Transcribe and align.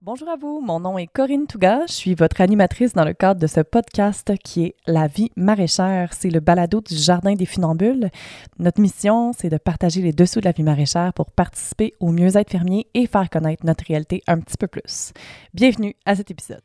Bonjour 0.00 0.28
à 0.28 0.36
vous, 0.36 0.60
mon 0.60 0.78
nom 0.78 0.96
est 0.96 1.08
Corinne 1.08 1.48
Touga, 1.48 1.80
je 1.88 1.92
suis 1.92 2.14
votre 2.14 2.40
animatrice 2.40 2.92
dans 2.92 3.04
le 3.04 3.14
cadre 3.14 3.40
de 3.40 3.48
ce 3.48 3.58
podcast 3.62 4.32
qui 4.44 4.66
est 4.66 4.76
La 4.86 5.08
vie 5.08 5.32
maraîchère. 5.34 6.12
C'est 6.12 6.30
le 6.30 6.38
balado 6.38 6.80
du 6.80 6.94
Jardin 6.94 7.34
des 7.34 7.46
Funambules. 7.46 8.08
Notre 8.60 8.80
mission, 8.80 9.32
c'est 9.36 9.48
de 9.48 9.56
partager 9.56 10.00
les 10.00 10.12
dessous 10.12 10.38
de 10.38 10.44
la 10.44 10.52
vie 10.52 10.62
maraîchère 10.62 11.12
pour 11.14 11.32
participer 11.32 11.94
au 11.98 12.12
mieux-être 12.12 12.48
fermier 12.48 12.86
et 12.94 13.08
faire 13.08 13.28
connaître 13.28 13.66
notre 13.66 13.84
réalité 13.88 14.22
un 14.28 14.38
petit 14.38 14.56
peu 14.56 14.68
plus. 14.68 15.12
Bienvenue 15.52 15.96
à 16.06 16.14
cet 16.14 16.30
épisode. 16.30 16.62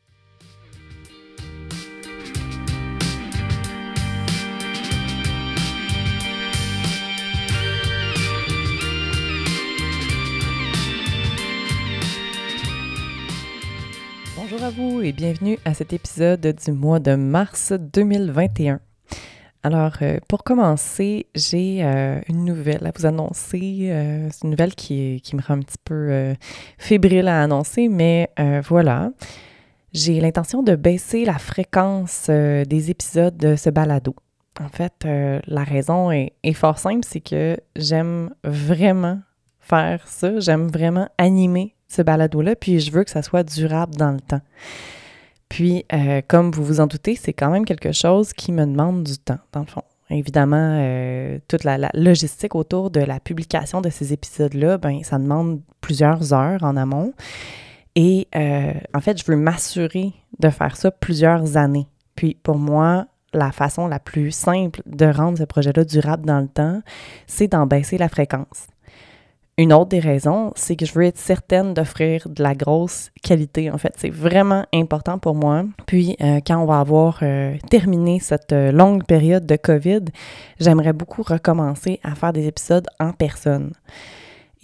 Bonjour 14.54 14.68
à 14.68 14.70
vous 14.70 15.02
et 15.02 15.10
bienvenue 15.10 15.58
à 15.64 15.74
cet 15.74 15.92
épisode 15.92 16.54
du 16.64 16.70
mois 16.70 17.00
de 17.00 17.16
mars 17.16 17.72
2021. 17.72 18.78
Alors, 19.64 19.94
euh, 20.00 20.18
pour 20.28 20.44
commencer, 20.44 21.26
j'ai 21.34 21.82
euh, 21.82 22.20
une 22.28 22.44
nouvelle 22.44 22.86
à 22.86 22.92
vous 22.96 23.04
annoncer. 23.04 23.88
Euh, 23.90 24.28
c'est 24.30 24.44
une 24.44 24.50
nouvelle 24.50 24.76
qui, 24.76 25.20
me 25.32 25.42
rend 25.42 25.54
un 25.54 25.58
petit 25.58 25.78
peu 25.84 26.36
fébrile 26.78 27.26
à 27.26 27.42
annoncer, 27.42 27.88
mais 27.88 28.30
voilà. 28.68 29.10
J'ai 29.92 30.20
l'intention 30.20 30.62
de 30.62 30.76
baisser 30.76 31.24
la 31.24 31.38
fréquence 31.38 32.30
des 32.30 32.90
épisodes 32.90 33.36
de 33.36 33.56
ce 33.56 33.70
balado. 33.70 34.14
En 34.60 34.68
fait, 34.68 35.04
la 35.04 35.64
raison 35.64 36.12
est 36.12 36.52
fort 36.52 36.78
simple, 36.78 37.04
c'est 37.04 37.20
que 37.20 37.56
j'aime 37.74 38.32
vraiment 38.44 39.18
faire 39.58 40.06
ça. 40.06 40.38
J'aime 40.38 40.68
vraiment 40.68 41.08
animer 41.18 41.74
ce 41.94 42.02
balado-là, 42.02 42.56
puis 42.56 42.80
je 42.80 42.90
veux 42.90 43.04
que 43.04 43.10
ça 43.10 43.22
soit 43.22 43.42
durable 43.42 43.94
dans 43.96 44.12
le 44.12 44.20
temps. 44.20 44.40
Puis, 45.48 45.84
euh, 45.92 46.20
comme 46.26 46.50
vous 46.50 46.64
vous 46.64 46.80
en 46.80 46.86
doutez, 46.86 47.16
c'est 47.16 47.32
quand 47.32 47.50
même 47.50 47.64
quelque 47.64 47.92
chose 47.92 48.32
qui 48.32 48.52
me 48.52 48.66
demande 48.66 49.04
du 49.04 49.18
temps, 49.18 49.38
dans 49.52 49.60
le 49.60 49.66
fond. 49.66 49.84
Évidemment, 50.10 50.78
euh, 50.80 51.38
toute 51.48 51.64
la, 51.64 51.90
logistique 51.94 52.54
autour 52.54 52.90
de 52.90 53.00
la 53.00 53.20
publication 53.20 53.80
de 53.80 53.88
ces 53.88 54.12
épisodes-là, 54.12 54.78
ben, 54.78 55.02
ça 55.02 55.18
demande 55.18 55.60
plusieurs 55.80 56.32
heures 56.32 56.62
en 56.62 56.76
amont. 56.76 57.14
Et 57.94 58.28
euh, 58.34 58.72
en 58.92 59.00
fait, 59.00 59.18
je 59.18 59.24
veux 59.30 59.36
m'assurer 59.36 60.12
de 60.40 60.50
faire 60.50 60.76
ça 60.76 60.90
plusieurs 60.90 61.56
années. 61.56 61.86
Puis, 62.16 62.36
pour 62.42 62.58
moi, 62.58 63.06
la 63.32 63.52
façon 63.52 63.86
la 63.86 63.98
plus 63.98 64.30
simple 64.30 64.82
de 64.86 65.06
rendre 65.06 65.38
ce 65.38 65.44
projet-là 65.44 65.84
durable 65.84 66.26
dans 66.26 66.40
le 66.40 66.48
temps, 66.48 66.82
c'est 67.26 67.48
d'en 67.48 67.66
baisser 67.66 67.98
la 67.98 68.08
fréquence. 68.08 68.66
Une 69.56 69.72
autre 69.72 69.90
des 69.90 70.00
raisons, 70.00 70.52
c'est 70.56 70.74
que 70.74 70.84
je 70.84 70.92
veux 70.94 71.04
être 71.04 71.18
certaine 71.18 71.74
d'offrir 71.74 72.28
de 72.28 72.42
la 72.42 72.56
grosse 72.56 73.12
qualité. 73.22 73.70
En 73.70 73.78
fait, 73.78 73.94
c'est 73.96 74.10
vraiment 74.10 74.66
important 74.74 75.18
pour 75.20 75.36
moi. 75.36 75.62
Puis, 75.86 76.16
euh, 76.20 76.40
quand 76.44 76.58
on 76.58 76.66
va 76.66 76.80
avoir 76.80 77.20
euh, 77.22 77.54
terminé 77.70 78.18
cette 78.18 78.52
euh, 78.52 78.72
longue 78.72 79.04
période 79.04 79.46
de 79.46 79.54
COVID, 79.54 80.06
j'aimerais 80.58 80.92
beaucoup 80.92 81.22
recommencer 81.22 82.00
à 82.02 82.16
faire 82.16 82.32
des 82.32 82.48
épisodes 82.48 82.86
en 82.98 83.12
personne. 83.12 83.72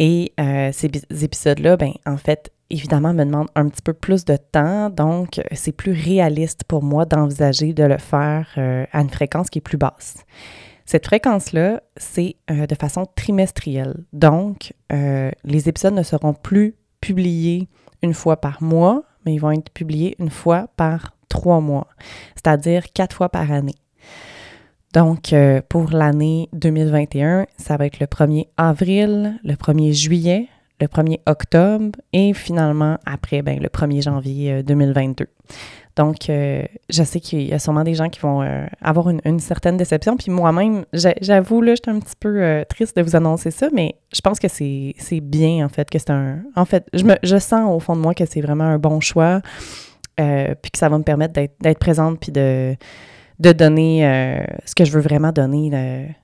Et 0.01 0.33
ces 0.73 0.91
épisodes-là, 1.23 1.77
ben, 1.77 1.93
en 2.07 2.17
fait, 2.17 2.51
évidemment, 2.71 3.13
me 3.13 3.23
demandent 3.23 3.51
un 3.55 3.69
petit 3.69 3.83
peu 3.83 3.93
plus 3.93 4.25
de 4.25 4.39
temps. 4.39 4.89
Donc, 4.89 5.43
c'est 5.53 5.73
plus 5.73 5.93
réaliste 5.93 6.65
pour 6.65 6.83
moi 6.83 7.05
d'envisager 7.05 7.75
de 7.75 7.85
le 7.85 7.99
faire 7.99 8.49
à 8.57 8.99
une 8.99 9.11
fréquence 9.11 9.51
qui 9.51 9.59
est 9.59 9.61
plus 9.61 9.77
basse. 9.77 10.25
Cette 10.91 11.07
fréquence-là, 11.07 11.85
c'est 11.97 12.35
euh, 12.51 12.67
de 12.67 12.75
façon 12.75 13.07
trimestrielle. 13.15 13.95
Donc, 14.13 14.75
euh, 14.93 15.31
les 15.45 15.69
épisodes 15.69 15.95
ne 15.95 16.03
seront 16.03 16.35
plus 16.35 16.75
publiés 17.01 17.69
une 18.03 18.13
fois 18.13 18.39
par 18.39 18.61
mois, 18.61 19.05
mais 19.25 19.33
ils 19.33 19.39
vont 19.39 19.53
être 19.53 19.71
publiés 19.71 20.17
une 20.19 20.31
fois 20.31 20.67
par 20.77 21.17
trois 21.29 21.61
mois, 21.61 21.87
c'est-à-dire 22.35 22.93
quatre 22.93 23.15
fois 23.15 23.29
par 23.29 23.53
année. 23.53 23.77
Donc, 24.93 25.33
euh, 25.33 25.63
pour 25.69 25.91
l'année 25.93 26.49
2021, 26.55 27.47
ça 27.57 27.77
va 27.77 27.87
être 27.87 28.01
le 28.01 28.07
1er 28.07 28.49
avril, 28.57 29.39
le 29.45 29.55
1er 29.55 29.93
juillet, 29.93 30.49
le 30.81 30.89
1er 30.89 31.21
octobre 31.27 32.01
et 32.13 32.35
finalement 32.35 32.99
après, 33.07 33.43
ben, 33.43 33.61
le 33.61 33.69
1er 33.69 34.03
janvier 34.03 34.65
2022. 34.65 35.29
Donc, 35.97 36.31
euh, 36.31 36.63
je 36.89 37.03
sais 37.03 37.21
qu'il 37.21 37.43
y 37.43 37.53
a 37.53 37.59
sûrement 37.59 37.83
des 37.83 37.95
gens 37.95 38.09
qui 38.09 38.21
vont 38.21 38.43
euh, 38.43 38.65
avoir 38.81 39.11
une, 39.11 39.41
certaine 39.41 39.77
déception. 39.77 40.17
Puis 40.17 40.31
moi-même, 40.31 40.85
j'avoue, 40.93 41.63
là, 41.63 41.75
j'étais 41.75 41.91
un 41.91 41.99
petit 41.99 42.15
peu 42.19 42.43
euh, 42.43 42.65
triste 42.65 42.97
de 42.97 43.03
vous 43.03 43.17
annoncer 43.17 43.51
ça, 43.51 43.69
mais 43.73 43.97
je 44.15 44.21
pense 44.21 44.39
que 44.39 44.49
c'est 44.49 45.21
bien, 45.21 45.65
en 45.65 45.69
fait, 45.69 45.91
que 45.91 45.99
c'est 45.99 46.11
un... 46.11 46.39
En 46.55 46.65
fait, 46.65 46.87
je, 46.93 47.05
me, 47.05 47.17
je 47.23 47.37
sens 47.39 47.75
au 47.75 47.81
fond 47.81 47.97
de 47.97 48.01
moi 48.01 48.15
que 48.15 48.25
c'est 48.25 48.41
vraiment 48.41 48.65
un 48.65 48.79
bon 48.79 49.01
choix, 49.01 49.41
puis 50.17 50.71
que 50.71 50.79
ça 50.79 50.89
va 50.89 50.99
me 50.99 51.03
permettre 51.03 51.33
d'être 51.33 51.79
présente, 51.79 52.21
puis 52.21 52.31
de, 52.31 52.77
de 53.39 53.53
donner 53.53 54.45
ce 54.67 54.75
que 54.75 54.85
je 54.85 54.93
veux 54.93 55.01
vraiment 55.01 55.33
donner 55.33 56.15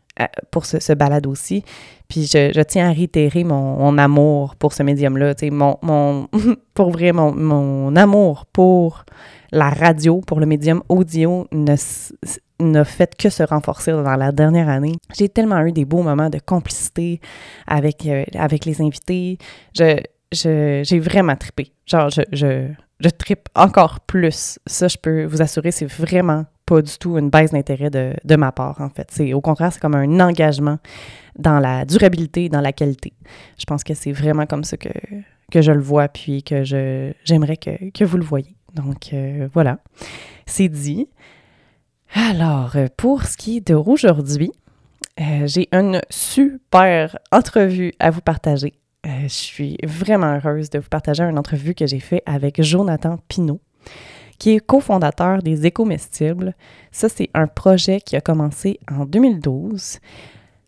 pour 0.50 0.66
ce, 0.66 0.92
balade 0.92 1.26
aussi. 1.26 1.64
Puis 2.08 2.26
je, 2.26 2.62
tiens 2.62 2.90
à 2.90 2.92
réitérer 2.92 3.44
mon, 3.44 3.98
amour 3.98 4.56
pour 4.56 4.72
ce 4.72 4.82
médium-là, 4.82 5.34
mon, 5.50 5.78
mon, 5.82 6.28
pour 6.74 6.90
vrai, 6.90 7.12
mon, 7.12 7.32
mon 7.34 7.96
amour 7.96 8.46
pour 8.46 9.04
la 9.52 9.70
radio 9.70 10.20
pour 10.20 10.40
le 10.40 10.46
médium 10.46 10.82
audio 10.88 11.46
n'a 11.52 12.84
fait 12.84 13.14
que 13.16 13.28
se 13.28 13.42
renforcer 13.42 13.92
dans 13.92 14.16
la 14.16 14.32
dernière 14.32 14.68
année. 14.68 14.96
J'ai 15.16 15.28
tellement 15.28 15.60
eu 15.60 15.72
des 15.72 15.84
beaux 15.84 16.02
moments 16.02 16.30
de 16.30 16.38
complicité 16.38 17.20
avec, 17.66 18.06
euh, 18.06 18.24
avec 18.34 18.64
les 18.64 18.80
invités. 18.80 19.38
Je, 19.74 20.00
j'ai 20.32 20.98
vraiment 20.98 21.36
trippé. 21.36 21.72
Genre, 21.86 22.10
je, 22.10 22.22
je, 22.32 22.68
je 23.00 23.08
trippe 23.08 23.48
encore 23.54 24.00
plus. 24.00 24.58
Ça, 24.66 24.88
je 24.88 24.96
peux 24.96 25.24
vous 25.24 25.42
assurer, 25.42 25.70
c'est 25.70 25.86
vraiment 25.86 26.44
pas 26.66 26.82
du 26.82 26.98
tout 26.98 27.16
une 27.16 27.30
baisse 27.30 27.52
d'intérêt 27.52 27.90
de, 27.90 28.36
ma 28.36 28.52
part, 28.52 28.80
en 28.80 28.90
fait. 28.90 29.08
C'est, 29.10 29.32
au 29.32 29.40
contraire, 29.40 29.72
c'est 29.72 29.80
comme 29.80 29.94
un 29.94 30.20
engagement 30.20 30.78
dans 31.38 31.60
la 31.60 31.84
durabilité, 31.84 32.48
dans 32.48 32.60
la 32.60 32.72
qualité. 32.72 33.12
Je 33.58 33.64
pense 33.64 33.84
que 33.84 33.94
c'est 33.94 34.12
vraiment 34.12 34.46
comme 34.46 34.64
ça 34.64 34.76
que, 34.76 34.90
que 35.50 35.62
je 35.62 35.72
le 35.72 35.80
vois, 35.80 36.08
puis 36.08 36.42
que 36.42 36.64
je, 36.64 37.12
j'aimerais 37.24 37.56
que, 37.56 37.90
que 37.90 38.04
vous 38.04 38.18
le 38.18 38.24
voyez. 38.24 38.56
Donc 38.74 39.12
euh, 39.12 39.48
voilà, 39.52 39.78
c'est 40.44 40.68
dit. 40.68 41.08
Alors, 42.14 42.76
euh, 42.76 42.86
pour 42.96 43.24
ce 43.24 43.36
qui 43.36 43.58
est 43.58 43.68
d'aujourd'hui, 43.68 44.52
euh, 45.20 45.46
j'ai 45.46 45.68
une 45.72 46.00
super 46.10 47.18
entrevue 47.32 47.92
à 47.98 48.10
vous 48.10 48.20
partager. 48.20 48.74
je 49.04 49.28
suis 49.28 49.78
vraiment 49.84 50.34
heureuse 50.36 50.68
de 50.70 50.78
vous 50.78 50.88
partager 50.88 51.22
une 51.22 51.38
entrevue 51.38 51.74
que 51.74 51.86
j'ai 51.86 52.00
faite 52.00 52.22
avec 52.26 52.62
Jonathan 52.62 53.18
Pinault, 53.28 53.60
qui 54.38 54.52
est 54.52 54.60
cofondateur 54.60 55.42
des 55.42 55.66
Écomestibles. 55.66 56.54
Ça, 56.92 57.08
c'est 57.08 57.30
un 57.34 57.46
projet 57.46 58.00
qui 58.00 58.16
a 58.16 58.20
commencé 58.20 58.78
en 58.90 59.04
2012. 59.04 59.98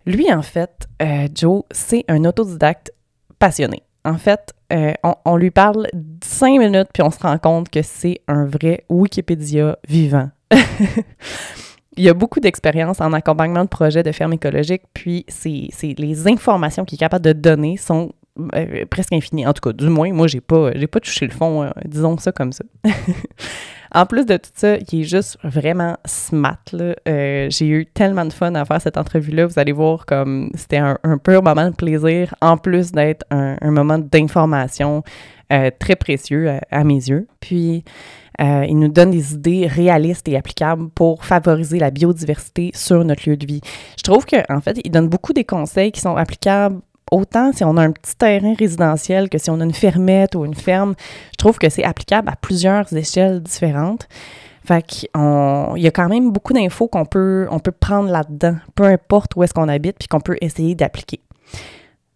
Lui, 0.06 0.32
en 0.32 0.42
fait, 0.42 0.88
Joe, 1.34 1.62
c'est 1.70 2.04
un 2.08 2.24
autodidacte 2.24 2.92
passionné. 3.38 3.82
En 4.04 4.16
fait, 4.16 4.54
euh, 4.72 4.92
on, 5.24 5.36
lui 5.36 5.50
parle 5.50 5.88
cinq 6.22 6.58
minutes, 6.58 6.88
puis 6.92 7.02
on 7.02 7.10
se 7.10 7.18
rend 7.18 7.38
compte 7.38 7.68
que 7.68 7.82
c'est 7.82 8.20
un 8.28 8.44
vrai 8.44 8.84
Wikipédia 8.88 9.78
vivant. 9.88 10.30
Il 11.96 12.08
a 12.08 12.14
beaucoup 12.14 12.38
d'expérience 12.38 13.00
en 13.00 13.12
accompagnement 13.12 13.64
de 13.64 13.68
projets 13.68 14.02
de 14.02 14.12
ferme 14.12 14.32
écologique, 14.32 14.82
puis 14.94 15.24
c'est, 15.28 15.68
les 15.98 16.28
informations 16.28 16.84
qu'il 16.84 16.96
est 16.96 17.00
capable 17.00 17.24
de 17.24 17.32
donner 17.32 17.76
sont 17.76 18.12
euh, 18.54 18.84
presque 18.88 19.12
infinies. 19.12 19.46
En 19.46 19.52
tout 19.52 19.60
cas, 19.60 19.72
du 19.72 19.88
moins, 19.88 20.12
moi, 20.12 20.26
j'ai 20.26 20.40
pas, 20.40 20.70
pas 20.90 21.00
touché 21.00 21.26
le 21.26 21.32
fond, 21.32 21.64
euh, 21.64 21.70
disons 21.84 22.16
ça 22.18 22.32
comme 22.32 22.52
ça. 22.52 22.64
En 23.90 24.04
plus 24.04 24.26
de 24.26 24.36
tout 24.36 24.50
ça, 24.54 24.76
il 24.76 25.00
est 25.00 25.04
juste 25.04 25.38
vraiment 25.42 25.96
smart. 26.04 26.58
Euh, 26.74 27.46
j'ai 27.48 27.66
eu 27.68 27.86
tellement 27.86 28.26
de 28.26 28.34
fun 28.34 28.54
à 28.54 28.66
faire 28.66 28.82
cette 28.82 28.98
entrevue-là. 28.98 29.46
Vous 29.46 29.58
allez 29.58 29.72
voir 29.72 30.04
comme 30.04 30.50
c'était 30.56 30.76
un, 30.76 30.98
pur 31.16 31.42
moment 31.42 31.70
de 31.70 31.74
plaisir, 31.74 32.34
en 32.42 32.58
plus 32.58 32.92
d'être 32.92 33.24
un, 33.30 33.70
moment 33.70 33.96
d'information 33.96 35.02
très 35.48 35.96
précieux 35.96 36.50
à, 36.70 36.84
mes 36.84 36.96
yeux. 36.96 37.28
Puis, 37.40 37.82
il 38.38 38.78
nous 38.78 38.88
donne 38.88 39.10
des 39.10 39.32
idées 39.32 39.66
réalistes 39.66 40.28
et 40.28 40.36
applicables 40.36 40.90
pour 40.90 41.24
favoriser 41.24 41.78
la 41.78 41.90
biodiversité 41.90 42.72
sur 42.74 43.02
notre 43.06 43.26
lieu 43.26 43.38
de 43.38 43.46
vie. 43.46 43.62
Je 43.96 44.02
trouve 44.02 44.26
qu'en 44.26 44.60
fait, 44.60 44.78
il 44.84 44.90
donne 44.90 45.08
beaucoup 45.08 45.32
des 45.32 45.44
conseils 45.44 45.92
qui 45.92 46.02
sont 46.02 46.16
applicables 46.16 46.82
autant 47.10 47.52
si 47.52 47.64
on 47.64 47.76
a 47.76 47.82
un 47.82 47.92
petit 47.92 48.16
terrain 48.16 48.54
résidentiel 48.58 49.28
que 49.28 49.38
si 49.38 49.50
on 49.50 49.60
a 49.60 49.64
une 49.64 49.74
fermette 49.74 50.34
ou 50.34 50.44
une 50.44 50.54
ferme, 50.54 50.94
je 51.32 51.36
trouve 51.36 51.58
que 51.58 51.68
c'est 51.68 51.84
applicable 51.84 52.28
à 52.28 52.36
plusieurs 52.36 52.92
échelles 52.94 53.42
différentes. 53.42 54.08
Fait 54.64 54.82
qu'il 54.82 55.08
y 55.14 55.86
a 55.86 55.90
quand 55.90 56.08
même 56.08 56.30
beaucoup 56.30 56.52
d'infos 56.52 56.88
qu'on 56.88 57.06
peut, 57.06 57.46
on 57.50 57.58
peut 57.58 57.72
prendre 57.72 58.10
là-dedans, 58.10 58.56
peu 58.74 58.84
importe 58.84 59.34
où 59.36 59.42
est-ce 59.42 59.54
qu'on 59.54 59.68
habite, 59.68 59.96
puis 59.98 60.08
qu'on 60.08 60.20
peut 60.20 60.36
essayer 60.42 60.74
d'appliquer. 60.74 61.20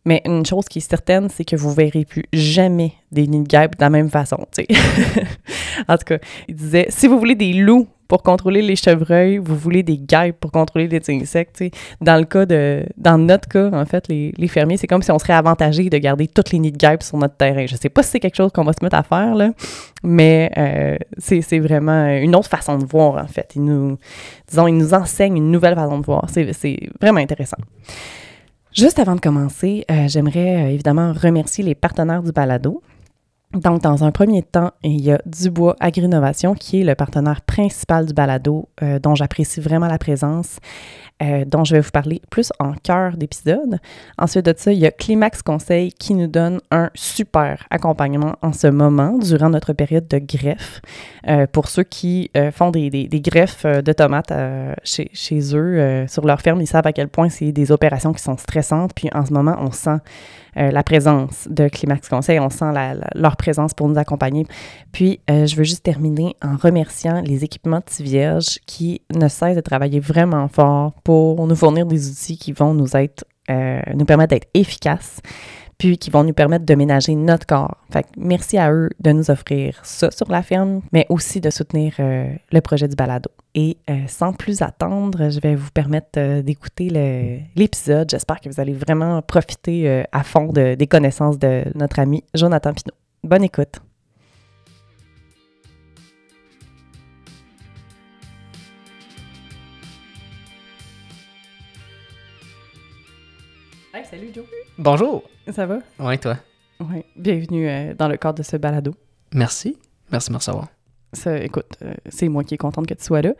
Mais 0.04 0.20
une 0.26 0.44
chose 0.44 0.66
qui 0.66 0.78
est 0.78 0.88
certaine, 0.88 1.28
c'est 1.28 1.44
que 1.44 1.56
vous 1.56 1.72
verrez 1.72 2.04
plus 2.04 2.24
jamais 2.32 2.92
des 3.12 3.26
nids 3.26 3.42
de 3.42 3.48
guêpes 3.48 3.76
de 3.76 3.80
la 3.80 3.90
même 3.90 4.10
façon. 4.10 4.36
en 5.88 5.96
tout 5.96 6.04
cas, 6.04 6.18
il 6.48 6.56
disait 6.56 6.86
si 6.90 7.06
vous 7.06 7.18
voulez 7.18 7.36
des 7.36 7.52
loups 7.52 7.86
pour 8.12 8.22
contrôler 8.22 8.60
les 8.60 8.76
chevreuils, 8.76 9.38
vous 9.38 9.56
voulez 9.56 9.82
des 9.82 9.96
guêpes 9.96 10.38
pour 10.38 10.52
contrôler 10.52 10.86
les 10.86 11.00
insectes. 11.08 11.64
Dans 12.02 12.18
le 12.18 12.26
cas 12.26 12.44
de, 12.44 12.84
dans 12.98 13.16
notre 13.16 13.48
cas, 13.48 13.70
en 13.72 13.86
fait, 13.86 14.06
les, 14.08 14.34
les 14.36 14.48
fermiers, 14.48 14.76
c'est 14.76 14.86
comme 14.86 15.00
si 15.00 15.10
on 15.10 15.18
serait 15.18 15.32
avantagé 15.32 15.88
de 15.88 15.96
garder 15.96 16.28
toutes 16.28 16.50
les 16.50 16.58
nids 16.58 16.72
de 16.72 16.76
guêpes 16.76 17.02
sur 17.02 17.16
notre 17.16 17.38
terrain. 17.38 17.64
Je 17.64 17.74
sais 17.74 17.88
pas 17.88 18.02
si 18.02 18.10
c'est 18.10 18.20
quelque 18.20 18.36
chose 18.36 18.52
qu'on 18.52 18.64
va 18.64 18.74
se 18.74 18.84
mettre 18.84 18.96
à 18.96 19.02
faire, 19.02 19.34
là, 19.34 19.52
mais 20.02 20.52
euh, 20.58 20.98
c'est 21.16 21.58
vraiment 21.58 22.04
une 22.04 22.36
autre 22.36 22.50
façon 22.50 22.76
de 22.76 22.84
voir, 22.84 23.16
en 23.16 23.28
fait. 23.28 23.52
Ils 23.56 23.64
nous, 23.64 23.96
disons, 24.46 24.66
ils 24.66 24.76
nous 24.76 24.92
enseignent 24.92 25.38
une 25.38 25.50
nouvelle 25.50 25.74
façon 25.74 25.98
de 25.98 26.04
voir. 26.04 26.26
C'est 26.28 26.90
vraiment 27.00 27.20
intéressant. 27.20 27.56
Juste 28.74 28.98
avant 28.98 29.14
de 29.14 29.20
commencer, 29.20 29.86
euh, 29.90 30.06
j'aimerais 30.08 30.64
euh, 30.64 30.68
évidemment 30.68 31.14
remercier 31.14 31.64
les 31.64 31.74
partenaires 31.74 32.22
du 32.22 32.32
balado. 32.32 32.82
Donc, 33.54 33.82
dans 33.82 34.02
un 34.02 34.12
premier 34.12 34.42
temps, 34.42 34.70
il 34.82 35.02
y 35.02 35.12
a 35.12 35.20
Dubois 35.26 35.76
Agrinovation, 35.78 36.54
qui 36.54 36.80
est 36.80 36.84
le 36.84 36.94
partenaire 36.94 37.42
principal 37.42 38.06
du 38.06 38.14
balado, 38.14 38.70
euh, 38.82 38.98
dont 38.98 39.14
j'apprécie 39.14 39.60
vraiment 39.60 39.88
la 39.88 39.98
présence, 39.98 40.56
euh, 41.22 41.44
dont 41.44 41.62
je 41.62 41.74
vais 41.74 41.80
vous 41.80 41.90
parler 41.90 42.22
plus 42.30 42.50
en 42.58 42.72
cœur 42.72 43.18
d'épisode. 43.18 43.78
Ensuite 44.16 44.46
de 44.46 44.54
ça, 44.56 44.72
il 44.72 44.78
y 44.78 44.86
a 44.86 44.90
Climax 44.90 45.42
Conseil 45.42 45.92
qui 45.92 46.14
nous 46.14 46.28
donne 46.28 46.60
un 46.70 46.88
super 46.94 47.66
accompagnement 47.70 48.36
en 48.40 48.54
ce 48.54 48.68
moment, 48.68 49.18
durant 49.18 49.50
notre 49.50 49.74
période 49.74 50.08
de 50.08 50.18
greffe. 50.18 50.80
Euh, 51.28 51.46
pour 51.46 51.68
ceux 51.68 51.84
qui 51.84 52.30
font 52.52 52.70
des, 52.70 53.08
greffes 53.12 53.66
de 53.66 53.92
tomates 53.92 54.32
chez, 54.82 55.10
chez 55.12 55.54
eux, 55.54 56.06
sur 56.08 56.26
leur 56.26 56.40
ferme, 56.40 56.62
ils 56.62 56.66
savent 56.66 56.86
à 56.86 56.92
quel 56.94 57.08
point 57.08 57.28
c'est 57.28 57.52
des 57.52 57.70
opérations 57.70 58.14
qui 58.14 58.22
sont 58.22 58.38
stressantes. 58.38 58.92
Puis 58.94 59.10
en 59.14 59.26
ce 59.26 59.32
moment, 59.34 59.56
on 59.58 59.70
sent 59.70 59.98
euh, 60.56 60.70
la 60.70 60.82
présence 60.82 61.48
de 61.50 61.68
Climax 61.68 62.08
Conseil. 62.08 62.38
On 62.38 62.50
sent 62.50 62.72
leur 63.14 63.36
présence 63.36 63.72
pour 63.74 63.88
nous 63.88 63.98
accompagner. 63.98 64.46
Puis, 64.92 65.20
euh, 65.30 65.46
je 65.46 65.56
veux 65.56 65.64
juste 65.64 65.82
terminer 65.82 66.36
en 66.42 66.56
remerciant 66.56 67.22
les 67.22 67.44
équipements 67.44 67.80
de 67.80 68.04
Vierge 68.04 68.58
qui 68.66 69.02
ne 69.14 69.28
cessent 69.28 69.56
de 69.56 69.60
travailler 69.60 70.00
vraiment 70.00 70.48
fort 70.48 70.92
pour 71.04 71.46
nous 71.46 71.56
fournir 71.56 71.86
des 71.86 72.10
outils 72.10 72.36
qui 72.36 72.52
vont 72.52 72.74
nous 72.74 72.94
euh, 72.96 73.80
permettre 74.06 74.30
d'être 74.30 74.48
efficaces 74.54 75.20
puis 75.78 75.98
qui 75.98 76.10
vont 76.10 76.22
nous 76.22 76.34
permettre 76.34 76.64
de 76.64 76.74
ménager 76.74 77.14
notre 77.16 77.46
corps. 77.46 77.78
Merci 78.16 78.56
à 78.56 78.70
eux 78.70 78.90
de 79.00 79.10
nous 79.10 79.30
offrir 79.30 79.80
ça 79.82 80.12
sur 80.12 80.30
la 80.30 80.42
ferme, 80.42 80.82
mais 80.92 81.06
aussi 81.08 81.40
de 81.40 81.50
soutenir 81.50 81.94
le 81.98 82.60
projet 82.60 82.86
du 82.86 82.94
balado. 82.94 83.30
Et 83.54 83.76
euh, 83.90 84.06
sans 84.06 84.32
plus 84.32 84.62
attendre, 84.62 85.28
je 85.28 85.38
vais 85.38 85.54
vous 85.54 85.70
permettre 85.70 86.18
euh, 86.18 86.42
d'écouter 86.42 86.88
l'épisode. 87.54 88.08
J'espère 88.10 88.40
que 88.40 88.48
vous 88.48 88.60
allez 88.60 88.72
vraiment 88.72 89.20
profiter 89.20 89.88
euh, 89.88 90.02
à 90.10 90.22
fond 90.22 90.46
de, 90.46 90.74
des 90.74 90.86
connaissances 90.86 91.38
de 91.38 91.64
notre 91.74 91.98
ami 91.98 92.24
Jonathan 92.34 92.72
Pinault. 92.72 92.96
Bonne 93.22 93.44
écoute. 93.44 93.80
Hey, 103.92 104.06
salut 104.06 104.30
Joe. 104.34 104.46
Bonjour. 104.78 105.24
Ça 105.50 105.66
va? 105.66 105.80
Oui, 105.98 106.18
toi? 106.18 106.38
Oui. 106.80 107.04
Bienvenue 107.14 107.94
dans 107.94 108.08
le 108.08 108.16
cadre 108.16 108.38
de 108.38 108.42
ce 108.42 108.56
balado. 108.56 108.94
Merci. 109.34 109.76
Merci 110.10 110.28
de 110.28 110.32
me 110.32 110.38
recevoir 110.38 110.68
ça, 111.12 111.38
écoute, 111.38 111.76
euh, 111.82 111.92
c'est 112.08 112.28
moi 112.28 112.44
qui 112.44 112.54
est 112.54 112.58
contente 112.58 112.86
que 112.86 112.94
tu 112.94 113.04
sois 113.04 113.22
là. 113.22 113.34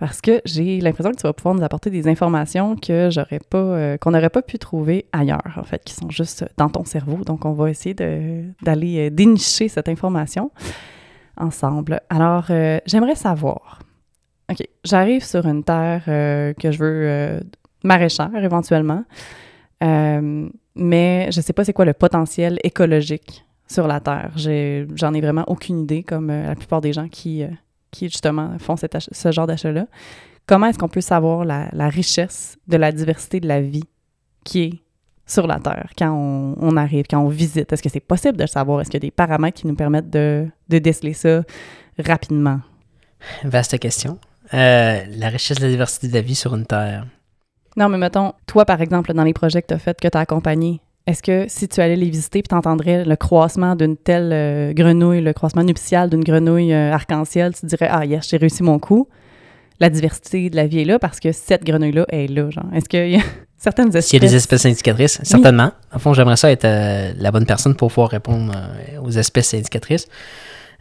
Parce 0.00 0.20
que 0.20 0.42
j'ai 0.44 0.80
l'impression 0.80 1.12
que 1.12 1.16
tu 1.16 1.22
vas 1.22 1.32
pouvoir 1.32 1.54
nous 1.54 1.62
apporter 1.62 1.88
des 1.88 2.08
informations 2.08 2.74
que 2.74 3.10
j'aurais 3.12 3.38
pas, 3.38 3.58
euh, 3.58 3.96
qu'on 3.96 4.10
n'aurait 4.10 4.30
pas 4.30 4.42
pu 4.42 4.58
trouver 4.58 5.06
ailleurs, 5.12 5.56
en 5.56 5.62
fait, 5.62 5.82
qui 5.84 5.94
sont 5.94 6.10
juste 6.10 6.44
dans 6.56 6.68
ton 6.68 6.84
cerveau. 6.84 7.18
Donc, 7.24 7.44
on 7.44 7.52
va 7.52 7.70
essayer 7.70 7.94
d'aller 7.94 9.06
euh, 9.06 9.10
dénicher 9.10 9.68
cette 9.68 9.88
information 9.88 10.50
ensemble. 11.36 12.00
Alors, 12.10 12.46
j'aimerais 12.86 13.14
savoir. 13.14 13.80
OK, 14.50 14.66
j'arrive 14.84 15.24
sur 15.24 15.46
une 15.46 15.64
terre 15.64 16.04
que 16.04 16.70
je 16.70 16.78
veux 16.78 17.40
maraîchère 17.82 18.30
éventuellement, 18.36 19.02
mais 19.80 21.32
je 21.32 21.40
sais 21.40 21.52
pas 21.52 21.64
c'est 21.64 21.72
quoi 21.72 21.86
le 21.86 21.92
potentiel 21.92 22.60
écologique 22.62 23.43
sur 23.66 23.86
la 23.86 24.00
Terre. 24.00 24.32
J'en 24.36 25.14
ai, 25.14 25.20
vraiment 25.20 25.44
aucune 25.46 25.80
idée, 25.80 26.02
comme 26.02 26.30
euh, 26.30 26.48
la 26.48 26.54
plupart 26.54 26.80
des 26.80 26.92
gens 26.92 27.08
qui, 27.08 27.42
euh, 27.42 27.48
qui 27.90 28.08
justement, 28.08 28.58
font 28.58 28.76
ce 28.76 29.32
genre 29.32 29.46
d'achat-là. 29.46 29.86
Comment 30.46 30.66
est-ce 30.66 30.78
qu'on 30.78 30.88
peut 30.88 31.00
savoir 31.00 31.44
la, 31.44 31.88
richesse 31.88 32.58
de 32.68 32.76
la 32.76 32.92
diversité 32.92 33.40
de 33.40 33.48
la 33.48 33.62
vie 33.62 33.84
qui 34.44 34.62
est 34.62 34.74
sur 35.26 35.46
la 35.46 35.58
Terre 35.58 35.90
quand 35.96 36.12
on, 36.12 36.76
arrive, 36.76 37.06
quand 37.08 37.18
on 37.18 37.28
visite? 37.28 37.72
Est-ce 37.72 37.82
que 37.82 37.88
c'est 37.88 38.00
possible 38.00 38.36
de 38.36 38.42
le 38.42 38.48
savoir? 38.48 38.80
Est-ce 38.80 38.90
qu'il 38.90 39.02
y 39.02 39.04
a 39.04 39.08
des 39.08 39.10
paramètres 39.10 39.60
qui 39.60 39.66
nous 39.66 39.74
permettent 39.74 40.10
de, 40.10 40.46
de 40.68 40.78
déceler 40.78 41.14
ça 41.14 41.42
rapidement? 41.98 42.60
Vaste 43.44 43.78
question. 43.78 44.18
Euh, 44.52 45.02
la 45.08 45.28
richesse 45.30 45.58
de 45.58 45.64
la 45.64 45.70
diversité 45.70 46.08
de 46.08 46.12
la 46.12 46.20
vie 46.20 46.34
sur 46.34 46.54
une 46.54 46.66
Terre. 46.66 47.06
Non, 47.76 47.88
mais 47.88 47.96
mettons, 47.96 48.34
toi, 48.46 48.66
par 48.66 48.82
exemple, 48.82 49.14
dans 49.14 49.24
les 49.24 49.32
projets 49.32 49.62
que 49.62 49.68
tu 49.68 49.74
as 49.74 49.78
faits, 49.78 49.98
que 49.98 50.08
tu 50.08 50.16
as 50.16 50.20
accompagnés, 50.20 50.80
est-ce 51.06 51.22
que 51.22 51.44
si 51.48 51.68
tu 51.68 51.80
allais 51.80 51.96
les 51.96 52.08
visiter 52.08 52.40
puis 52.40 52.48
t'entendrais 52.48 53.04
le 53.04 53.16
croissement 53.16 53.76
d'une 53.76 53.96
telle 53.96 54.30
euh, 54.32 54.72
grenouille, 54.72 55.20
le 55.20 55.34
croissement 55.34 55.62
nuptial 55.62 56.08
d'une 56.08 56.24
grenouille 56.24 56.72
euh, 56.72 56.92
arc-en-ciel, 56.92 57.52
tu 57.54 57.66
dirais 57.66 57.88
Ah, 57.90 58.06
yes, 58.06 58.26
j'ai 58.28 58.38
réussi 58.38 58.62
mon 58.62 58.78
coup. 58.78 59.06
La 59.80 59.90
diversité 59.90 60.48
de 60.48 60.56
la 60.56 60.66
vie 60.66 60.80
est 60.80 60.84
là 60.84 60.98
parce 60.98 61.20
que 61.20 61.30
cette 61.32 61.62
grenouille-là 61.62 62.06
est 62.08 62.28
là. 62.28 62.48
Genre. 62.48 62.64
Est-ce 62.72 62.88
qu'il 62.88 63.10
y 63.10 63.16
a 63.16 63.22
certaines 63.58 63.88
espèces. 63.88 64.06
S'il 64.06 64.22
y 64.22 64.24
a 64.24 64.28
des 64.28 64.34
espèces 64.34 64.64
indicatrices, 64.64 65.20
certainement. 65.24 65.72
En 65.92 65.98
fond, 65.98 66.14
j'aimerais 66.14 66.36
ça 66.36 66.50
être 66.50 66.64
euh, 66.64 67.12
la 67.18 67.30
bonne 67.30 67.44
personne 67.44 67.74
pour 67.74 67.88
pouvoir 67.88 68.08
répondre 68.08 68.54
aux 69.02 69.10
espèces 69.10 69.52
indicatrices. 69.52 70.06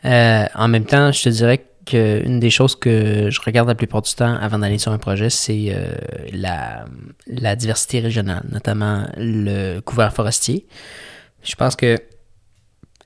en 0.05 0.67
même 0.69 0.85
temps, 0.85 1.11
je 1.11 1.23
te 1.23 1.29
dirais 1.29 1.57
que 1.57 1.63
une 1.91 2.39
des 2.39 2.49
choses 2.49 2.75
que 2.75 3.29
je 3.29 3.41
regarde 3.41 3.67
la 3.67 3.75
plupart 3.75 4.01
du 4.01 4.13
temps 4.13 4.35
avant 4.35 4.59
d'aller 4.59 4.77
sur 4.77 4.91
un 4.91 4.97
projet, 4.97 5.29
c'est 5.29 5.65
euh, 5.69 5.95
la, 6.31 7.55
diversité 7.55 7.99
régionale, 7.99 8.43
notamment 8.51 9.05
le 9.17 9.79
couvert 9.81 10.13
forestier. 10.13 10.65
Je 11.43 11.55
pense 11.55 11.75
que 11.75 11.97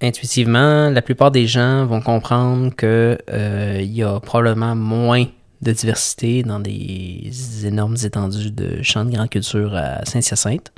intuitivement, 0.02 0.90
la 0.90 1.02
plupart 1.02 1.32
des 1.32 1.48
gens 1.48 1.86
vont 1.86 2.02
comprendre 2.02 2.76
qu'il 2.76 3.18
euh, 3.32 3.82
y 3.82 4.04
a 4.04 4.20
probablement 4.20 4.76
moins 4.76 5.26
de 5.62 5.72
diversité 5.72 6.44
dans 6.44 6.60
des 6.60 7.32
énormes 7.66 7.98
étendues 8.04 8.52
de 8.52 8.84
champs 8.84 9.06
de 9.06 9.12
grande 9.12 9.30
culture 9.30 9.76
à 9.76 10.06
Saint-Hyacinthe 10.06 10.72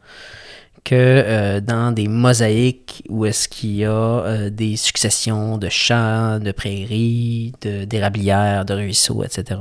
que 0.89 0.95
euh, 0.95 1.61
dans 1.61 1.91
des 1.91 2.07
mosaïques 2.07 3.03
où 3.09 3.23
est-ce 3.23 3.47
qu'il 3.47 3.75
y 3.75 3.85
a 3.85 3.91
euh, 3.91 4.49
des 4.49 4.75
successions 4.75 5.59
de 5.59 5.69
champs, 5.69 6.39
de 6.39 6.51
prairies, 6.51 7.53
d'érablières, 7.61 8.65
de, 8.65 8.73
ruisseaux, 8.73 9.23
etc. 9.23 9.59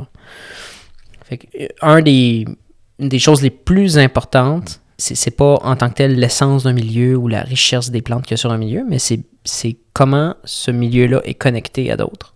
Euh, 1.30 1.66
un 1.82 2.00
des, 2.00 2.46
une 2.98 3.10
des 3.10 3.18
choses 3.18 3.42
les 3.42 3.50
plus 3.50 3.98
importantes, 3.98 4.80
c'est 4.96 5.36
pas 5.36 5.58
en 5.62 5.76
tant 5.76 5.90
que 5.90 5.96
tel 5.96 6.18
l'essence 6.18 6.62
d'un 6.62 6.72
milieu 6.72 7.14
ou 7.14 7.28
la 7.28 7.42
richesse 7.42 7.90
des 7.90 8.00
plantes 8.00 8.22
qu'il 8.22 8.30
y 8.30 8.34
a 8.34 8.38
sur 8.38 8.50
un 8.50 8.58
milieu, 8.58 8.86
mais 8.88 8.98
c'est 8.98 9.76
comment 9.92 10.34
ce 10.44 10.70
milieu-là 10.70 11.20
est 11.24 11.34
connecté 11.34 11.92
à 11.92 11.98
d'autres. 11.98 12.32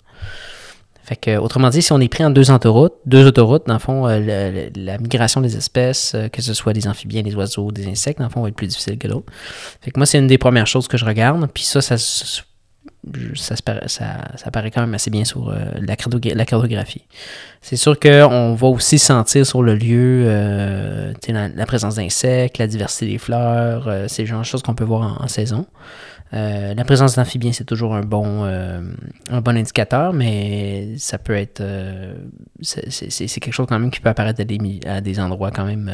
Autrement 1.41 1.71
dit, 1.71 1.83
si 1.83 1.93
on 1.93 2.01
est 2.01 2.09
pris 2.09 2.25
en 2.25 2.31
deux 2.31 2.51
autoroutes, 2.51 2.95
deux 3.07 3.27
autoroutes, 3.27 3.67
dans 3.67 3.75
le 3.75 3.81
fond, 3.81 4.07
euh, 4.09 4.69
la 4.75 4.99
migration 4.99 5.41
des 5.41 5.57
espèces, 5.57 6.15
euh, 6.15 6.29
que 6.29 6.43
ce 6.43 6.55
soit 6.55 6.73
des 6.73 6.89
amphibiens, 6.89 7.23
des 7.23 7.35
oiseaux, 7.35 7.71
des 7.71 7.87
insectes, 7.87 8.19
dans 8.19 8.27
le 8.27 8.31
fond, 8.31 8.43
va 8.43 8.49
être 8.49 8.57
plus 8.57 8.67
difficile 8.67 8.99
que 8.99 9.09
l'autre. 9.09 9.33
Fait 9.81 9.91
que 9.91 9.99
moi, 9.99 10.07
c'est 10.07 10.19
une 10.19 10.27
des 10.27 10.39
premières 10.39 10.67
choses 10.67 10.89
que 10.89 10.97
je 10.97 11.05
regarde. 11.05 11.47
Puis 11.53 11.65
ça, 11.65 11.81
ça, 11.81 11.97
ça, 11.97 12.45
paraît 14.53 14.71
quand 14.71 14.81
même 14.81 14.95
assez 14.95 15.11
bien 15.11 15.25
sur 15.25 15.51
euh, 15.51 15.57
la, 15.81 15.97
cartographie. 16.45 17.03
C'est 17.61 17.77
sûr 17.77 17.99
qu'on 17.99 18.55
va 18.55 18.67
aussi 18.69 18.99
sentir 18.99 19.47
sur 19.47 19.63
le 19.63 19.75
lieu 19.75 20.27
la, 21.29 21.67
présence 21.67 21.97
d'insectes, 21.97 22.59
la 22.59 22.67
diversité 22.67 23.07
des 23.07 23.19
fleurs, 23.19 23.89
c'est 24.09 24.23
le 24.23 24.29
genre 24.29 24.41
de 24.41 24.47
choses 24.47 24.63
qu'on 24.63 24.75
peut 24.75 24.85
voir 24.85 25.23
en 25.23 25.29
saison. 25.29 25.67
Euh, 26.35 26.73
la 26.73 26.85
présence 26.85 27.17
d'amphibiens, 27.17 27.53
c'est 27.53 27.65
toujours 27.65 27.95
un 27.95 28.01
bon, 28.01 28.45
euh, 28.45 28.81
un 29.29 29.41
bon 29.43 29.57
indicateur, 29.57 30.15
mais 30.15 30.97
ça 30.97 31.19
peut 31.19 31.35
être. 31.35 31.61
Euh, 31.61 32.15
c'est 32.63 33.41
quelque 33.41 33.53
chose 33.53 33.67
quand 33.69 33.79
même 33.79 33.91
qui 33.91 34.01
peut 34.01 34.09
apparaître 34.09 34.41
à 34.41 34.45
des, 34.45 34.81
à 34.87 35.01
des 35.03 35.21
endroits 35.21 35.51
quand 35.51 35.67
même, 35.67 35.91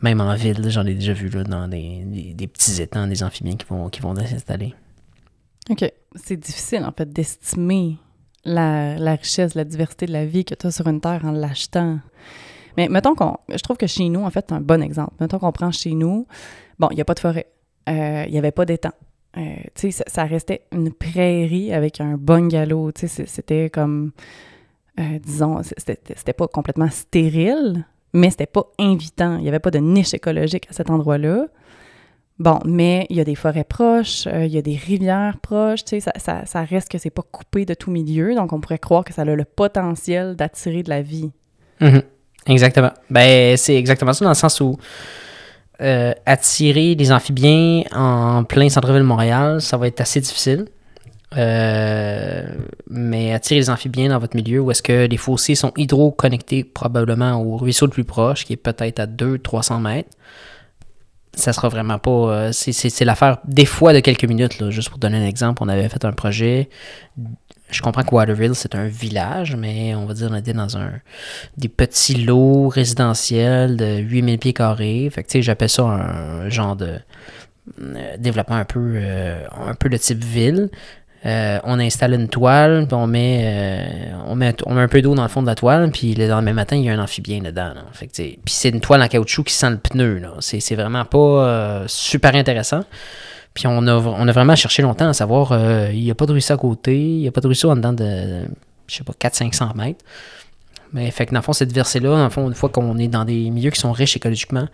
même 0.00 0.20
en 0.20 0.34
ville. 0.34 0.70
J'en 0.70 0.86
ai 0.86 0.94
déjà 0.94 1.12
vu 1.12 1.28
là, 1.28 1.44
dans 1.44 1.68
des, 1.68 2.32
des, 2.34 2.46
petits 2.46 2.80
étangs, 2.80 3.06
des 3.06 3.22
amphibiens 3.22 3.56
qui 3.56 3.66
vont, 3.68 3.90
qui 3.90 4.00
vont 4.00 4.14
s'installer. 4.14 4.74
OK. 5.68 5.92
C'est 6.14 6.36
difficile, 6.36 6.84
en 6.84 6.92
fait, 6.92 7.10
d'estimer 7.12 7.98
la, 8.44 8.96
la, 8.96 9.12
richesse, 9.16 9.54
la 9.54 9.64
diversité 9.64 10.06
de 10.06 10.12
la 10.12 10.24
vie 10.24 10.44
que 10.44 10.54
tu 10.54 10.66
as 10.66 10.70
sur 10.70 10.86
une 10.86 11.00
terre 11.00 11.20
en 11.24 11.32
l'achetant. 11.32 11.98
Mais 12.78 12.88
mettons 12.88 13.14
qu'on. 13.14 13.36
Je 13.50 13.60
trouve 13.62 13.76
que 13.76 13.86
chez 13.86 14.08
nous, 14.08 14.22
en 14.22 14.30
fait, 14.30 14.46
c'est 14.48 14.54
un 14.54 14.62
bon 14.62 14.82
exemple. 14.82 15.12
Mettons 15.20 15.38
qu'on 15.38 15.52
prend 15.52 15.70
chez 15.70 15.92
nous. 15.92 16.26
Bon, 16.78 16.88
il 16.92 16.94
n'y 16.94 17.02
a 17.02 17.04
pas 17.04 17.14
de 17.14 17.20
forêt. 17.20 17.46
Il 17.86 18.30
n'y 18.30 18.38
avait 18.38 18.50
pas 18.50 18.64
d'étang. 18.64 18.92
Euh, 19.36 19.40
tu 19.74 19.90
sais, 19.90 20.04
ça, 20.06 20.24
restait 20.24 20.62
une 20.72 20.92
prairie 20.92 21.72
avec 21.72 22.00
un 22.00 22.16
bungalow. 22.16 22.92
Tu 22.92 23.08
sais, 23.08 23.26
c'était 23.26 23.68
comme, 23.70 24.12
euh, 25.00 25.18
disons, 25.20 25.60
c'était 25.62 26.32
pas 26.32 26.46
complètement 26.46 26.90
stérile, 26.90 27.84
mais 28.12 28.30
c'était 28.30 28.46
pas 28.46 28.66
invitant. 28.78 29.36
Il 29.38 29.42
n'y 29.42 29.48
avait 29.48 29.58
pas 29.58 29.70
de 29.70 29.78
niche 29.78 30.14
écologique 30.14 30.68
à 30.70 30.72
cet 30.72 30.90
endroit-là. 30.90 31.46
Bon, 32.38 32.58
mais 32.64 33.06
il 33.10 33.16
y 33.16 33.20
a 33.20 33.24
des 33.24 33.36
forêts 33.36 33.64
proches, 33.64 34.26
euh, 34.26 34.44
il 34.44 34.52
y 34.52 34.58
a 34.58 34.62
des 34.62 34.74
rivières 34.74 35.38
proches, 35.40 35.84
tu 35.84 36.00
sais, 36.00 36.10
ça, 36.16 36.44
ça, 36.46 36.64
reste 36.64 36.90
que 36.90 36.98
c'est 36.98 37.10
pas 37.10 37.22
coupé 37.22 37.64
de 37.64 37.74
tout 37.74 37.92
milieu, 37.92 38.34
donc 38.34 38.52
on 38.52 38.60
pourrait 38.60 38.80
croire 38.80 39.04
que 39.04 39.12
ça 39.12 39.22
a 39.22 39.24
le 39.24 39.44
potentiel 39.44 40.34
d'attirer 40.34 40.82
de 40.82 40.88
la 40.88 41.00
vie. 41.00 41.30
Mhm. 41.80 42.02
Exactement. 42.46 42.90
Ben, 43.08 43.56
c'est 43.56 43.76
exactement 43.76 44.12
ça 44.12 44.24
dans 44.24 44.32
le 44.32 44.36
sens 44.36 44.60
où 44.60 44.76
euh, 45.80 46.12
attirer 46.24 46.94
des 46.94 47.10
amphibiens 47.12 47.82
en 47.92 48.44
plein 48.44 48.68
centre-ville 48.68 49.02
de 49.02 49.06
Montréal, 49.06 49.60
ça 49.60 49.76
va 49.76 49.86
être 49.88 50.00
assez 50.00 50.20
difficile. 50.20 50.66
Euh, 51.36 52.46
mais 52.88 53.32
attirer 53.32 53.58
les 53.58 53.70
amphibiens 53.70 54.08
dans 54.10 54.20
votre 54.20 54.36
milieu 54.36 54.60
où 54.60 54.70
est-ce 54.70 54.82
que 54.82 55.06
les 55.06 55.16
fossés 55.16 55.56
sont 55.56 55.72
hydro-connectés 55.76 56.62
probablement 56.62 57.42
au 57.42 57.56
ruisseau 57.56 57.86
le 57.86 57.90
plus 57.90 58.04
proche, 58.04 58.44
qui 58.44 58.52
est 58.52 58.56
peut-être 58.56 59.00
à 59.00 59.06
200-300 59.06 59.80
mètres, 59.80 60.10
ça 61.36 61.52
sera 61.52 61.68
vraiment 61.68 61.98
pas. 61.98 62.10
Euh, 62.10 62.52
c'est 62.52 63.04
l'affaire 63.04 63.38
des 63.44 63.64
fois 63.64 63.92
de 63.92 64.00
quelques 64.00 64.24
minutes. 64.24 64.60
Là. 64.60 64.70
Juste 64.70 64.90
pour 64.90 64.98
donner 64.98 65.18
un 65.18 65.26
exemple, 65.26 65.62
on 65.64 65.68
avait 65.68 65.88
fait 65.88 66.04
un 66.04 66.12
projet. 66.12 66.68
Je 67.70 67.82
comprends 67.82 68.02
que 68.02 68.14
Waterville, 68.14 68.54
c'est 68.54 68.74
un 68.74 68.86
village, 68.86 69.56
mais 69.56 69.94
on 69.94 70.06
va 70.06 70.14
dire 70.14 70.28
on 70.30 70.36
était 70.36 70.52
dans 70.52 70.76
un 70.76 70.92
des 71.56 71.68
petits 71.68 72.24
lots 72.24 72.68
résidentiels 72.68 73.76
de 73.76 73.98
8000 73.98 74.38
pieds 74.38 74.52
carrés. 74.52 75.10
Fait 75.10 75.24
que 75.24 75.40
j'appelle 75.40 75.70
ça 75.70 75.82
un, 75.82 76.48
genre 76.50 76.76
de 76.76 76.98
euh, 77.80 78.16
développement 78.18 78.56
un 78.56 78.64
peu, 78.64 79.00
un 79.50 79.74
peu 79.74 79.88
de 79.88 79.96
type 79.96 80.22
ville. 80.22 80.70
Euh, 81.26 81.58
on 81.64 81.80
installe 81.80 82.12
une 82.12 82.28
toile, 82.28 82.86
puis 82.86 82.94
on 82.94 83.06
met, 83.06 83.40
euh, 83.44 84.16
on 84.26 84.34
met, 84.34 84.54
on 84.66 84.74
met 84.74 84.82
un 84.82 84.88
peu 84.88 85.00
d'eau 85.00 85.14
dans 85.14 85.22
le 85.22 85.28
fond 85.28 85.40
de 85.40 85.46
la 85.46 85.54
toile, 85.54 85.90
puis 85.90 86.14
le 86.14 86.28
lendemain 86.28 86.52
matin, 86.52 86.76
il 86.76 86.84
y 86.84 86.90
a 86.90 86.92
un 86.92 86.98
amphibien 86.98 87.40
dedans. 87.40 87.72
Fait 87.92 88.08
puis 88.08 88.38
c'est 88.48 88.68
une 88.68 88.80
toile 88.80 89.02
en 89.02 89.08
caoutchouc 89.08 89.44
qui 89.44 89.54
sent 89.54 89.70
le 89.70 89.78
pneu. 89.78 90.20
C'est 90.40 90.74
vraiment 90.74 91.06
pas 91.06 91.18
euh, 91.18 91.84
super 91.86 92.34
intéressant. 92.34 92.84
Puis 93.54 93.66
on 93.68 93.86
a, 93.86 93.94
on 93.94 94.26
a 94.26 94.32
vraiment 94.32 94.56
cherché 94.56 94.82
longtemps 94.82 95.08
à 95.08 95.12
savoir, 95.12 95.52
il 95.90 96.02
n'y 96.02 96.10
a 96.10 96.14
pas 96.14 96.26
de 96.26 96.32
ruisseau 96.32 96.54
à 96.54 96.56
côté, 96.56 96.98
il 96.98 97.20
n'y 97.20 97.28
a 97.28 97.32
pas 97.32 97.40
de 97.40 97.46
ruisseau 97.46 97.70
en 97.70 97.76
dedans 97.76 97.92
de, 97.92 98.46
je 98.88 98.94
sais 98.94 99.04
pas, 99.04 99.12
400-500 99.12 99.76
mètres. 99.76 100.04
Mais 100.92 101.10
fait 101.10 101.26
que 101.26 101.32
dans 101.32 101.40
le 101.40 101.44
fond, 101.44 101.52
cette 101.52 101.72
versée-là, 101.72 102.10
dans 102.10 102.24
le 102.24 102.30
fond, 102.30 102.48
une 102.48 102.54
fois 102.54 102.68
qu'on 102.68 102.96
est 102.98 103.08
dans 103.08 103.24
des 103.24 103.50
milieux 103.50 103.70
qui 103.70 103.80
sont 103.80 103.92
riches 103.92 104.16
écologiquement, 104.16 104.68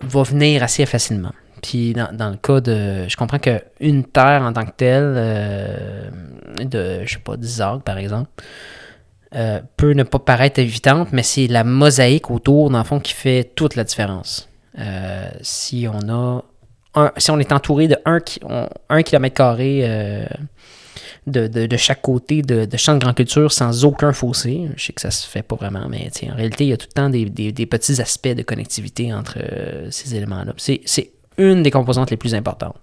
va 0.00 0.22
venir 0.24 0.62
assez 0.62 0.84
facilement. 0.84 1.32
Puis 1.62 1.92
dans, 1.92 2.30
le 2.30 2.36
cas 2.36 2.60
de. 2.60 3.08
Je 3.08 3.16
comprends 3.16 3.38
qu'une 3.38 4.04
terre 4.04 4.42
en 4.42 4.52
tant 4.52 4.64
que 4.64 4.72
telle, 4.76 5.14
euh, 5.16 6.10
de, 6.58 7.04
je 7.04 7.12
sais 7.12 7.20
pas, 7.20 7.36
d'Isaac 7.36 7.82
par 7.82 7.98
exemple, 7.98 8.30
euh, 9.36 9.60
peut 9.76 9.92
ne 9.92 10.02
pas 10.02 10.18
paraître 10.18 10.58
évidente, 10.58 11.08
mais 11.12 11.22
c'est 11.22 11.46
la 11.46 11.62
mosaïque 11.62 12.30
autour, 12.30 12.70
dans 12.70 12.78
le 12.78 12.84
fond, 12.84 12.98
qui 12.98 13.12
fait 13.12 13.52
toute 13.54 13.76
la 13.76 13.84
différence. 13.84 14.48
Euh, 14.78 15.30
si 15.42 15.86
on 15.92 16.08
a. 16.08 16.42
Si 17.16 17.30
on 17.30 17.38
est 17.38 17.52
entouré 17.52 17.88
de 17.88 17.96
1 18.04 19.02
km 19.02 19.34
carré 19.34 20.26
de, 21.26 21.76
chaque 21.76 22.02
côté 22.02 22.42
de, 22.42 22.64
de 22.64 22.76
champs 22.76 22.94
de 22.94 22.98
grande 22.98 23.14
culture 23.14 23.52
sans 23.52 23.84
aucun 23.84 24.12
fossé. 24.12 24.68
Je 24.76 24.86
sais 24.86 24.92
que 24.92 25.00
ça 25.00 25.10
se 25.10 25.26
fait 25.26 25.42
pas 25.42 25.56
vraiment, 25.56 25.88
mais 25.88 26.10
en 26.30 26.34
réalité, 26.34 26.64
il 26.64 26.70
y 26.70 26.72
a 26.72 26.76
tout 26.76 26.88
le 26.88 26.94
temps 26.94 27.10
des, 27.10 27.66
petits 27.66 28.00
aspects 28.00 28.28
de 28.28 28.42
connectivité 28.42 29.12
entre 29.12 29.38
ces 29.90 30.14
éléments-là. 30.14 30.54
C'est 30.56 31.12
une 31.38 31.62
des 31.62 31.70
composantes 31.70 32.10
les 32.10 32.16
plus 32.16 32.34
importantes. 32.34 32.76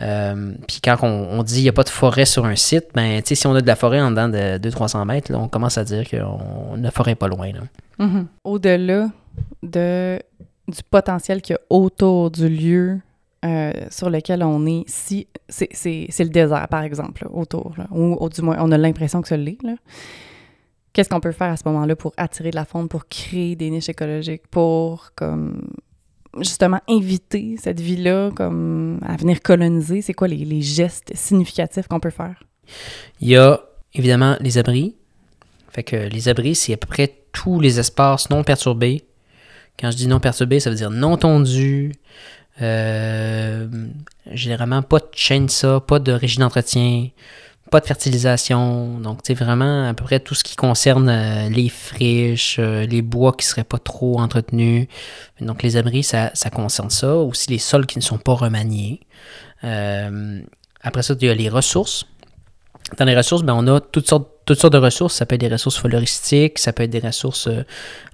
Euh, 0.00 0.52
puis 0.68 0.80
quand 0.82 0.96
on, 1.02 1.42
dit 1.42 1.54
qu'il 1.54 1.62
n'y 1.64 1.68
a 1.68 1.72
pas 1.72 1.82
de 1.82 1.88
forêt 1.88 2.24
sur 2.24 2.44
un 2.44 2.54
site, 2.54 2.86
ben, 2.94 3.20
si 3.24 3.46
on 3.46 3.54
a 3.54 3.60
de 3.60 3.66
la 3.66 3.74
forêt 3.74 4.00
en 4.00 4.10
dedans 4.10 4.28
de 4.28 4.58
200-300 4.58 5.04
mètres, 5.04 5.34
on 5.34 5.48
commence 5.48 5.76
à 5.76 5.84
dire 5.84 6.08
que 6.08 6.16
la 6.76 6.90
forêt 6.90 7.16
pas 7.16 7.28
loin. 7.28 7.50
Mm-hmm. 7.98 8.26
Au-delà 8.44 9.08
de, 9.62 10.20
du 10.68 10.82
potentiel 10.88 11.42
qu'il 11.42 11.54
y 11.54 11.56
a 11.56 11.60
autour 11.68 12.30
du 12.30 12.48
lieu 12.48 13.00
euh, 13.44 13.72
sur 13.90 14.10
lequel 14.10 14.42
on 14.42 14.66
est, 14.66 14.82
si 14.88 15.28
c'est 15.48 15.70
le 16.18 16.28
désert, 16.28 16.66
par 16.68 16.82
exemple, 16.82 17.26
autour, 17.30 17.76
ou, 17.92 18.28
du 18.28 18.42
moins 18.42 18.56
on 18.58 18.72
a 18.72 18.78
l'impression 18.78 19.22
que 19.22 19.28
ça 19.28 19.36
l'est. 19.36 19.58
Qu'est-ce 20.92 21.08
qu'on 21.08 21.20
peut 21.20 21.32
faire 21.32 21.52
à 21.52 21.56
ce 21.56 21.62
moment-là 21.66 21.94
pour 21.94 22.12
attirer 22.16 22.50
de 22.50 22.56
la 22.56 22.64
faune, 22.64 22.88
pour 22.88 23.06
créer 23.06 23.54
des 23.54 23.70
niches 23.70 23.88
écologiques, 23.88 24.48
pour 24.50 25.10
comme 25.14 25.68
justement 26.40 26.80
inviter 26.88 27.56
cette 27.56 27.80
vie-là 27.80 28.30
comme 28.34 28.98
à 29.06 29.16
venir 29.16 29.40
coloniser? 29.40 30.02
C'est 30.02 30.14
quoi 30.14 30.26
les, 30.26 30.60
gestes 30.60 31.12
significatifs 31.14 31.86
qu'on 31.86 32.00
peut 32.00 32.10
faire? 32.10 32.42
Il 33.20 33.28
y 33.28 33.36
a 33.36 33.60
évidemment 33.94 34.36
les 34.40 34.58
abris. 34.58 34.96
Fait 35.70 35.84
que 35.84 35.94
les 35.94 36.28
abris, 36.28 36.56
c'est 36.56 36.72
à 36.72 36.76
peu 36.76 36.88
près 36.88 37.14
tous 37.30 37.60
les 37.60 37.78
espaces 37.78 38.30
non 38.30 38.42
perturbés. 38.42 39.04
Quand 39.78 39.92
je 39.92 39.96
dis 39.96 40.08
non 40.08 40.18
perturbés, 40.18 40.58
ça 40.58 40.70
veut 40.70 40.76
dire 40.76 40.90
non 40.90 41.16
tondus. 41.16 41.92
Euh, 42.60 43.68
généralement, 44.32 44.82
pas 44.82 44.98
de 44.98 45.06
chaîne 45.14 45.48
pas 45.86 45.98
de 45.98 46.12
régime 46.12 46.40
d'entretien 46.40 47.08
pas 47.70 47.80
de 47.80 47.86
fertilisation. 47.86 48.98
Donc, 48.98 49.20
c'est 49.24 49.34
vraiment 49.34 49.88
à 49.90 49.92
peu 49.92 50.02
près 50.02 50.20
tout 50.20 50.34
ce 50.34 50.42
qui 50.42 50.56
concerne 50.56 51.10
euh, 51.10 51.50
les 51.50 51.68
friches, 51.68 52.56
euh, 52.58 52.86
les 52.86 53.02
bois 53.02 53.32
qui 53.32 53.44
ne 53.44 53.50
seraient 53.50 53.64
pas 53.64 53.78
trop 53.78 54.20
entretenus. 54.20 54.88
Donc, 55.42 55.62
les 55.62 55.76
abris, 55.76 56.02
ça, 56.02 56.30
concerne 56.50 56.88
ça. 56.88 57.14
Aussi, 57.16 57.50
les 57.50 57.58
sols 57.58 57.84
qui 57.84 57.98
ne 57.98 58.02
sont 58.02 58.16
pas 58.16 58.32
remaniés. 58.32 59.00
Après 59.60 61.02
ça, 61.02 61.14
il 61.20 61.26
y 61.26 61.30
a 61.30 61.34
les 61.34 61.50
ressources. 61.50 62.06
Dans 62.96 63.04
les 63.04 63.14
ressources, 63.14 63.42
ben, 63.42 63.52
on 63.54 63.66
a 63.66 63.80
toutes 63.80 64.08
sortes, 64.08 64.30
toutes 64.46 64.58
sortes 64.58 64.72
de 64.72 64.78
ressources. 64.78 65.16
Ça 65.16 65.26
peut 65.26 65.34
être 65.34 65.42
des 65.42 65.48
ressources 65.48 65.76
floristiques, 65.76 66.58
ça 66.58 66.72
peut 66.72 66.84
être 66.84 66.90
des 66.90 67.00
ressources 67.00 67.50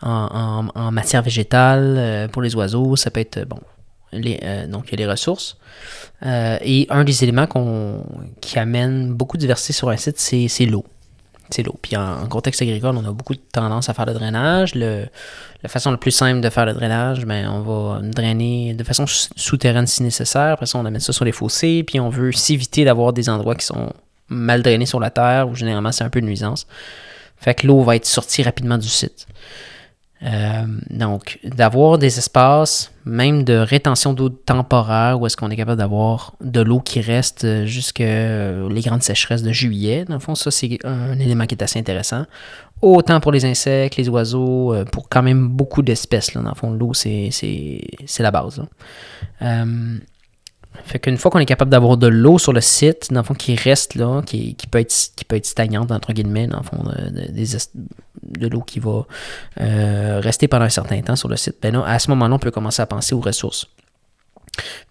en, 0.03 0.67
en, 0.75 0.91
matière 0.91 1.23
végétale 1.23 2.29
pour 2.33 2.43
les 2.43 2.57
oiseaux, 2.57 2.97
ça 2.97 3.13
peut 3.13 3.21
être, 3.21 3.47
bon, 3.47 3.61
euh, 4.15 4.67
donc, 4.67 4.87
il 4.89 4.93
y 4.93 5.03
a 5.03 5.07
les 5.07 5.11
ressources. 5.11 5.57
Euh, 6.25 6.59
et 6.63 6.87
un 6.91 7.05
des 7.05 7.23
éléments 7.23 7.47
qui 8.41 8.59
amène 8.59 9.13
beaucoup 9.13 9.37
de 9.37 9.41
diversité 9.41 9.73
sur 9.73 9.89
un 9.91 9.97
site, 9.97 10.19
c'est 10.19 10.67
l'eau. 10.67 10.85
C'est 11.51 11.63
l'eau. 11.63 11.79
Puis 11.83 11.97
en, 11.97 12.27
contexte 12.27 12.63
agricole, 12.63 12.97
on 12.97 13.05
a 13.05 13.13
beaucoup 13.13 13.35
de 13.35 13.41
tendance 13.53 13.89
à 13.89 13.95
faire 13.95 14.07
le 14.07 14.15
drainage. 14.15 14.75
la 14.75 15.09
façon 15.69 15.91
la 15.91 15.99
plus 15.99 16.11
simple 16.11 16.41
de 16.41 16.49
faire 16.49 16.65
le 16.65 16.73
drainage, 16.73 17.27
ben, 17.27 17.49
on 17.49 17.61
va 17.61 18.01
drainer 18.03 18.75
de 18.75 18.85
façon 18.85 19.05
souterraine 19.07 19.87
si 19.87 20.03
nécessaire. 20.03 20.53
Après 20.53 20.67
ça, 20.67 20.79
on 20.79 20.87
amène 20.87 21.01
ça 21.01 21.13
sur 21.13 21.25
les 21.25 21.33
fossés. 21.33 21.85
Puis 21.87 22.01
on 22.01 22.09
veut 22.09 22.33
s'éviter 22.33 22.85
d'avoir 22.85 23.13
des 23.13 23.29
endroits 23.29 23.55
qui 23.55 23.67
sont 23.67 23.93
mal 24.29 24.63
drainés 24.63 24.87
sur 24.87 25.01
la 25.01 25.11
terre, 25.11 25.49
où 25.49 25.55
généralement 25.55 25.93
c'est 25.93 26.05
un 26.05 26.11
peu 26.11 26.21
de 26.21 26.27
nuisance. 26.27 26.67
Fait 27.37 27.55
que 27.55 27.67
l'eau 27.67 27.83
va 27.83 27.97
être 27.97 28.07
sortie 28.07 28.43
rapidement 28.43 28.79
du 28.79 28.89
site. 28.89 29.27
Euh, 30.23 30.65
donc, 30.91 31.39
d'avoir 31.45 31.99
des 31.99 32.19
espaces, 32.19 32.93
même 33.05 33.45
de 33.45 33.55
rétention 33.55 34.15
d'eau 34.15 34.31
temporaire, 34.31 35.21
où 35.21 35.27
est-ce 35.27 35.37
qu'on 35.37 35.51
est 35.51 35.57
capable 35.57 35.79
d'avoir 35.79 36.35
de 36.41 36.61
l'eau 36.61 36.81
qui 36.81 37.01
reste 37.01 37.67
jusque 37.67 38.01
euh, 38.01 38.69
les 38.71 38.81
grandes 38.81 39.03
sécheresses 39.03 39.43
de 39.43 39.53
juillet. 39.53 40.05
Dans 40.07 40.15
le 40.15 40.21
fond, 40.21 40.35
ça, 40.35 40.51
c'est 40.51 40.79
un 40.85 41.19
élément 41.19 41.47
qui 41.47 41.55
est 41.55 41.63
assez 41.63 41.79
intéressant. 41.79 42.25
Autant 42.81 43.21
pour 43.21 43.33
les 43.33 43.45
insectes, 43.45 43.97
les 43.97 44.09
oiseaux, 44.09 44.73
euh, 44.73 44.85
pour 44.85 45.09
quand 45.09 45.23
même 45.23 45.49
beaucoup 45.49 45.83
d'espèces. 45.83 46.33
Dans 46.33 46.43
le 46.43 46.55
fond, 46.55 46.71
l'eau, 46.71 46.95
c'est 46.95 47.31
la 48.19 48.31
base. 48.31 48.63
Fait 50.85 50.99
qu'une 50.99 51.17
fois 51.17 51.31
qu'on 51.31 51.39
est 51.39 51.47
capable 51.47 51.71
d'avoir 51.71 51.97
de 51.97 52.09
l'eau 52.09 52.39
sur 52.39 52.53
le 52.53 52.61
site, 52.61 53.13
dans 53.13 53.21
le 53.21 53.25
fond, 53.25 53.35
qui 53.35 53.55
reste 53.55 53.95
là, 53.95 54.23
qui, 54.27 54.57
peut, 54.71 54.79
être, 54.79 54.95
qui 55.17 55.25
peut 55.25 55.37
être 55.37 55.47
stagnante, 55.47 55.93
entre 55.93 56.13
guillemets, 56.13 56.47
dans 56.47 56.59
le 56.59 56.63
fond, 56.65 56.83
de, 56.85 58.41
de, 58.41 58.49
l'eau 58.49 58.61
qui 58.61 58.81
va 58.81 59.07
euh, 59.61 60.21
rester 60.21 60.49
pendant 60.49 60.65
un 60.65 60.71
certain 60.71 61.01
temps 61.01 61.17
sur 61.17 61.29
le 61.29 61.37
site, 61.37 61.57
ben 61.63 61.77
à 61.87 61.99
ce 61.99 62.11
moment-là, 62.11 62.35
on 62.35 62.39
peut 62.39 62.51
commencer 62.51 62.83
à 62.83 62.87
penser 62.87 63.15
aux 63.15 63.21
ressources. 63.21 63.69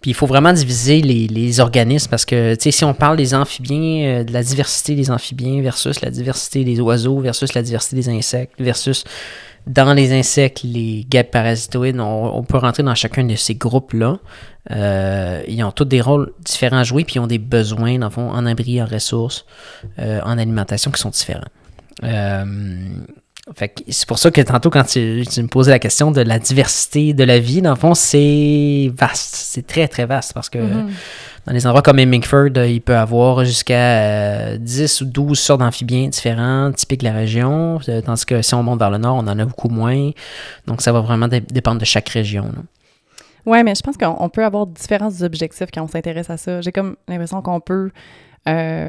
Puis 0.00 0.10
il 0.10 0.14
faut 0.14 0.26
vraiment 0.26 0.52
diviser 0.52 1.00
les, 1.00 1.60
organismes 1.60 2.10
parce 2.10 2.24
que, 2.24 2.54
tu 2.54 2.62
sais, 2.64 2.70
si 2.70 2.84
on 2.84 2.94
parle 2.94 3.16
des 3.16 3.34
amphibiens, 3.34 4.20
euh, 4.20 4.24
de 4.24 4.32
la 4.32 4.42
diversité 4.42 4.94
des 4.94 5.10
amphibiens 5.10 5.62
versus 5.62 6.00
la 6.00 6.10
diversité 6.10 6.64
des 6.64 6.80
oiseaux 6.80 7.20
versus 7.20 7.54
la 7.54 7.62
diversité 7.62 7.96
des 7.96 8.08
insectes 8.08 8.54
versus 8.58 9.04
dans 9.66 9.94
les 9.94 10.12
insectes, 10.12 10.62
les 10.62 11.04
guêpes 11.08 11.30
parasitoïdes, 11.30 11.98
on, 11.98 12.42
peut 12.44 12.58
rentrer 12.58 12.82
dans 12.82 12.94
chacun 12.94 13.24
de 13.24 13.34
ces 13.34 13.54
groupes-là. 13.54 14.18
Euh, 14.70 15.42
ils 15.48 15.62
ont 15.64 15.72
tous 15.72 15.84
des 15.84 16.00
rôles 16.00 16.32
différents 16.44 16.78
à 16.78 16.84
jouer, 16.84 17.04
puis 17.04 17.16
ils 17.16 17.20
ont 17.20 17.26
des 17.26 17.38
besoins, 17.38 17.98
dans 17.98 18.06
le 18.06 18.12
fond, 18.12 18.30
en 18.30 18.44
abri, 18.46 18.82
en 18.82 18.86
ressources, 18.86 19.46
euh, 19.98 20.20
en 20.22 20.38
alimentation 20.38 20.90
qui 20.90 21.00
sont 21.00 21.10
différents. 21.10 21.44
Euh, 22.02 22.44
c'est 23.88 24.06
pour 24.06 24.18
ça 24.18 24.30
que 24.30 24.40
tantôt, 24.40 24.70
quand 24.70 24.84
tu, 24.84 25.00
me 25.00 25.48
posais 25.48 25.70
la 25.70 25.78
question 25.78 26.10
de 26.10 26.20
la 26.20 26.38
diversité 26.38 27.12
de 27.12 27.24
la 27.24 27.38
vie, 27.38 27.62
dans 27.62 27.70
le 27.70 27.76
fond, 27.76 27.94
c'est 27.94 28.90
vaste. 28.96 29.34
C'est 29.34 29.66
très, 29.66 29.88
très 29.88 30.06
vaste 30.06 30.32
parce 30.32 30.48
que. 30.48 30.58
Mm-hmm. 30.58 30.88
Dans 31.46 31.52
les 31.52 31.66
endroits 31.66 31.82
comme 31.82 31.98
Hemingford, 31.98 32.56
euh, 32.56 32.66
il 32.66 32.80
peut 32.80 32.96
avoir 32.96 33.44
jusqu'à 33.44 34.56
10 34.56 35.02
euh, 35.02 35.04
ou 35.04 35.08
12 35.08 35.38
sortes 35.38 35.60
d'amphibiens 35.60 36.08
différents, 36.08 36.72
typiques 36.72 37.00
de 37.00 37.04
la 37.04 37.12
région, 37.12 37.78
euh, 37.88 38.00
tandis 38.00 38.24
que 38.24 38.40
si 38.40 38.54
on 38.54 38.62
monte 38.62 38.78
vers 38.78 38.90
le 38.90 38.96
nord, 38.96 39.16
on 39.16 39.28
en 39.28 39.38
a 39.38 39.44
beaucoup 39.44 39.68
moins. 39.68 40.10
Donc, 40.66 40.80
ça 40.80 40.90
va 40.90 41.00
vraiment 41.00 41.28
dépendre 41.28 41.80
de 41.80 41.84
chaque 41.84 42.08
région. 42.08 42.50
Oui, 43.44 43.62
mais 43.62 43.74
je 43.74 43.82
pense 43.82 43.98
qu'on 43.98 44.28
peut 44.30 44.42
avoir 44.42 44.66
différents 44.66 45.20
objectifs 45.20 45.68
quand 45.72 45.82
on 45.82 45.88
s'intéresse 45.88 46.30
à 46.30 46.38
ça. 46.38 46.62
J'ai 46.62 46.72
comme 46.72 46.96
l'impression 47.08 47.42
qu'on 47.42 47.60
peut 47.60 47.90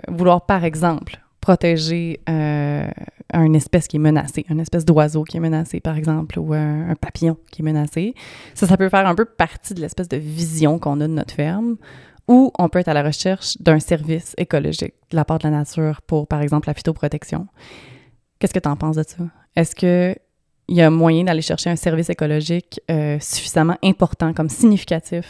vouloir, 0.07 0.45
par 0.45 0.63
exemple, 0.63 1.19
protéger 1.41 2.21
une 2.27 3.55
espèce 3.55 3.89
qui 3.89 3.97
est 3.97 3.99
menacée, 3.99 4.45
une 4.49 4.61
espèce 4.61 4.85
d'oiseau 4.85 5.25
qui 5.25 5.35
est 5.35 5.41
menacé, 5.41 5.81
par 5.81 5.97
exemple, 5.97 6.39
ou 6.39 6.53
un, 6.53 6.89
un, 6.89 6.95
papillon 6.95 7.35
qui 7.51 7.63
est 7.63 7.65
menacé. 7.65 8.13
Ça, 8.53 8.65
ça 8.65 8.77
peut 8.77 8.87
faire 8.87 9.05
un 9.05 9.15
peu 9.15 9.25
partie 9.25 9.73
de 9.73 9.81
l'espèce 9.81 10.07
de 10.07 10.15
vision 10.15 10.79
qu'on 10.79 11.01
a 11.01 11.07
de 11.07 11.13
notre 11.13 11.33
ferme, 11.33 11.75
ou 12.27 12.51
on 12.57 12.69
peut 12.69 12.79
être 12.79 12.87
à 12.87 12.93
la 12.93 13.03
recherche 13.03 13.57
d'un 13.59 13.79
service 13.79 14.33
écologique 14.37 14.93
de 15.11 15.15
la 15.15 15.25
part 15.25 15.39
de 15.39 15.43
la 15.43 15.51
nature 15.51 16.01
pour, 16.01 16.27
par 16.27 16.41
exemple, 16.41 16.67
la 16.67 16.73
phytoprotection. 16.73 17.47
Qu'est-ce 18.39 18.53
que 18.53 18.59
tu 18.59 18.69
en 18.69 18.75
penses 18.75 18.97
de 18.97 19.03
ça? 19.03 19.23
Est-ce 19.55 19.75
qu'il 19.75 20.15
y 20.69 20.81
a 20.81 20.89
moyen 20.89 21.23
d'aller 21.23 21.41
chercher 21.41 21.69
un 21.69 21.75
service 21.75 22.09
écologique 22.09 22.81
euh, 22.91 23.17
suffisamment 23.19 23.77
important 23.83 24.33
comme 24.33 24.49
significatif 24.49 25.25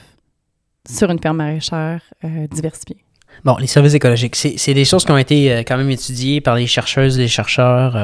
sur 0.89 1.09
une 1.11 1.19
ferme 1.19 1.37
maraîchère 1.37 2.01
euh, 2.23 2.47
diversifiée? 2.47 3.03
Bon, 3.43 3.57
les 3.57 3.67
services 3.67 3.93
écologiques, 3.93 4.35
c'est 4.35 4.73
des 4.73 4.85
choses 4.85 5.03
qui 5.03 5.11
ont 5.11 5.17
été 5.17 5.51
euh, 5.51 5.59
quand 5.59 5.77
même 5.77 5.89
étudiées 5.89 6.39
par 6.39 6.55
les 6.55 6.67
chercheuses 6.67 7.19
et 7.19 7.23
les 7.23 7.27
chercheurs 7.27 7.95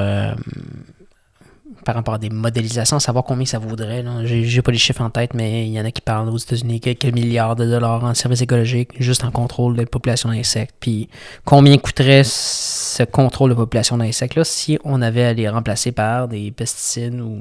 par 1.83 1.95
rapport 1.95 2.15
à 2.15 2.17
des 2.17 2.29
modélisations, 2.29 2.99
savoir 2.99 3.23
combien 3.23 3.45
ça 3.45 3.59
vaudrait. 3.59 4.03
J'ai 4.25 4.61
pas 4.61 4.71
les 4.71 4.77
chiffres 4.77 5.01
en 5.01 5.09
tête, 5.09 5.33
mais 5.33 5.67
il 5.67 5.73
y 5.73 5.79
en 5.79 5.85
a 5.85 5.91
qui 5.91 6.01
parlent 6.01 6.29
aux 6.29 6.37
États-Unis 6.37 6.79
quelques 6.79 7.05
milliards 7.05 7.55
de 7.55 7.65
dollars 7.65 8.03
en 8.03 8.13
services 8.13 8.41
écologiques, 8.41 8.89
juste 8.99 9.23
en 9.23 9.31
contrôle 9.31 9.75
de 9.75 9.81
la 9.81 9.85
population 9.87 10.29
d'insectes. 10.29 10.75
Puis 10.79 11.09
combien 11.45 11.77
coûterait 11.77 12.23
ce 12.23 13.03
contrôle 13.03 13.51
de 13.51 13.55
population 13.55 13.97
d'insectes-là 13.97 14.43
si 14.43 14.77
on 14.83 15.01
avait 15.01 15.23
à 15.23 15.33
les 15.33 15.49
remplacer 15.49 15.91
par 15.91 16.27
des 16.27 16.51
pesticides 16.51 17.19
ou 17.19 17.39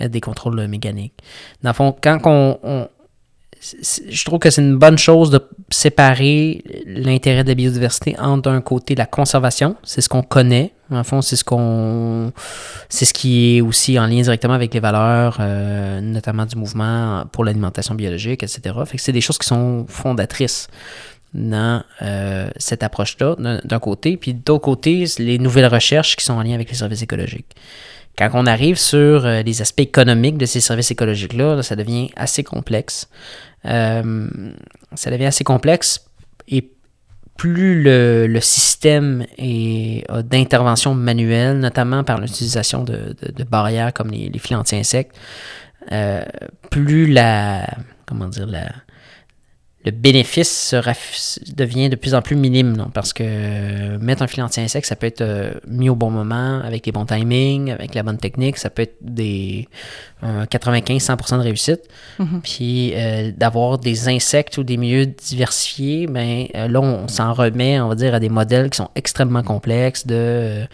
euh, 0.00 0.08
des 0.08 0.20
contrôles 0.20 0.66
mécaniques? 0.66 1.14
Dans 1.62 1.70
le 1.70 1.74
fond, 1.74 1.96
quand 2.00 2.20
on 2.24 2.88
je 3.60 4.24
trouve 4.24 4.38
que 4.38 4.50
c'est 4.50 4.62
une 4.62 4.76
bonne 4.76 4.98
chose 4.98 5.30
de 5.30 5.40
séparer 5.70 6.62
l'intérêt 6.86 7.44
de 7.44 7.48
la 7.48 7.54
biodiversité 7.54 8.16
entre 8.18 8.50
d'un 8.50 8.60
côté 8.60 8.94
la 8.94 9.06
conservation, 9.06 9.76
c'est 9.82 10.00
ce 10.00 10.08
qu'on 10.08 10.22
connaît, 10.22 10.72
en 10.90 11.04
fond 11.04 11.22
c'est 11.22 11.36
ce 11.36 11.44
qu'on 11.44 12.32
c'est 12.88 13.04
ce 13.04 13.12
qui 13.12 13.56
est 13.56 13.60
aussi 13.60 13.98
en 13.98 14.06
lien 14.06 14.22
directement 14.22 14.54
avec 14.54 14.72
les 14.72 14.80
valeurs, 14.80 15.38
euh, 15.40 16.00
notamment 16.00 16.46
du 16.46 16.56
mouvement 16.56 17.24
pour 17.32 17.44
l'alimentation 17.44 17.94
biologique, 17.94 18.42
etc. 18.42 18.74
Fait 18.86 18.96
que 18.96 19.02
c'est 19.02 19.12
des 19.12 19.20
choses 19.20 19.38
qui 19.38 19.46
sont 19.46 19.86
fondatrices 19.88 20.68
dans 21.34 21.82
euh, 22.00 22.48
cette 22.56 22.82
approche-là, 22.82 23.36
d'un 23.62 23.78
côté, 23.78 24.16
puis 24.16 24.32
d'autre 24.32 24.64
côté, 24.64 25.04
les 25.18 25.38
nouvelles 25.38 25.66
recherches 25.66 26.16
qui 26.16 26.24
sont 26.24 26.32
en 26.32 26.42
lien 26.42 26.54
avec 26.54 26.70
les 26.70 26.76
services 26.76 27.02
écologiques. 27.02 27.54
Quand 28.16 28.30
on 28.32 28.46
arrive 28.46 28.78
sur 28.78 29.26
euh, 29.26 29.42
les 29.42 29.60
aspects 29.60 29.80
économiques 29.80 30.38
de 30.38 30.46
ces 30.46 30.60
services 30.60 30.90
écologiques-là, 30.90 31.62
ça 31.62 31.76
devient 31.76 32.10
assez 32.16 32.42
complexe. 32.42 33.08
Ça 33.64 34.02
devient 35.10 35.26
assez 35.26 35.44
complexe 35.44 36.08
et 36.48 36.70
plus 37.38 37.82
le, 37.82 38.40
système 38.40 39.24
d'intervention 39.38 40.92
manuelle, 40.92 41.58
notamment 41.58 42.04
par 42.04 42.20
l'utilisation 42.20 42.84
de, 42.84 43.14
barrières 43.48 43.94
comme 43.94 44.10
les, 44.10 44.28
les 44.28 44.54
anti-insectes, 44.54 45.16
euh, 45.92 46.24
plus 46.70 47.06
la, 47.06 47.64
comment 48.06 48.28
dire, 48.28 48.46
la, 48.46 48.66
le 49.88 49.92
bénéfice 49.92 50.74
devient 51.56 51.88
de 51.88 51.96
plus 51.96 52.14
en 52.14 52.20
plus 52.20 52.36
minime, 52.36 52.76
non? 52.76 52.90
parce 52.92 53.14
que 53.14 53.22
euh, 53.24 53.98
mettre 53.98 54.20
un 54.22 54.26
filet 54.26 54.42
anti-insecte, 54.42 54.86
ça 54.86 54.96
peut 54.96 55.06
être 55.06 55.22
euh, 55.22 55.52
mis 55.66 55.88
au 55.88 55.94
bon 55.94 56.10
moment, 56.10 56.60
avec 56.60 56.84
les 56.84 56.92
bons 56.92 57.06
timings, 57.06 57.70
avec 57.70 57.94
la 57.94 58.02
bonne 58.02 58.18
technique, 58.18 58.58
ça 58.58 58.68
peut 58.68 58.82
être 58.82 58.96
des 59.00 59.66
95-100% 60.22 61.38
de 61.38 61.42
réussite. 61.42 61.80
Mm-hmm. 62.20 62.40
Puis 62.42 62.92
euh, 62.94 63.32
d'avoir 63.34 63.78
des 63.78 64.08
insectes 64.10 64.58
ou 64.58 64.62
des 64.62 64.76
milieux 64.76 65.06
diversifiés, 65.06 66.06
ben, 66.06 66.46
là, 66.52 66.80
on, 66.80 67.08
s'en 67.08 67.32
remet, 67.32 67.80
on 67.80 67.88
va 67.88 67.94
dire, 67.94 68.14
à 68.14 68.20
des 68.20 68.28
modèles 68.28 68.68
qui 68.68 68.76
sont 68.76 68.90
extrêmement 68.94 69.42
complexes 69.42 70.06
de 70.06 70.66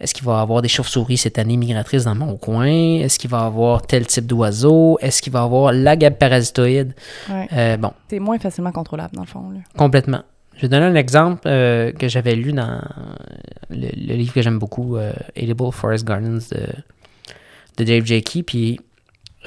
est-ce 0.00 0.14
qu'il 0.14 0.24
va 0.24 0.38
y 0.38 0.40
avoir 0.40 0.62
des 0.62 0.68
chauves-souris 0.68 1.18
cette 1.18 1.38
année 1.38 1.58
migratrices 1.58 2.04
dans 2.04 2.14
mon 2.14 2.38
coin? 2.38 2.66
Est-ce 2.66 3.18
qu'il 3.18 3.28
va 3.28 3.40
y 3.40 3.44
avoir 3.44 3.82
tel 3.82 4.06
type 4.06 4.26
d'oiseau? 4.26 4.98
Est-ce 5.02 5.20
qu'il 5.20 5.32
va 5.32 5.40
y 5.40 5.44
avoir 5.44 5.72
la 5.72 5.94
gabe 5.96 6.14
parasitoïde? 6.14 6.94
bon. 7.28 7.92
C'est 8.12 8.20
moins 8.20 8.38
facilement 8.38 8.72
contrôlable, 8.72 9.14
dans 9.14 9.22
le 9.22 9.26
fond. 9.26 9.54
Complètement. 9.74 10.20
Je 10.56 10.60
vais 10.60 10.68
donner 10.68 10.84
un 10.84 10.94
exemple 10.94 11.44
euh, 11.46 11.92
que 11.92 12.08
j'avais 12.08 12.34
lu 12.34 12.52
dans 12.52 12.82
le, 13.70 13.88
livre 13.88 14.34
que 14.34 14.42
j'aime 14.42 14.58
beaucoup, 14.58 14.98
euh, 14.98 15.14
Edible 15.34 15.72
Forest 15.72 16.06
Gardens 16.06 16.46
de, 17.78 17.82
Dave 17.82 18.04
Jakey. 18.04 18.42
Puis 18.42 18.78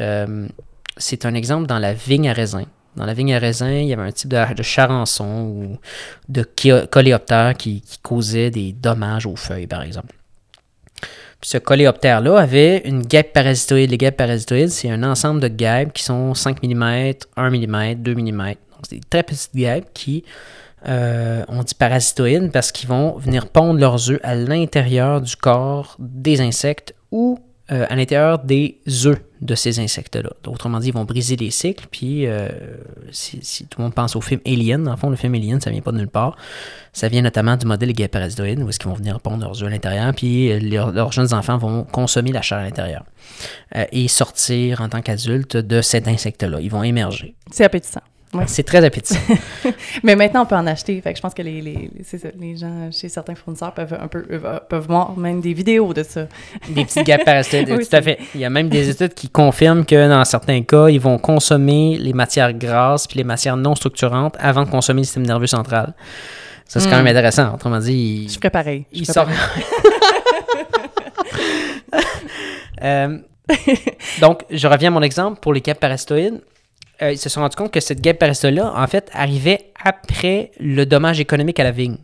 euh, 0.01 0.47
c'est 0.97 1.27
un 1.27 1.35
exemple 1.35 1.67
dans 1.67 1.77
la 1.77 1.93
vigne 1.93 2.27
à 2.27 2.33
raisin. 2.33 2.63
Dans 2.95 3.05
la 3.05 3.13
vigne 3.13 3.35
à 3.35 3.37
raisin, 3.37 3.71
il 3.71 3.85
y 3.85 3.93
avait 3.93 4.01
un 4.01 4.11
type 4.11 4.31
de, 4.31 4.63
charançon 4.63 5.43
ou 5.43 5.77
de 6.27 6.43
coléoptère 6.87 7.53
qui, 7.53 7.83
causait 8.01 8.49
des 8.49 8.73
dommages 8.73 9.27
aux 9.27 9.35
feuilles, 9.35 9.67
par 9.67 9.83
exemple. 9.83 10.15
Ce 11.45 11.59
coléoptère-là 11.59 12.39
avait 12.39 12.81
une 12.85 13.03
guêpe 13.03 13.31
parasitoïde. 13.31 13.91
Les 13.91 13.99
guêpes 13.99 14.17
parasitoïdes, 14.17 14.69
c'est 14.69 14.89
un 14.89 15.03
ensemble 15.03 15.39
de 15.41 15.47
guêpes 15.47 15.93
qui 15.93 16.03
sont 16.03 16.33
5 16.33 16.63
mm, 16.63 17.13
1 17.37 17.49
mm, 17.51 17.93
2 18.01 18.15
mm, 18.15 18.53
c'est 18.81 18.95
des 18.95 19.01
très 19.07 19.21
petites 19.21 19.55
guêpes 19.55 19.85
qui, 19.93 20.23
euh, 20.87 21.43
on 21.47 21.61
dit 21.61 21.75
parasitoïdes 21.75 22.51
parce 22.51 22.71
qu'ils 22.71 22.89
vont 22.89 23.19
venir 23.19 23.47
pondre 23.47 23.79
leurs 23.79 24.09
œufs 24.09 24.19
à 24.23 24.33
l'intérieur 24.33 25.21
du 25.21 25.35
corps 25.35 25.95
des 25.99 26.41
insectes 26.41 26.95
ou 27.11 27.37
euh, 27.71 27.85
à 27.89 27.95
l'intérieur 27.95 28.39
des 28.39 28.77
œufs 29.05 29.19
de 29.41 29.55
ces 29.55 29.79
insectes-là. 29.79 30.29
Autrement 30.47 30.79
dit, 30.79 30.89
ils 30.89 30.93
vont 30.93 31.03
briser 31.03 31.35
les 31.35 31.49
cycles. 31.49 31.87
Puis, 31.89 32.27
euh, 32.27 32.49
si, 33.11 33.65
tout 33.65 33.79
le 33.79 33.85
monde 33.85 33.93
pense 33.93 34.15
au 34.15 34.21
film 34.21 34.39
Alien, 34.45 34.89
le 34.89 34.95
fond, 34.95 35.09
le 35.09 35.15
film 35.15 35.33
Alien, 35.33 35.59
ça 35.59 35.71
vient 35.71 35.81
pas 35.81 35.91
de 35.91 35.97
nulle 35.97 36.07
part. 36.07 36.37
Ça 36.93 37.07
vient 37.07 37.21
notamment 37.21 37.57
du 37.57 37.65
modèle 37.65 37.91
des 37.93 38.07
parasitoïdes, 38.07 38.61
où 38.61 38.69
est-ce 38.69 38.79
qu'ils 38.79 38.89
vont 38.89 38.95
venir 38.95 39.19
pondre 39.19 39.43
leurs 39.43 39.63
œufs 39.63 39.67
à 39.67 39.71
l'intérieur, 39.71 40.13
puis 40.13 40.59
leurs 40.59 41.11
jeunes 41.11 41.33
enfants 41.33 41.57
vont 41.57 41.83
consommer 41.83 42.31
la 42.31 42.41
chair 42.41 42.59
à 42.59 42.63
l'intérieur 42.63 43.03
et 43.91 44.07
sortir 44.07 44.81
en 44.81 44.87
tant 44.87 45.01
qu'adultes 45.01 45.57
de 45.57 45.81
cet 45.81 46.07
insecte-là. 46.07 46.61
Ils 46.61 46.71
vont 46.71 46.83
émerger. 46.83 47.35
C'est 47.51 47.65
appétissant. 47.65 48.01
C'est 48.47 48.63
très 48.63 48.83
appétissant. 48.83 49.19
Mais 50.03 50.15
maintenant, 50.15 50.43
on 50.43 50.45
peut 50.45 50.55
en 50.55 50.67
acheter. 50.67 50.99
Fait 51.01 51.11
que 51.11 51.17
je 51.17 51.21
pense 51.21 51.33
que 51.33 51.41
les, 51.41 51.61
les, 51.61 51.91
les 52.39 52.57
gens 52.57 52.89
chez 52.91 53.09
certains 53.09 53.35
fournisseurs 53.35 53.73
peuvent 53.73 53.97
un 53.99 54.07
peu 54.07 54.25
euh, 54.31 54.59
peuvent 54.69 54.87
voir 54.87 55.17
même 55.17 55.41
des 55.41 55.53
vidéos 55.53 55.93
de 55.93 56.03
ça. 56.03 56.27
Des 56.69 56.85
petites 56.85 57.05
gaps 57.05 57.23
parasitoïdes, 57.23 57.67
tout 57.89 57.95
à 57.95 58.01
fait. 58.01 58.19
Il 58.33 58.41
y 58.41 58.45
a 58.45 58.49
même 58.49 58.69
des 58.69 58.89
études 58.89 59.13
qui 59.13 59.29
confirment 59.29 59.85
que 59.85 60.09
dans 60.09 60.23
certains 60.25 60.61
cas, 60.63 60.89
ils 60.89 60.99
vont 60.99 61.17
consommer 61.17 61.97
les 61.99 62.13
matières 62.13 62.53
grasses 62.53 63.07
puis 63.07 63.17
les 63.17 63.23
matières 63.23 63.57
non 63.57 63.75
structurantes 63.75 64.35
avant 64.39 64.63
de 64.63 64.69
consommer 64.69 65.01
le 65.01 65.05
système 65.05 65.25
nerveux 65.25 65.47
central. 65.47 65.93
Ça, 66.67 66.79
c'est 66.79 66.89
quand 66.89 66.95
même 66.95 67.05
hmm. 67.05 67.09
intéressant. 67.09 67.53
Autrement 67.53 67.79
dit, 67.79 68.27
je 68.27 68.35
ferais 68.35 68.49
pareil. 68.49 68.85
Il 68.91 69.05
sort. 69.05 69.27
euh, 72.81 73.17
donc, 74.19 74.43
je 74.49 74.67
reviens 74.67 74.89
à 74.89 74.91
mon 74.91 75.03
exemple 75.03 75.39
pour 75.39 75.53
les 75.53 75.61
gaps 75.61 75.79
parasitoïdes. 75.79 76.41
Euh, 77.01 77.11
ils 77.11 77.17
se 77.17 77.29
sont 77.29 77.41
rendus 77.41 77.55
compte 77.55 77.71
que 77.71 77.79
cette 77.79 78.01
guêpe 78.01 78.19
parasitoïde-là, 78.19 78.73
en 78.75 78.87
fait, 78.87 79.09
arrivait 79.13 79.71
après 79.83 80.51
le 80.59 80.85
dommage 80.85 81.19
économique 81.19 81.59
à 81.59 81.63
la 81.63 81.71
vigne. 81.71 81.97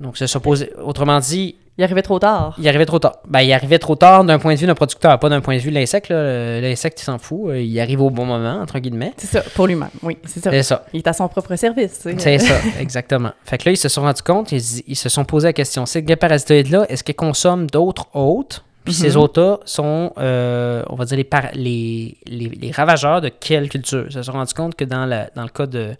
Donc, 0.00 0.16
ça 0.16 0.26
s'oppose. 0.26 0.66
Autrement 0.82 1.18
dit. 1.20 1.56
Il 1.76 1.84
arrivait 1.84 2.02
trop 2.02 2.18
tard. 2.18 2.56
Il 2.58 2.66
arrivait 2.66 2.86
trop 2.86 2.98
tard. 2.98 3.18
Ben, 3.28 3.40
il 3.42 3.52
arrivait 3.52 3.78
trop 3.78 3.94
tard 3.94 4.24
d'un 4.24 4.40
point 4.40 4.54
de 4.54 4.58
vue 4.58 4.66
d'un 4.66 4.74
producteur, 4.74 5.16
pas 5.20 5.28
d'un 5.28 5.40
point 5.40 5.54
de 5.54 5.60
vue 5.60 5.70
de 5.70 5.76
l'insecte. 5.76 6.10
L'insecte, 6.10 7.00
il 7.00 7.04
s'en 7.04 7.18
fout. 7.18 7.50
Euh, 7.50 7.60
il 7.60 7.78
arrive 7.78 8.00
au 8.00 8.10
bon 8.10 8.26
moment, 8.26 8.60
entre 8.60 8.80
guillemets. 8.80 9.12
C'est 9.16 9.28
ça, 9.28 9.42
pour 9.54 9.68
lui-même. 9.68 9.90
Oui, 10.02 10.18
c'est 10.24 10.42
ça. 10.42 10.50
C'est 10.50 10.64
ça. 10.64 10.86
Il 10.92 10.98
est 10.98 11.06
à 11.06 11.12
son 11.12 11.28
propre 11.28 11.54
service. 11.54 12.00
C'est 12.18 12.38
ça, 12.40 12.56
exactement. 12.80 13.30
Fait 13.44 13.58
que 13.58 13.68
là, 13.68 13.72
ils 13.72 13.76
se 13.76 13.88
sont 13.88 14.02
rendus 14.02 14.22
compte, 14.22 14.50
ils, 14.50 14.82
ils 14.88 14.96
se 14.96 15.08
sont 15.08 15.24
posé 15.24 15.46
la 15.46 15.52
question 15.52 15.86
cette 15.86 16.04
guêpe 16.04 16.18
parasitoïde-là, 16.18 16.86
est-ce 16.88 17.04
qu'elle 17.04 17.14
consomme 17.14 17.68
d'autres 17.68 18.08
hôtes? 18.12 18.64
Puis 18.84 18.94
ces 18.94 19.10
mhm. 19.10 19.16
autres 19.16 19.60
sont, 19.64 20.12
euh, 20.18 20.82
on 20.88 20.94
va 20.94 21.04
dire, 21.04 21.18
les, 21.54 22.16
les, 22.26 22.48
les, 22.48 22.70
ravageurs 22.70 23.20
de 23.20 23.28
quelle 23.28 23.68
culture? 23.68 24.06
Ils 24.08 24.12
se 24.12 24.22
sont 24.22 24.32
rendus 24.32 24.54
compte 24.54 24.74
que 24.76 24.84
dans, 24.84 25.04
la, 25.04 25.28
dans 25.34 25.42
le 25.42 25.48
cas 25.48 25.66
de 25.66 25.94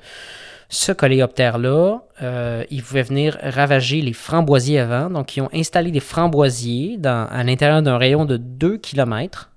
ce 0.71 0.93
coléoptère-là, 0.93 2.01
euh, 2.23 2.65
ils 2.71 2.83
pouvaient 2.83 3.03
venir 3.03 3.39
ravager 3.43 4.01
les 4.01 4.13
framboisiers 4.13 4.79
avant. 4.79 5.11
Donc, 5.11 5.37
ils 5.37 5.41
ont 5.41 5.49
installé 5.55 5.91
des 5.91 6.01
framboisiers 6.01 6.97
dans, 6.99 7.27
à 7.31 7.43
l'intérieur 7.43 7.83
d'un 7.83 7.97
rayon 7.97 8.25
de 8.25 8.37
2 8.37 8.79
km. 8.79 9.51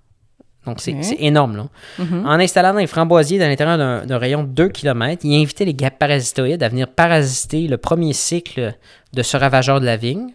Donc, 0.65 0.79
c'est 0.79 0.95
énorme. 1.19 1.57
Là. 1.57 1.67
Mhm. 1.99 2.25
En 2.25 2.33
installant 2.33 2.73
des 2.75 2.85
framboisiers 2.85 3.39
dans 3.39 3.47
l'intérieur 3.47 4.05
d'un 4.05 4.17
rayon 4.17 4.43
de 4.43 4.49
2 4.49 4.69
km, 4.69 5.25
ils 5.25 5.41
invitaient 5.41 5.65
les 5.65 5.73
parasitoïdes 5.73 6.61
à 6.63 6.69
venir 6.69 6.87
parasiter 6.87 7.67
le 7.67 7.77
premier 7.77 8.13
cycle 8.13 8.73
de 9.13 9.23
ce 9.23 9.37
ravageur 9.37 9.79
de 9.79 9.85
la 9.85 9.97
vigne. 9.97 10.33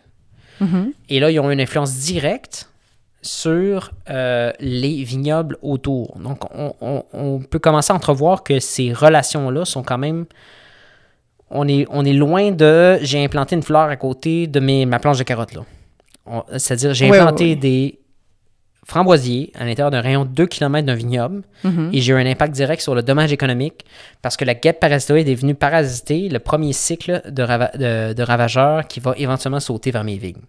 Mhm. 0.60 0.92
Et 1.08 1.20
là, 1.20 1.30
ils 1.30 1.38
ont 1.38 1.50
une 1.50 1.60
influence 1.60 1.94
directe 1.94 2.68
sur 3.26 3.92
euh, 4.08 4.52
les 4.60 5.02
vignobles 5.02 5.58
autour. 5.62 6.16
Donc, 6.18 6.44
on, 6.54 7.40
peut 7.40 7.58
commencer 7.58 7.92
à 7.92 7.96
entrevoir 7.96 8.42
que 8.42 8.60
ces 8.60 8.92
relations-là 8.92 9.64
sont 9.64 9.82
quand 9.82 9.98
même... 9.98 10.26
On 11.50 11.68
est, 11.68 11.86
on 11.90 12.04
est 12.04 12.12
loin 12.12 12.50
de... 12.50 12.98
J'ai 13.02 13.22
implanté 13.22 13.56
une 13.56 13.62
fleur 13.62 13.88
à 13.88 13.96
côté 13.96 14.46
de 14.46 14.60
mes, 14.60 14.86
ma 14.86 14.98
planche 14.98 15.18
de 15.18 15.24
carottes, 15.24 15.54
là. 15.54 15.64
C'est-à-dire, 16.56 16.92
j'ai 16.92 17.08
implanté 17.08 17.54
des 17.54 18.00
framboisiers 18.84 19.52
à 19.54 19.64
l'intérieur 19.64 19.90
d'un 19.90 20.00
rayon 20.00 20.24
de 20.24 20.30
2 20.30 20.46
km 20.46 20.86
d'un 20.86 20.94
vignoble 20.94 21.42
mm-hmm. 21.64 21.90
et 21.92 22.00
j'ai 22.00 22.12
eu 22.12 22.16
un 22.16 22.26
impact 22.26 22.52
direct 22.52 22.82
sur 22.82 22.94
le 22.94 23.02
dommage 23.02 23.32
économique 23.32 23.84
parce 24.22 24.36
que 24.36 24.44
la 24.44 24.54
guêpe 24.54 24.78
parasitoïde 24.80 25.28
est 25.28 25.34
venue 25.34 25.54
parasiter 25.54 26.28
le 26.28 26.38
premier 26.38 26.72
cycle 26.72 27.22
de, 27.26 28.12
de 28.12 28.22
ravageurs 28.22 28.86
qui 28.86 29.00
va 29.00 29.14
éventuellement 29.16 29.60
sauter 29.60 29.90
vers 29.90 30.04
mes 30.04 30.18
vignes. 30.18 30.42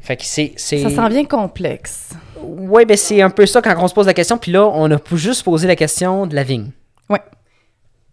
Fait 0.00 0.16
que 0.16 0.24
c'est. 0.24 0.52
c'est- 0.56 0.82
Ça 0.82 0.90
s'en 0.90 1.08
vient 1.08 1.24
complexe. 1.24 2.10
Oui, 2.42 2.84
ben 2.84 2.96
c'est 2.96 3.20
un 3.20 3.30
peu 3.30 3.46
ça 3.46 3.60
quand 3.62 3.74
on 3.78 3.88
se 3.88 3.94
pose 3.94 4.06
la 4.06 4.14
question. 4.14 4.38
Puis 4.38 4.52
là, 4.52 4.66
on 4.66 4.90
a 4.90 4.98
juste 5.14 5.42
posé 5.42 5.66
la 5.66 5.76
question 5.76 6.26
de 6.26 6.34
la 6.34 6.42
vigne. 6.44 6.70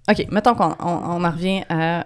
OK, 0.07 0.27
mettons 0.29 0.53
qu'on 0.53 0.75
on, 0.79 0.87
on 1.17 1.23
en 1.23 1.31
revient 1.31 1.63
à 1.67 2.05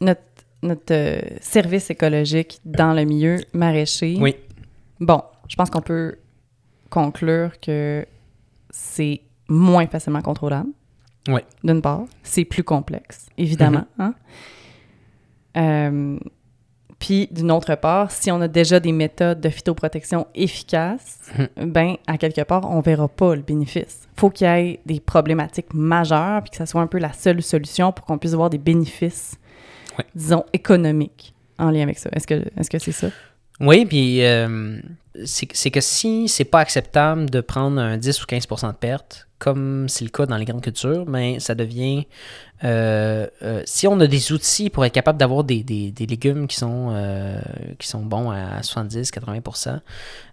notre, 0.00 0.20
notre 0.62 0.92
euh, 0.94 1.20
service 1.40 1.90
écologique 1.90 2.60
dans 2.64 2.92
le 2.92 3.02
milieu 3.04 3.40
maraîcher. 3.52 4.16
Oui. 4.20 4.36
Bon, 5.00 5.20
je 5.48 5.56
pense 5.56 5.68
qu'on 5.68 5.80
peut 5.80 6.14
conclure 6.90 7.58
que 7.60 8.06
c'est 8.70 9.20
moins 9.48 9.88
facilement 9.88 10.22
contrôlable. 10.22 10.68
Oui. 11.26 11.40
D'une 11.64 11.82
part, 11.82 12.04
c'est 12.22 12.44
plus 12.44 12.62
complexe, 12.62 13.26
évidemment. 13.36 13.84
Mm-hmm. 13.98 14.02
hein. 14.04 14.14
Euh, 15.56 16.18
puis, 17.04 17.28
d'une 17.30 17.50
autre 17.50 17.74
part, 17.74 18.10
si 18.10 18.30
on 18.32 18.40
a 18.40 18.48
déjà 18.48 18.80
des 18.80 18.92
méthodes 18.92 19.40
de 19.40 19.48
phytoprotection 19.50 20.26
efficaces, 20.34 21.18
Mm-hmm. 21.38 21.70
ben, 21.72 21.96
à 22.06 22.16
quelque 22.18 22.42
part, 22.42 22.70
on 22.70 22.80
verra 22.80 23.08
pas 23.08 23.34
le 23.34 23.42
bénéfice. 23.42 24.00
faut 24.16 24.30
qu'il 24.30 24.46
y 24.46 24.50
ait 24.50 24.80
des 24.86 25.00
problématiques 25.00 25.72
majeures, 25.74 26.42
puis 26.42 26.50
que 26.50 26.56
ça 26.56 26.66
soit 26.66 26.80
un 26.82 26.86
peu 26.86 26.98
la 26.98 27.12
seule 27.12 27.42
solution 27.42 27.92
pour 27.92 28.04
qu'on 28.06 28.18
puisse 28.18 28.32
avoir 28.34 28.50
des 28.50 28.58
bénéfices, 28.58 29.36
Ouais. 29.98 30.04
disons, 30.14 30.44
économiques 30.52 31.34
en 31.58 31.70
lien 31.70 31.82
avec 31.82 31.98
ça. 31.98 32.10
Est-ce 32.12 32.26
que 32.26 32.34
est-ce 32.56 32.68
que 32.70 32.78
c'est 32.78 32.92
ça? 32.92 33.08
Oui, 33.60 33.84
puis 33.86 34.24
euh, 34.24 34.78
c'est 35.24 35.46
c'est 35.52 35.70
que 35.70 35.80
si 35.80 36.28
c'est 36.28 36.44
pas 36.44 36.60
acceptable 36.60 37.30
de 37.30 37.40
prendre 37.40 37.80
un 37.80 37.96
10 37.96 38.22
ou 38.22 38.26
15% 38.26 38.68
de 38.72 38.76
perte, 38.76 39.28
comme 39.44 39.86
c'est 39.88 40.04
le 40.04 40.10
cas 40.10 40.26
dans 40.26 40.36
les 40.38 40.44
grandes 40.46 40.62
cultures, 40.62 41.04
ben 41.06 41.38
ça 41.40 41.54
devient. 41.54 42.06
euh, 42.64 43.26
euh, 43.42 43.62
si 43.66 43.86
on 43.86 44.00
a 44.00 44.06
des 44.06 44.32
outils 44.32 44.70
pour 44.70 44.84
être 44.86 44.92
capable 45.00 45.18
d'avoir 45.18 45.44
des, 45.44 45.62
des- 45.62 46.06
légumes 46.06 46.46
qui 46.46 46.56
sont, 46.56 46.88
euh, 46.92 47.38
qui 47.78 47.86
sont 47.88 48.02
bons 48.02 48.30
à 48.30 48.60
70-80% 48.62 49.80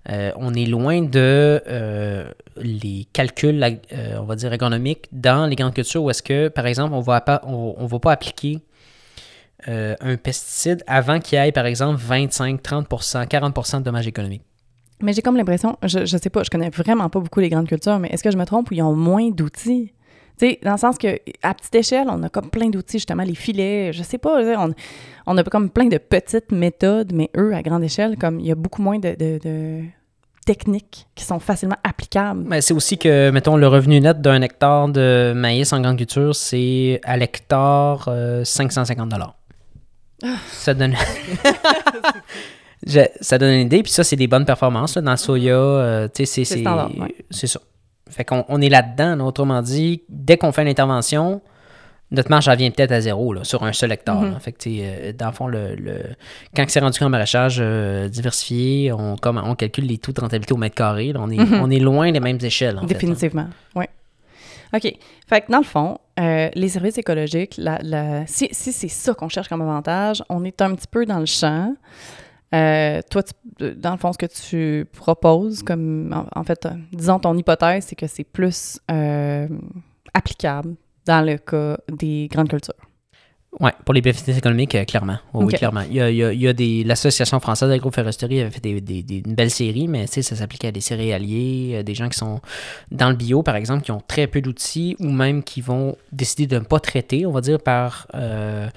euh, 0.10 0.32
on 0.38 0.54
est 0.54 0.65
loin 0.65 1.02
de 1.02 1.62
les 2.58 3.08
calculs, 3.13 3.63
on 4.19 4.24
va 4.24 4.36
dire, 4.36 4.52
agronomiques 4.54 5.08
dans 5.12 5.45
les 5.45 5.56
grandes 5.56 5.74
cultures 5.74 6.04
où 6.04 6.10
est-ce 6.10 6.24
que, 6.24 6.47
par 6.47 6.65
exemple, 6.67 6.93
on 6.93 7.02
va 7.02 7.24
on, 7.45 7.76
on 7.78 7.86
va 7.86 8.00
pas 8.00 8.12
appliquer 8.13 8.60
un 9.67 10.17
pesticide 10.17 10.84
avant 10.88 11.19
qu'il 11.19 11.38
y 11.38 11.41
ait, 11.47 11.52
par 11.52 11.65
exemple, 11.65 12.00
25, 12.02 12.62
30 12.63 12.88
40% 12.89 13.80
de 13.80 13.84
dommages 13.84 14.08
économiques. 14.08 14.43
Mais 15.02 15.14
j'ai 15.14 15.22
comme 15.22 15.38
l'impression, 15.38 15.78
je, 15.84 16.06
je 16.06 16.18
sais 16.18 16.30
pas, 16.30 16.44
je 16.44 16.50
connais 16.50 16.70
vraiment 16.70 17.10
pas 17.10 17.20
beaucoup 17.20 17.40
les 17.40 17.50
grandes 17.50 17.68
cultures, 17.68 18.00
mais 18.00 18.10
est-ce 18.10 18.24
que 18.24 18.32
je 18.32 18.38
me 18.38 18.46
trompe 18.46 18.72
ou 18.72 18.74
ils 18.74 18.82
ont 18.82 18.96
moins 18.96 19.30
d'outils? 19.30 19.94
Tu 20.40 20.48
sais, 20.48 20.60
dans 20.64 20.72
le 20.72 20.78
sens 20.78 20.98
que, 20.98 21.20
à 21.44 21.54
petite 21.54 21.76
échelle, 21.76 22.08
on 22.10 22.24
a 22.24 22.30
comme 22.30 22.50
plein 22.50 22.70
d'outils, 22.70 22.98
justement, 22.98 23.24
les 23.24 23.36
filets, 23.36 23.92
je 23.94 24.02
sais 24.04 24.18
pas, 24.18 24.40
on, 24.58 24.74
on 25.28 25.38
a 25.38 25.44
comme 25.44 25.70
plein 25.70 25.86
de 25.88 25.98
petites 25.98 26.52
méthodes, 26.52 27.12
mais 27.14 27.30
eux, 27.38 27.54
à 27.54 27.62
grande 27.62 27.84
échelle, 27.84 28.18
comme 28.18 28.40
il 28.40 28.48
y 28.48 28.52
a 28.52 28.56
beaucoup 28.56 28.82
moins 28.82 28.98
de, 29.00 29.10
de- 29.12 29.40
de 29.44 29.82
techniques 30.46 31.06
qui 31.14 31.24
sont 31.24 31.40
facilement 31.40 31.78
applicables. 31.84 32.44
Mais 32.48 32.62
c'est 32.62 32.74
aussi 32.74 32.98
que, 32.98 33.30
mettons, 33.30 33.58
le 33.58 33.68
revenu 33.68 34.00
net 34.02 34.22
d'un 34.22 34.42
hectare 34.42 34.88
de 34.90 35.34
maïs 35.36 35.72
en 35.74 35.82
grande 35.82 35.98
culture, 35.98 36.36
c'est 36.36 37.00
à 37.04 37.18
l'hectare 37.18 38.06
euh, 38.08 38.44
550 38.44 39.14
Ça 40.48 40.74
donne... 40.74 40.96
Je- 42.86 43.00
ça 43.20 43.38
donne 43.38 43.54
une 43.54 43.65
idée, 43.67 43.84
puis 43.84 43.91
ça, 43.91 44.04
c'est 44.04 44.15
des 44.15 44.28
bonnes 44.28 44.46
performances. 44.46 44.96
là. 44.96 45.02
Dans 45.02 45.12
le 45.12 45.17
soya, 45.17 45.54
euh, 45.56 46.08
c'est... 46.13 46.26
C'est 46.26 46.46
C'est 46.46 46.60
standard, 46.62 46.91
ouais. 47.00 47.15
c'est 47.30 47.48
ça. 47.48 47.60
Fait 48.10 48.26
qu'on 48.26 48.44
on 48.50 48.60
est 48.62 48.70
là-dedans, 48.70 49.15
là. 49.15 49.24
autrement 49.24 49.62
dit, 49.62 50.04
dès 50.10 50.38
qu'on 50.38 50.52
fait 50.52 50.63
une 50.63 50.67
intervention, 50.67 51.41
notre 52.10 52.30
marge, 52.30 52.50
elle 52.50 52.58
vient 52.58 52.72
peut-être 52.72 52.91
à 52.91 53.00
zéro 53.00 53.32
là, 53.34 53.46
sur 53.46 53.63
un 53.63 53.72
seul 53.72 53.91
hectare. 53.94 54.22
Là. 54.24 54.39
Fait 54.39 54.52
que, 54.52 54.58
euh, 54.67 55.13
dans 55.13 55.28
le 55.28 55.32
fond, 55.32 55.48
le, 55.48 55.76
le- 55.76 56.04
quand 56.54 56.65
c'est 56.67 56.82
rendu 56.82 57.00
qu'en 57.00 57.08
maraîchage 57.08 57.60
euh, 57.62 58.10
diversifié, 58.10 58.91
on, 58.91 59.15
comme, 59.15 59.38
on 59.41 59.56
calcule 59.56 59.86
les 59.86 59.98
taux 59.98 60.12
de 60.12 60.20
rentabilité 60.20 60.54
au 60.54 60.58
mètre 60.58 60.76
carré. 60.76 61.13
là. 61.13 61.22
On, 61.22 61.30
est, 61.30 61.38
Mhm. 61.38 61.62
on 61.62 61.70
est 61.72 61.80
loin 61.80 62.12
des 62.12 62.20
mêmes 62.20 62.39
échelles. 62.41 62.78
en. 62.80 62.84
Définitivement, 62.86 63.48
oui. 63.76 63.86
OK. 64.74 64.94
Fait 65.30 65.41
que 65.41 65.52
dans 65.52 65.60
le 65.60 65.63
fond, 65.63 66.00
euh, 66.20 66.50
les 66.54 66.67
services 66.70 66.98
écologiques, 66.98 67.56
la, 67.58 67.80
la- 67.82 68.28
si, 68.28 68.50
si 68.52 68.74
c'est 68.74 68.88
ça 68.89 69.13
qu'on 69.13 69.30
cherche 69.30 69.48
comme 69.48 69.62
avantage, 69.62 70.22
on 70.28 70.44
est 70.44 70.62
un 70.62 70.76
petit 70.76 70.88
peu 70.91 71.06
dans 71.06 71.20
le 71.20 71.26
champ. 71.26 71.74
Euh, 72.54 73.02
toi, 73.10 73.24
tu- 73.24 73.76
dans 73.76 73.92
le 73.92 73.98
fond, 73.98 74.12
ce 74.12 74.18
que 74.18 74.26
tu 74.26 74.86
proposes, 74.92 75.64
comme 75.64 76.12
en, 76.14 76.40
en 76.40 76.44
fait, 76.44 76.66
euh, 76.66 76.72
disons 76.92 77.18
ton 77.20 77.38
hypothèse, 77.38 77.86
c'est 77.88 77.96
que 77.96 78.08
c'est 78.08 78.26
plus 78.26 78.80
euh, 78.92 79.48
applicable 80.14 80.76
dans 81.06 81.26
le 81.26 81.38
cas 81.38 81.78
des 81.92 82.28
grandes 82.32 82.50
cultures. 82.50 82.74
Oui, 83.60 83.70
pour 83.84 83.94
les 83.94 84.00
bénéfices 84.00 84.38
économiques, 84.38 84.76
euh, 84.76 84.86
clairement. 84.86 85.18
Oui, 85.34 85.54
clairement. 85.54 85.82
Il 85.82 85.94
y 85.96 86.00
a, 86.02 86.10
il 86.10 86.16
y 86.16 86.24
a- 86.24 86.32
il 86.32 86.40
y 86.42 86.48
a 86.48 86.54
des, 86.54 86.86
L'Association 86.86 87.38
française 87.42 87.68
d'agroforesterie 87.68 88.40
avait 88.40 88.50
fait 88.50 88.62
des, 88.62 88.80
des- 88.80 89.04
des- 89.04 89.22
une 89.26 89.36
belle 89.36 89.50
série, 89.52 89.90
mais 89.90 90.06
tu 90.06 90.14
sais, 90.14 90.22
ça 90.22 90.38
s'appliquait 90.38 90.70
à 90.70 90.72
des 90.72 90.80
céréaliers, 90.80 91.74
euh, 91.76 91.84
des 91.84 91.94
gens 91.94 92.08
qui 92.08 92.18
sont 92.18 92.40
dans 92.92 93.10
le 93.10 93.16
bio, 93.18 93.44
par 93.44 93.58
exemple, 93.58 93.84
qui 93.84 93.92
ont 93.92 94.02
très 94.08 94.28
peu 94.28 94.40
d'outils 94.40 94.96
ou 95.02 95.10
même 95.10 95.44
qui 95.44 95.60
vont 95.60 95.98
décider 96.14 96.48
de 96.48 96.60
ne 96.60 96.64
pas 96.64 96.80
traiter, 96.80 97.26
on 97.26 97.32
va 97.32 97.42
dire, 97.42 97.60
par, 97.60 98.08
euh, 98.16 98.70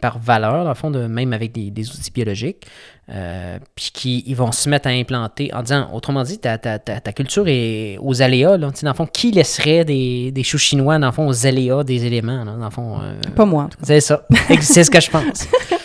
par 0.00 0.18
valeur, 0.18 0.62
dans 0.64 0.70
le 0.70 0.74
fond, 0.76 0.90
de, 0.90 1.06
même 1.06 1.34
avec 1.34 1.52
des, 1.52 1.70
des 1.70 1.90
outils 1.90 2.10
biologiques. 2.10 2.66
Euh, 3.10 3.58
puis 3.74 3.90
qui 3.92 4.22
ils 4.26 4.36
vont 4.36 4.52
se 4.52 4.68
mettre 4.68 4.86
à 4.86 4.90
implanter 4.92 5.52
en 5.52 5.62
disant, 5.62 5.88
autrement 5.92 6.22
dit, 6.22 6.38
ta, 6.38 6.56
ta, 6.56 6.78
ta, 6.78 7.00
ta 7.00 7.12
culture 7.12 7.44
est 7.48 7.98
aux 8.00 8.22
aléas. 8.22 8.56
Là, 8.56 8.70
Tu 8.70 8.78
sais, 8.78 8.86
dans 8.86 8.92
le 8.92 8.96
fond, 8.96 9.06
qui 9.06 9.32
laisserait 9.32 9.84
des, 9.84 10.30
des 10.30 10.42
choux 10.44 10.56
chinois, 10.58 10.98
dans 10.98 11.06
le 11.08 11.12
fond, 11.12 11.26
aux 11.26 11.46
aléas 11.46 11.82
des 11.82 12.06
éléments? 12.06 12.44
Là, 12.44 12.52
dans 12.56 12.64
le 12.64 12.70
fond, 12.70 12.98
euh, 13.02 13.14
Pas 13.34 13.44
moi, 13.44 13.64
en 13.64 13.68
tout 13.68 13.78
cas. 13.78 13.84
c'est 13.86 14.00
ça. 14.00 14.24
C'est 14.60 14.84
ce 14.84 14.90
que 14.90 15.00
je 15.00 15.10
pense. 15.10 15.46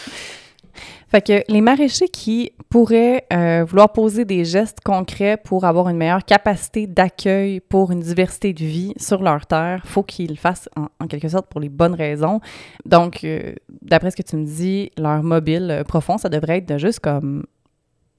Fait 1.10 1.22
que 1.22 1.44
les 1.52 1.62
maraîchers 1.62 2.10
qui 2.10 2.52
pourraient 2.70 3.26
euh, 3.32 3.64
vouloir 3.66 3.94
poser 3.94 4.26
des 4.26 4.44
gestes 4.44 4.80
concrets 4.84 5.38
pour 5.38 5.64
avoir 5.64 5.88
une 5.88 5.96
meilleure 5.96 6.26
capacité 6.26 6.86
d'accueil 6.86 7.62
pour 7.62 7.92
une 7.92 8.02
diversité 8.02 8.54
de 8.54 8.60
vie 8.60 8.94
sur 8.98 9.24
leur 9.24 9.46
terre, 9.46 9.84
faut 9.86 10.04
qu'ils 10.04 10.32
le 10.32 10.36
fassent 10.36 10.70
en, 10.76 11.08
quelque 11.08 11.30
sorte 11.30 11.48
pour 11.48 11.62
les 11.62 11.70
bonnes 11.70 11.94
raisons. 11.94 12.42
Donc, 12.86 13.24
euh, 13.24 13.54
d'après 13.82 14.12
ce 14.12 14.18
que 14.18 14.22
tu 14.22 14.36
me 14.36 14.46
dis, 14.46 14.92
leur 14.98 15.24
mobile 15.24 15.70
euh, 15.72 15.84
profond, 15.86 16.18
ça 16.18 16.28
devrait 16.28 16.58
être 16.58 16.68
de 16.68 16.78
juste 16.78 17.00
comme 17.00 17.46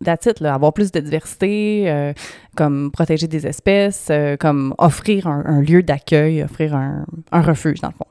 là, 0.01 0.55
avoir 0.55 0.73
plus 0.73 0.91
de 0.91 1.01
diversité, 1.01 2.13
comme 2.57 2.93
protéger 2.93 3.27
des 3.27 3.49
espèces, 3.49 4.13
comme 4.39 4.73
offrir 4.79 5.27
un, 5.27 5.61
lieu 5.61 5.83
d'accueil, 5.83 6.41
offrir 6.45 6.77
un, 6.77 7.05
un 7.33 7.43
refuge, 7.43 7.81
dans 7.81 7.89
le 7.89 7.95
fond. 7.95 8.07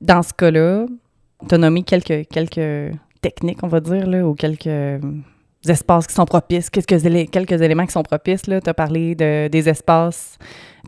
Dans 0.00 0.24
ce 0.24 0.32
cas-là, 0.32 0.86
tu 1.48 1.54
as 1.54 1.58
nommé 1.58 1.84
quelques, 1.84 2.26
quelques 2.28 2.92
techniques, 3.20 3.62
on 3.62 3.68
va 3.68 3.80
dire, 3.80 4.06
là, 4.06 4.26
ou 4.26 4.34
quelques 4.34 4.66
euh, 4.66 4.98
espaces 5.66 6.06
qui 6.06 6.14
sont 6.14 6.24
propices, 6.24 6.70
quelques, 6.70 7.04
élé- 7.04 7.28
quelques 7.28 7.60
éléments 7.60 7.84
qui 7.86 7.92
sont 7.92 8.02
propices. 8.02 8.42
Tu 8.42 8.52
as 8.54 8.74
parlé 8.74 9.14
de, 9.14 9.48
des 9.48 9.68
espaces 9.68 10.38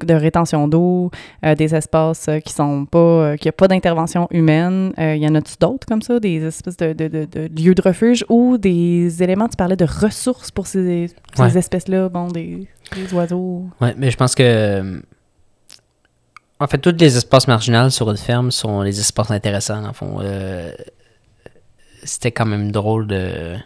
de 0.04 0.14
rétention 0.14 0.66
d'eau, 0.68 1.10
euh, 1.44 1.54
des 1.54 1.74
espaces 1.74 2.26
euh, 2.28 2.38
qui 2.38 2.52
sont 2.54 2.86
pas, 2.86 2.98
euh, 2.98 3.36
qui 3.36 3.48
a 3.48 3.52
pas 3.52 3.68
d'intervention 3.68 4.28
humaine. 4.30 4.92
Euh, 4.98 5.16
y 5.16 5.26
en 5.28 5.34
a-tu 5.34 5.54
d'autres 5.60 5.86
comme 5.86 6.00
ça, 6.00 6.18
des 6.20 6.42
espèces 6.44 6.76
de, 6.78 6.92
de, 6.94 7.26
lieux 7.60 7.74
de 7.74 7.82
refuge 7.82 8.24
ou 8.30 8.56
des 8.56 9.22
éléments, 9.22 9.48
tu 9.48 9.56
parlais 9.56 9.76
de 9.76 9.84
ressources 9.84 10.50
pour 10.50 10.66
ces, 10.66 11.08
ces 11.34 11.42
Ouais. 11.42 11.58
espèces-là, 11.58 12.08
bon, 12.08 12.28
des, 12.28 12.66
des 12.94 13.12
oiseaux? 13.12 13.64
Ouais, 13.80 13.94
mais 13.98 14.10
je 14.10 14.16
pense 14.16 14.34
que. 14.34 15.02
En 16.62 16.66
fait, 16.66 16.78
tous 16.78 16.94
les 16.98 17.16
espaces 17.16 17.48
marginaux 17.48 17.88
sur 17.90 18.10
une 18.10 18.16
ferme 18.18 18.50
sont 18.50 18.82
les 18.82 19.00
espaces 19.00 19.30
intéressants, 19.30 19.86
le 19.86 19.92
fond. 19.94 20.20
C'était 22.02 22.32
quand 22.32 22.46
même 22.46 22.72
drôle 22.72 23.06
de, 23.06 23.56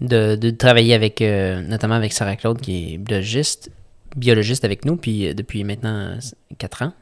de, 0.00 0.50
travailler 0.50 0.94
avec, 0.94 1.20
euh, 1.22 1.60
notamment 1.62 1.94
avec 1.94 2.12
Sarah 2.12 2.36
Claude, 2.36 2.60
qui 2.60 2.94
est 2.94 2.98
biologiste, 2.98 3.70
biologiste 4.16 4.64
avec 4.64 4.84
nous, 4.84 4.96
puis 4.96 5.28
euh, 5.28 5.34
depuis 5.34 5.64
maintenant 5.64 6.18
4 6.58 6.82
ans. 6.82 6.92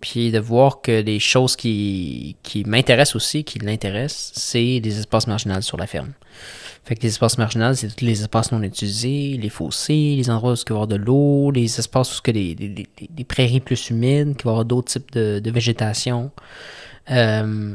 Puis 0.00 0.30
de 0.30 0.38
voir 0.38 0.82
que 0.82 1.00
les 1.00 1.18
choses 1.18 1.56
qui, 1.56 2.36
qui 2.42 2.64
m'intéressent 2.64 3.16
aussi, 3.16 3.44
qui 3.44 3.58
l'intéressent, 3.58 4.32
c'est 4.34 4.80
les 4.82 4.98
espaces 4.98 5.26
marginaux 5.26 5.60
sur 5.62 5.78
la 5.78 5.86
ferme. 5.86 6.12
Fait 6.84 6.94
que 6.94 7.02
les 7.02 7.08
espaces 7.08 7.36
marginaux, 7.38 7.74
c'est 7.74 7.88
tous 7.96 8.04
les 8.04 8.20
espaces 8.20 8.52
non 8.52 8.62
utilisés, 8.62 9.36
les 9.40 9.48
fossés, 9.48 10.14
les 10.16 10.30
endroits 10.30 10.52
où 10.52 10.54
il 10.54 10.58
va 10.58 10.64
y 10.68 10.72
avoir 10.72 10.86
de 10.86 10.94
l'eau, 10.94 11.50
les 11.50 11.64
espaces 11.64 12.16
où 12.16 12.22
il 12.30 12.36
y 12.36 12.52
a 12.52 13.08
des, 13.10 13.24
prairies 13.24 13.58
plus 13.58 13.90
humides, 13.90 14.36
qui 14.36 14.44
vont 14.44 14.50
avoir 14.50 14.64
d'autres 14.64 14.92
types 14.92 15.10
de, 15.12 15.50
végétation. 15.50 16.30
Euh, 17.10 17.74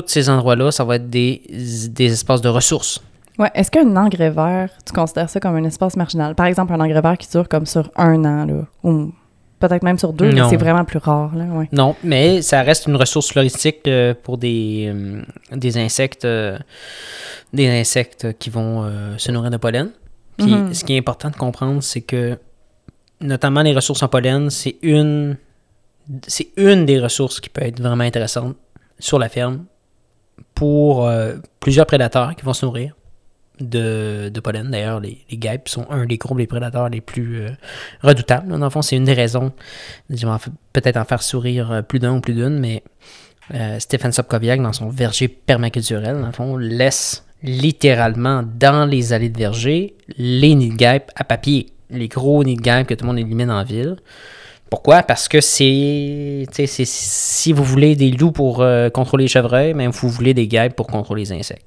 tous 0.00 0.04
ces 0.08 0.28
endroits-là, 0.30 0.70
ça 0.70 0.84
va 0.84 0.96
être 0.96 1.08
des, 1.10 1.42
des 1.90 2.12
espaces 2.12 2.40
de 2.40 2.48
ressources. 2.48 3.02
Ouais. 3.38 3.50
Est-ce 3.54 3.70
qu'un 3.70 3.94
engrais 3.96 4.30
vert, 4.30 4.70
tu 4.84 4.92
considères 4.92 5.28
ça 5.30 5.40
comme 5.40 5.54
un 5.56 5.64
espace 5.64 5.96
marginal? 5.96 6.34
Par 6.34 6.46
exemple, 6.46 6.72
un 6.72 6.80
engrais 6.80 7.00
vert 7.00 7.18
qui 7.18 7.28
dure 7.30 7.48
comme 7.48 7.66
sur 7.66 7.90
un 7.96 8.24
an, 8.24 8.44
là, 8.46 8.64
ou 8.82 9.12
peut-être 9.58 9.82
même 9.82 9.98
sur 9.98 10.12
deux, 10.12 10.26
mais 10.32 10.40
Non. 10.40 10.48
c'est 10.50 10.56
vraiment 10.56 10.84
plus 10.84 10.98
rare, 10.98 11.34
là, 11.34 11.44
ouais. 11.44 11.68
Non, 11.72 11.94
mais 12.02 12.42
ça 12.42 12.62
reste 12.62 12.86
une 12.88 12.96
ressource 12.96 13.30
floristique 13.32 13.86
euh, 13.86 14.12
pour 14.22 14.36
des, 14.38 14.90
euh, 14.92 15.22
des 15.52 15.78
insectes 15.78 16.24
euh, 16.24 16.58
des 17.52 17.68
insectes 17.68 18.36
qui 18.38 18.50
vont 18.50 18.90
se 19.18 19.30
nourrir 19.30 19.50
de 19.50 19.56
pollen. 19.58 19.90
Puis 20.38 20.54
Mhm. 20.54 20.72
ce 20.74 20.84
qui 20.84 20.94
est 20.94 20.98
important 20.98 21.28
de 21.30 21.36
comprendre, 21.36 21.82
c'est 21.82 22.00
que 22.00 22.38
notamment 23.20 23.62
les 23.62 23.74
ressources 23.74 24.02
en 24.02 24.08
pollen, 24.08 24.48
c'est 24.50 24.76
une 24.82 25.36
c'est 26.26 26.48
une 26.56 26.84
des 26.86 26.98
ressources 26.98 27.38
qui 27.40 27.48
peut 27.48 27.62
être 27.62 27.80
vraiment 27.80 28.02
intéressante 28.04 28.56
sur 28.98 29.18
la 29.18 29.28
ferme 29.28 29.64
pour 30.54 31.06
euh, 31.06 31.34
plusieurs 31.60 31.86
prédateurs 31.86 32.34
qui 32.36 32.44
vont 32.44 32.52
se 32.52 32.64
nourrir 32.64 32.94
de, 33.60 34.28
de 34.28 34.40
pollen. 34.40 34.70
D'ailleurs, 34.70 35.00
les, 35.00 35.24
les, 35.30 35.36
guêpes 35.36 35.68
sont 35.68 35.86
un 35.90 36.06
des 36.06 36.18
groupes 36.18 36.38
des 36.38 36.46
prédateurs 36.46 36.88
les 36.88 37.00
plus 37.00 37.42
euh, 37.42 37.50
redoutables. 38.02 38.48
Dans 38.48 38.58
le 38.58 38.70
fond, 38.70 38.82
c'est 38.82 38.96
une 38.96 39.04
des 39.04 39.14
raisons. 39.14 39.52
Je 40.10 40.26
vais 40.26 40.32
peut-être 40.72 40.96
en 40.96 41.04
faire 41.04 41.22
sourire 41.22 41.82
plus 41.86 41.98
d'un 41.98 42.16
ou 42.16 42.20
plus 42.20 42.34
d'une, 42.34 42.58
mais 42.58 42.82
euh, 43.54 43.78
Stéphane 43.78 44.12
Sopkoviak, 44.12 44.62
dans 44.62 44.72
son 44.72 44.88
verger 44.88 45.28
permaculturel, 45.28 46.20
dans 46.20 46.26
le 46.26 46.32
fond, 46.32 46.56
laisse 46.56 47.24
littéralement 47.42 48.42
dans 48.42 48.88
les 48.88 49.12
allées 49.12 49.28
de 49.28 49.38
verger 49.38 49.96
les 50.16 50.54
nids 50.54 50.70
de 50.70 50.76
guêpes 50.76 51.10
à 51.16 51.24
papier. 51.24 51.72
Les 51.90 52.08
gros 52.08 52.44
nids 52.44 52.56
de 52.56 52.62
guêpes 52.62 52.86
que 52.86 52.94
tout 52.94 53.04
le 53.04 53.08
monde 53.08 53.18
élimine 53.18 53.50
en 53.50 53.64
ville. 53.64 53.96
Pourquoi? 54.72 55.02
Parce 55.02 55.28
que 55.28 55.42
c'est. 55.42 56.46
Si 56.64 57.52
vous 57.52 57.62
voulez 57.62 57.94
des 57.94 58.10
loups 58.10 58.32
pour 58.32 58.62
euh, 58.62 58.88
contrôler 58.88 59.24
les 59.24 59.28
chevreuils, 59.28 59.74
même 59.74 59.90
vous 59.90 60.08
voulez 60.08 60.32
des 60.32 60.48
guêpes 60.48 60.74
pour 60.74 60.86
contrôler 60.86 61.24
les 61.24 61.32
insectes. 61.32 61.66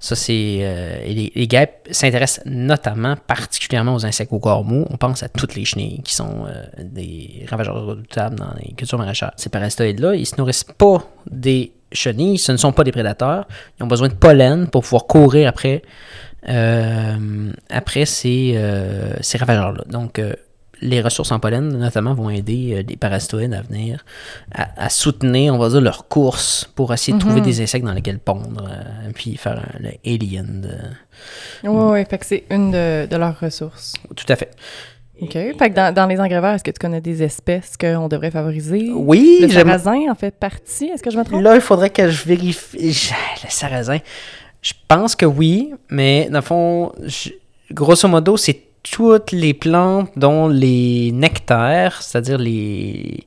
Ça, 0.00 0.16
c'est. 0.16 0.58
Euh, 0.62 0.98
les, 1.06 1.46
guêpes 1.46 1.86
s'intéressent 1.92 2.44
notamment, 2.44 3.14
particulièrement 3.28 3.94
aux 3.94 4.04
insectes 4.04 4.32
au 4.32 4.40
corps 4.40 4.64
mou. 4.64 4.84
On 4.90 4.96
pense 4.96 5.22
à 5.22 5.28
toutes 5.28 5.54
les 5.54 5.64
chenilles 5.64 6.02
qui 6.02 6.12
sont 6.12 6.46
euh, 6.48 6.64
des 6.82 7.46
ravageurs 7.48 7.86
redoutables 7.86 8.34
dans 8.34 8.52
les 8.60 8.72
cultures 8.72 8.98
maraîchères. 8.98 9.30
Ces 9.36 9.48
parasitoïdes-là, 9.48 10.16
ils 10.16 10.26
se 10.26 10.34
nourrissent 10.36 10.64
pas 10.64 11.08
des 11.30 11.70
chenilles, 11.92 12.38
ce 12.38 12.50
ne 12.50 12.56
sont 12.56 12.72
pas 12.72 12.82
des 12.82 12.90
prédateurs. 12.90 13.46
Ils 13.78 13.84
ont 13.84 13.86
besoin 13.86 14.08
de 14.08 14.14
pollen 14.14 14.66
pour 14.66 14.82
pouvoir 14.82 15.06
courir 15.06 15.48
après, 15.48 15.82
après 17.70 18.06
ces, 18.06 18.60
ces 19.20 19.38
ravageurs-là. 19.38 19.84
Donc, 19.88 20.20
les 20.84 21.00
ressources 21.00 21.32
en 21.32 21.40
pollen, 21.40 21.76
notamment, 21.78 22.14
vont 22.14 22.30
aider 22.30 22.84
les 22.86 22.94
euh, 22.94 22.96
parasitoïdes 22.98 23.54
à 23.54 23.62
venir 23.62 24.04
à, 24.52 24.90
soutenir, 24.90 25.54
on 25.54 25.58
va 25.58 25.70
dire, 25.70 25.80
leur 25.80 26.08
course 26.08 26.70
pour 26.74 26.92
essayer 26.92 27.14
de 27.14 27.18
trouver 27.18 27.40
mhm. 27.40 27.46
des 27.46 27.60
insectes 27.62 27.84
dans 27.84 27.94
lesquels 27.94 28.18
pondre, 28.18 28.68
euh, 28.70 29.10
puis 29.14 29.36
faire 29.36 29.58
un, 29.58 29.78
le 29.80 29.90
alien. 30.06 30.94
Oui, 31.64 31.70
oui, 31.70 32.04
fait 32.08 32.18
que 32.18 32.26
c'est 32.26 32.44
une 32.50 32.70
de, 32.70 33.16
leurs 33.16 33.40
ressources. 33.40 33.94
Tout 34.14 34.26
à 34.28 34.36
fait. 34.36 34.50
OK. 35.22 35.32
Fait 35.32 35.70
que 35.70 35.92
dans, 35.92 36.06
les 36.06 36.20
engrais 36.20 36.54
est-ce 36.54 36.64
que 36.64 36.70
tu 36.70 36.78
connais 36.78 37.00
des 37.00 37.22
espèces 37.22 37.76
qu'on 37.78 38.08
devrait 38.08 38.30
favoriser? 38.30 38.90
Oui. 38.94 39.38
Le 39.40 39.48
sarrasin 39.48 40.10
en 40.10 40.14
fait 40.14 40.34
partie, 40.34 40.86
est-ce 40.86 41.02
que 41.02 41.10
je 41.10 41.16
me 41.16 41.24
trompe? 41.24 41.40
Là, 41.40 41.54
il 41.54 41.60
faudrait 41.60 41.90
que 41.90 42.10
je 42.10 42.24
vérifie. 42.24 43.10
Le 43.44 43.50
sarrasin, 43.50 43.98
je 44.60 44.72
pense 44.86 45.16
que 45.16 45.24
oui, 45.24 45.72
mais 45.88 46.28
dans 46.30 46.38
le 46.38 46.44
fond, 46.44 46.92
grosso 47.70 48.08
modo, 48.08 48.36
c'est 48.36 48.60
toutes 48.84 49.32
les 49.32 49.54
plantes 49.54 50.10
dont 50.16 50.46
les 50.46 51.10
nectaires, 51.12 52.02
c'est-à-dire 52.02 52.38
les, 52.38 53.26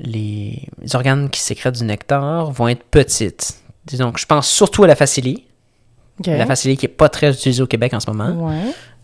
les 0.00 0.66
organes 0.94 1.30
qui 1.30 1.40
sécrètent 1.40 1.76
du 1.76 1.84
nectar, 1.84 2.50
vont 2.50 2.68
être 2.68 2.82
petites. 2.84 3.54
Donc, 3.98 4.18
je 4.18 4.26
pense 4.26 4.48
surtout 4.48 4.84
à 4.84 4.86
la 4.86 4.96
facilie. 4.96 5.44
La 6.24 6.46
facilie 6.46 6.76
qui 6.76 6.86
n'est 6.86 6.92
pas 6.92 7.08
très 7.08 7.32
utilisée 7.32 7.62
au 7.62 7.66
Québec 7.66 7.94
en 7.94 8.00
ce 8.00 8.10
moment. 8.10 8.52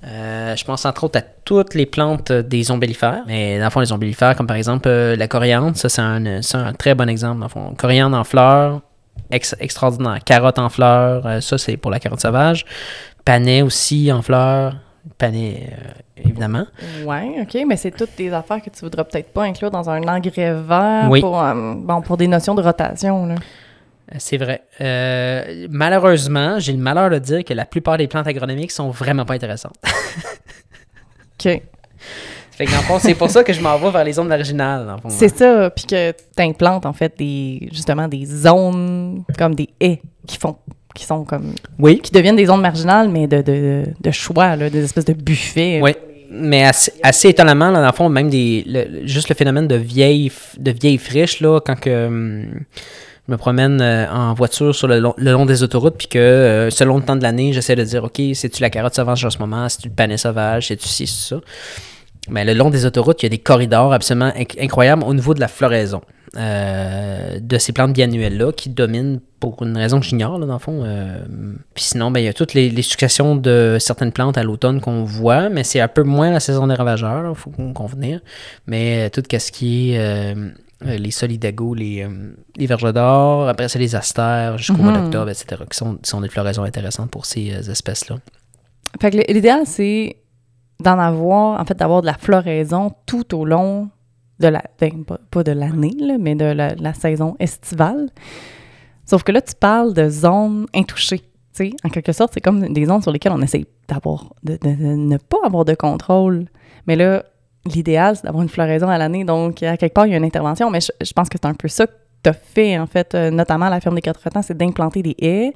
Euh, 0.04 0.54
je 0.54 0.64
pense 0.64 0.85
entre 0.85 1.04
autres 1.04 1.18
à 1.18 1.22
toutes 1.22 1.74
les 1.74 1.87
plantes 1.87 2.31
des 2.31 2.70
ombellifères. 2.70 3.24
Mais 3.26 3.59
dans 3.59 3.64
le 3.64 3.70
fond, 3.70 3.81
les 3.81 3.92
ombellifères, 3.92 4.37
comme 4.37 4.46
par 4.46 4.57
exemple 4.57 4.88
euh, 4.88 5.16
la 5.16 5.26
coriandre, 5.26 5.76
ça 5.76 5.88
c'est 5.88 6.00
un, 6.00 6.72
très 6.74 6.94
bon 6.94 7.09
exemple. 7.09 7.40
Dans 7.40 7.46
le 7.46 7.50
fond. 7.50 7.74
Coriandre 7.76 8.16
en 8.16 8.22
fleurs, 8.22 8.83
extraordinaire. 9.31 10.20
Carotte 10.24 10.61
en 10.61 10.68
fleurs, 10.68 11.26
euh, 11.26 11.40
ça 11.40 11.59
c'est 11.59 11.76
pour 11.76 11.90
la 11.90 11.98
carotte 11.98 12.20
sauvage. 12.20 12.64
Panais 13.24 13.62
aussi 13.62 14.12
en 14.12 14.22
fleurs 14.22 14.76
panier, 15.16 15.71
euh, 15.73 16.23
évidemment. 16.25 16.66
Oui, 17.05 17.40
OK, 17.40 17.57
mais 17.66 17.77
c'est 17.77 17.90
toutes 17.90 18.16
des 18.16 18.33
affaires 18.33 18.62
que 18.62 18.71
tu 18.71 18.81
voudras 18.81 19.05
peut-être 19.05 19.33
pas 19.33 19.44
inclure 19.44 19.71
dans 19.71 19.88
un 19.88 20.03
engrais 20.03 20.55
vert 20.55 21.09
pour, 21.21 21.40
euh, 21.40 21.75
bon, 21.77 22.03
pour 22.03 22.16
des 22.16 22.29
notions 22.29 22.55
de 22.55 22.62
rotation. 22.62 23.31
Euh, 23.31 23.37
c'est 24.18 24.37
vrai. 24.37 24.62
malheureusement, 25.71 26.59
j'ai 26.59 26.73
le 26.73 26.79
malheur 26.79 27.11
de 27.11 27.18
dire 27.18 27.44
que 27.44 27.55
la 27.55 27.64
plupart 27.64 27.99
des 27.99 28.09
plantes 28.09 28.27
agronomiques 28.27 28.73
sont 28.73 28.90
vraiment 28.90 29.25
pas 29.25 29.35
intéressantes. 29.35 29.77
OK. 31.47 31.62
c'est 33.01 33.14
pour 33.14 33.31
ça 33.31 33.44
que 33.44 33.53
je 33.53 33.61
m'en 33.61 33.79
vais 33.79 33.90
vers 33.90 34.05
les 34.05 34.14
zones 34.14 34.29
marginales. 34.29 34.97
C'est 35.09 35.37
ça, 35.37 35.71
puis 35.71 35.85
que 35.87 36.12
tu 36.12 36.42
implantes 36.42 36.87
en 36.87 36.92
fait 36.92 37.16
des, 37.18 37.68
justement 37.73 38.09
des 38.09 38.25
zones 38.25 39.25
comme 39.38 39.55
des 39.55 39.68
haies 39.81 40.01
qui 40.27 40.38
font 40.38 40.57
qui 40.98 41.04
sont 41.04 41.24
comme. 41.24 41.54
Oui. 41.78 42.00
qui 42.00 42.11
deviennent 42.11 42.37
des 42.37 42.46
zones 42.46 42.61
marginales, 42.61 43.08
mais 43.08 43.26
de, 43.26 43.40
de, 43.40 43.84
de 44.00 44.11
choix, 44.11 44.56
là, 44.56 44.68
des 44.68 44.84
espèces 44.84 45.04
de 45.04 45.12
buffets. 45.12 45.80
Oui. 45.82 45.92
Mais 46.30 46.64
assez, 46.64 46.92
assez 47.02 47.28
étonnamment, 47.28 47.70
là, 47.70 47.80
dans 47.80 47.87
le 47.87 47.92
fond, 47.92 48.08
même 48.11 48.28
des, 48.28 48.66
juste 49.04 49.30
le 49.30 49.34
phénomène 49.34 49.66
de 49.66 49.76
vieilles, 49.76 50.30
de 50.58 50.70
vieilles 50.72 50.98
friches, 50.98 51.40
là, 51.40 51.58
quand 51.64 51.80
que, 51.80 52.06
hum, 52.06 52.44
je 53.26 53.32
me 53.32 53.38
promène 53.38 53.80
euh, 53.80 54.11
en 54.11 54.34
voiture 54.34 54.74
sur 54.74 54.88
le 54.88 54.98
long, 54.98 55.14
le 55.16 55.32
long 55.32 55.46
des 55.46 55.62
autoroutes, 55.62 55.96
puis 55.96 56.08
que 56.08 56.18
euh, 56.18 56.70
selon 56.70 56.98
le 56.98 57.02
temps 57.02 57.16
de 57.16 57.22
l'année, 57.22 57.52
j'essaie 57.54 57.76
de 57.76 57.84
dire, 57.84 58.04
OK, 58.04 58.20
c'est-tu 58.34 58.61
la 58.61 58.68
carotte 58.68 58.94
sauvage 58.94 59.24
en 59.24 59.30
ce 59.30 59.38
moment, 59.38 59.68
c'est-tu 59.68 59.88
le 59.88 59.94
panais 59.94 60.18
sauvage, 60.18 60.68
c'est-tu 60.68 60.88
ci, 60.88 61.06
c'est 61.06 61.34
ça? 61.34 61.40
Mais 62.28 62.44
le 62.44 62.52
long 62.52 62.68
des 62.68 62.84
autoroutes, 62.84 63.22
il 63.22 63.26
y 63.26 63.28
a 63.28 63.30
des 63.30 63.38
corridors 63.38 63.92
absolument 63.92 64.32
incroyables 64.61 65.04
au 65.04 65.14
niveau 65.14 65.32
de 65.32 65.40
la 65.40 65.48
floraison. 65.48 66.02
Euh, 66.37 67.38
de 67.41 67.59
ces 67.59 67.73
plantes 67.73 67.93
biannuelles-là 67.93 68.53
qui 68.53 68.69
dominent 68.69 69.21
pour 69.41 69.62
une 69.62 69.77
raison 69.77 70.01
que 70.01 70.07
j'ignore, 70.07 70.38
dans 70.38 70.53
le 70.53 70.59
fond. 70.59 70.83
Euh, 70.85 71.23
puis 71.75 71.85
sinon, 71.85 72.11
ben, 72.11 72.21
il 72.21 72.25
y 72.25 72.29
a 72.29 72.35
toutes 72.35 72.55
les, 72.55 72.69
les 72.69 72.83
successions 72.83 73.37
de 73.37 73.79
certaines 73.81 74.12
plantes 74.12 74.37
à 74.37 74.43
l'automne 74.43 74.81
qu'on 74.81 75.05
voit, 75.05 75.49
mais 75.49 75.64
c'est 75.64 75.81
un 75.81 75.88
peu 75.88 76.03
moins 76.03 76.31
la 76.31 76.41
saison 76.41 76.67
des 76.67 76.75
ravageurs, 76.75 77.31
il 77.31 77.35
faut 77.35 77.51
convenir. 77.73 78.21
Mais 78.67 79.07
euh, 79.07 79.09
tout 79.11 79.23
ce 79.38 79.53
qui 79.53 79.93
est 79.93 80.35
les 80.83 81.11
solidago, 81.11 81.75
les, 81.75 82.07
les 82.57 82.67
verges 82.67 82.93
d'or, 82.93 83.49
après 83.49 83.69
c'est 83.69 83.81
les 83.81 83.97
astères 83.97 84.59
jusqu'au 84.59 84.83
mois 84.83 84.93
mhm. 84.93 85.05
d'octobre, 85.05 85.31
etc., 85.31 85.62
qui 85.69 85.77
sont, 85.77 85.99
sont, 86.03 86.21
des 86.21 86.29
floraisons 86.29 86.62
intéressantes 86.62 87.11
pour 87.11 87.27
ces 87.27 87.71
espèces-là. 87.71 88.19
Fait 89.01 89.11
que 89.11 89.33
l'idéal, 89.33 89.62
c'est 89.64 90.17
d'en 90.81 90.99
avoir, 90.99 91.61
en 91.61 91.64
fait, 91.64 91.77
d'avoir 91.77 92.03
de 92.03 92.07
la 92.07 92.14
floraison 92.14 92.93
tout 93.07 93.35
au 93.35 93.45
long 93.45 93.91
de 94.40 94.48
la, 94.48 94.62
ben, 94.81 95.05
pas, 95.05 95.42
de 95.42 95.53
l'année, 95.53 95.96
mais 96.18 96.35
de 96.35 96.44
la, 96.44 96.94
saison 96.94 97.37
estivale. 97.38 98.09
Sauf 99.05 99.22
que 99.22 99.33
là, 99.33 99.40
tu 99.40 99.55
parles 99.55 99.94
de 99.94 100.09
zones 100.09 100.66
intouchées. 100.74 101.22
sais, 101.53 101.72
En 101.85 101.88
quelque 101.88 102.12
sorte, 102.12 102.35
c'est 102.35 102.40
comme 102.40 102.72
des 102.72 102.87
zones 102.87 103.03
sur 103.03 103.11
lesquelles 103.11 103.33
on 103.33 103.42
essaie 103.42 103.66
d'avoir, 103.88 104.35
de, 104.44 104.59
ne 104.64 105.16
pas 105.16 105.38
avoir 105.44 105.64
de 105.64 105.74
contrôle. 105.74 106.46
Mais 106.87 106.94
là, 106.94 107.24
l'idéal, 107.64 108.16
c'est 108.16 108.24
d'avoir 108.24 108.42
une 108.42 108.48
floraison 108.48 108.88
à 108.88 108.98
l'année. 108.98 109.24
Donc, 109.24 109.62
à 109.62 109.77
quelque 109.77 109.94
part, 109.94 110.07
il 110.07 110.11
y 110.11 110.14
a 110.14 110.18
une 110.18 110.24
intervention. 110.24 110.70
Mais 110.70 110.81
je, 110.81 111.12
pense 111.12 111.29
que 111.29 111.38
c'est 111.40 111.48
un 111.48 111.55
peu 111.55 111.68
ça 111.68 111.87
que 111.87 111.92
tu 112.22 112.31
as 112.31 112.35
fait, 112.35 112.79
en 112.79 112.87
fait, 112.87 113.14
euh, 113.14 113.31
notamment 113.31 113.66
à 113.66 113.70
la 113.70 113.81
ferme 113.81 113.96
des 113.96 114.03
quatre 114.03 114.29
temps, 114.31 114.42
c'est 114.42 114.57
d'implanter 114.57 115.03
des 115.03 115.16
haies. 115.18 115.53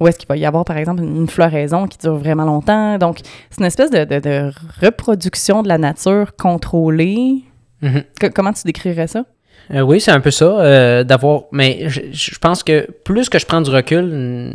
Où 0.00 0.08
est-ce 0.08 0.18
qu'il 0.18 0.28
va 0.28 0.36
y 0.36 0.44
avoir, 0.44 0.64
par 0.64 0.76
exemple, 0.76 1.02
une 1.02 1.28
floraison 1.28 1.86
qui 1.86 1.98
dure 1.98 2.16
vraiment 2.16 2.44
longtemps? 2.44 2.98
Donc, 2.98 3.20
c'est 3.48 3.60
une 3.60 3.66
espèce 3.66 3.90
de 3.90 4.50
reproduction 4.84 5.62
de 5.62 5.68
la 5.68 5.78
nature 5.78 6.34
contrôlée 6.36 7.44
Mhm. 7.84 8.30
Comment 8.34 8.52
tu 8.52 8.62
décrirais 8.64 9.06
ça? 9.06 9.24
Euh, 9.72 9.80
oui, 9.80 10.00
c'est 10.00 10.10
un 10.10 10.20
peu 10.20 10.30
ça, 10.30 10.44
euh, 10.44 11.04
d'avoir. 11.04 11.44
Mais 11.52 11.88
je, 11.88 12.38
pense 12.38 12.62
que 12.62 12.90
plus 13.04 13.28
que 13.28 13.38
je 13.38 13.46
prends 13.46 13.60
du 13.60 13.70
recul, 13.70 14.04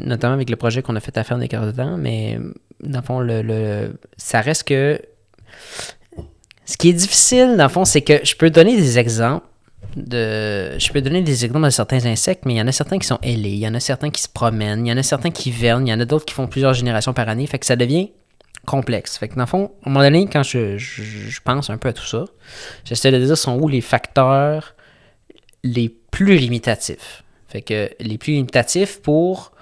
notamment 0.05 0.33
avec 0.33 0.49
le 0.49 0.55
projet 0.55 0.81
qu'on 0.81 0.95
a 0.95 0.99
fait 0.99 1.17
à 1.17 1.23
faire 1.23 1.37
des 1.37 1.47
cartes 1.47 1.65
de 1.65 1.71
temps, 1.71 1.97
mais 1.97 2.37
dans 2.83 2.99
le 2.99 3.05
fond, 3.05 3.19
le, 3.19 3.93
ça 4.17 4.41
reste 4.41 4.67
que. 4.67 4.99
Ce 6.65 6.77
qui 6.77 6.89
est 6.89 6.93
difficile, 6.93 7.55
dans 7.57 7.63
le 7.63 7.69
fond, 7.69 7.85
c'est 7.85 8.01
que 8.01 8.23
je 8.23 8.35
peux 8.35 8.51
donner 8.51 8.77
des 8.77 8.99
exemples. 8.99 9.45
De, 9.95 10.77
je 10.77 10.91
peux 10.91 11.01
donner 11.01 11.23
des 11.23 11.45
exemples 11.45 11.65
de 11.65 11.71
certains 11.71 12.05
insectes, 12.05 12.43
mais 12.45 12.53
il 12.53 12.57
y 12.57 12.61
en 12.61 12.67
a 12.67 12.71
certains 12.71 12.99
qui 12.99 13.07
sont 13.07 13.17
ailés, 13.23 13.49
il 13.49 13.57
y 13.57 13.67
en 13.67 13.73
a 13.73 13.79
certains 13.79 14.11
qui 14.11 14.21
se 14.21 14.29
promènent, 14.29 14.85
il 14.85 14.89
y 14.89 14.93
en 14.93 14.97
a 14.97 15.03
certains 15.03 15.31
qui 15.31 15.49
vernent, 15.49 15.87
il 15.87 15.89
y 15.89 15.93
en 15.93 15.99
a 15.99 16.05
d'autres 16.05 16.25
qui 16.25 16.35
font 16.35 16.45
plusieurs 16.45 16.75
générations 16.75 17.11
par 17.13 17.27
année. 17.27 17.47
Fait 17.47 17.57
que 17.57 17.65
ça 17.65 17.75
devient 17.75 18.11
complexe. 18.69 19.17
Fait 19.17 19.27
que 19.27 19.36
dans 19.36 19.41
le 19.41 19.47
fond, 19.47 19.71
à 19.84 19.89
un 19.89 19.91
moment 19.91 20.05
donné, 20.05 20.27
quand 20.32 20.43
je, 20.43 21.39
pense 21.43 21.71
un 21.71 21.77
peu 21.77 21.89
à 21.89 21.93
tout 21.93 22.05
ça, 22.05 22.25
j'essaie 22.86 23.12
de 23.12 23.17
dire 23.17 23.36
sont 23.36 23.58
où 23.60 23.67
les 23.67 23.82
facteurs 23.82 24.75
les 25.63 25.89
plus 25.89 26.38
limitatifs. 26.38 27.23
Fait 27.47 27.63
que 27.63 27.89
les 27.99 28.19
plus 28.19 28.34
limitatifs 28.34 29.01
pour 29.01 29.53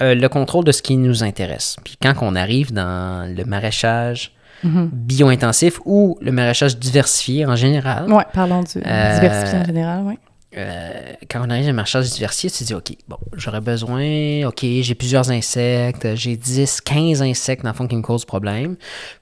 euh, 0.00 0.14
le 0.14 0.28
contrôle 0.30 0.64
de 0.64 0.72
ce 0.72 0.80
qui 0.80 0.96
nous 0.96 1.22
intéresse. 1.22 1.76
Puis 1.84 1.98
quand 2.00 2.14
on 2.22 2.34
arrive 2.34 2.72
dans 2.72 3.30
le 3.36 3.44
maraîchage 3.44 4.32
mm-hmm. 4.64 4.88
bio-intensif 4.92 5.78
ou 5.84 6.16
le 6.22 6.32
maraîchage 6.32 6.78
diversifié 6.78 7.44
en 7.44 7.54
général. 7.54 8.06
Oui, 8.08 8.22
parlons 8.32 8.62
du 8.62 8.78
euh, 8.78 9.14
diversifié 9.20 9.58
en 9.58 9.64
général, 9.64 10.02
oui. 10.06 10.14
Euh, 10.56 11.12
quand 11.30 11.46
on 11.46 11.50
arrive 11.50 11.66
à 11.66 11.70
un 11.70 11.74
marchage 11.74 12.08
diversifié, 12.10 12.50
tu 12.50 12.64
dis, 12.64 12.74
OK, 12.74 12.92
bon, 13.06 13.18
j'aurais 13.34 13.60
besoin, 13.60 14.46
OK, 14.46 14.60
j'ai 14.62 14.94
plusieurs 14.94 15.30
insectes, 15.30 16.14
j'ai 16.14 16.36
10, 16.36 16.80
15 16.80 17.20
insectes 17.20 17.62
dans 17.64 17.70
le 17.70 17.74
fond 17.74 17.86
qui 17.86 17.96
me 17.96 18.02
causent 18.02 18.24
problème 18.24 18.76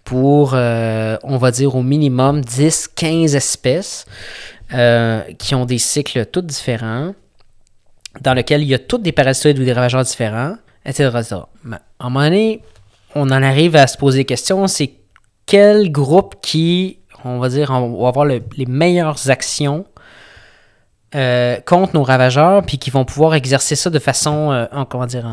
pour, 0.04 0.52
euh, 0.54 1.16
on 1.24 1.36
va 1.36 1.50
dire 1.50 1.74
au 1.74 1.82
minimum 1.82 2.42
10, 2.42 2.90
15 2.94 3.34
espèces 3.34 4.06
euh, 4.72 5.22
qui 5.38 5.56
ont 5.56 5.64
des 5.64 5.78
cycles 5.78 6.26
tous 6.26 6.42
différents, 6.42 7.14
dans 8.20 8.34
lesquels 8.34 8.62
il 8.62 8.68
y 8.68 8.74
a 8.74 8.78
tous 8.78 8.98
des 8.98 9.12
parasitoïdes 9.12 9.58
ou 9.58 9.64
des 9.64 9.72
ravageurs 9.72 10.04
différents, 10.04 10.54
etc. 10.84 11.10
Mais 11.64 11.76
à 11.98 12.06
un 12.06 12.08
moment 12.08 12.24
donné, 12.24 12.62
on 13.16 13.24
en 13.30 13.42
arrive 13.42 13.74
à 13.74 13.88
se 13.88 13.98
poser 13.98 14.18
des 14.18 14.24
questions, 14.26 14.68
c'est 14.68 14.92
quel 15.44 15.90
groupe 15.90 16.36
qui, 16.40 17.00
on 17.24 17.40
va 17.40 17.48
dire, 17.48 17.70
on 17.72 18.00
va 18.00 18.08
avoir 18.08 18.26
les 18.26 18.66
meilleures 18.66 19.28
actions 19.28 19.86
euh, 21.14 21.60
contre 21.64 21.94
nos 21.94 22.02
ravageurs, 22.02 22.62
puis 22.64 22.78
qui 22.78 22.90
vont 22.90 23.04
pouvoir 23.04 23.34
exercer 23.34 23.76
ça 23.76 23.90
de 23.90 23.98
façon, 23.98 24.50
euh, 24.50 24.84
comment 24.88 25.06
dire, 25.06 25.26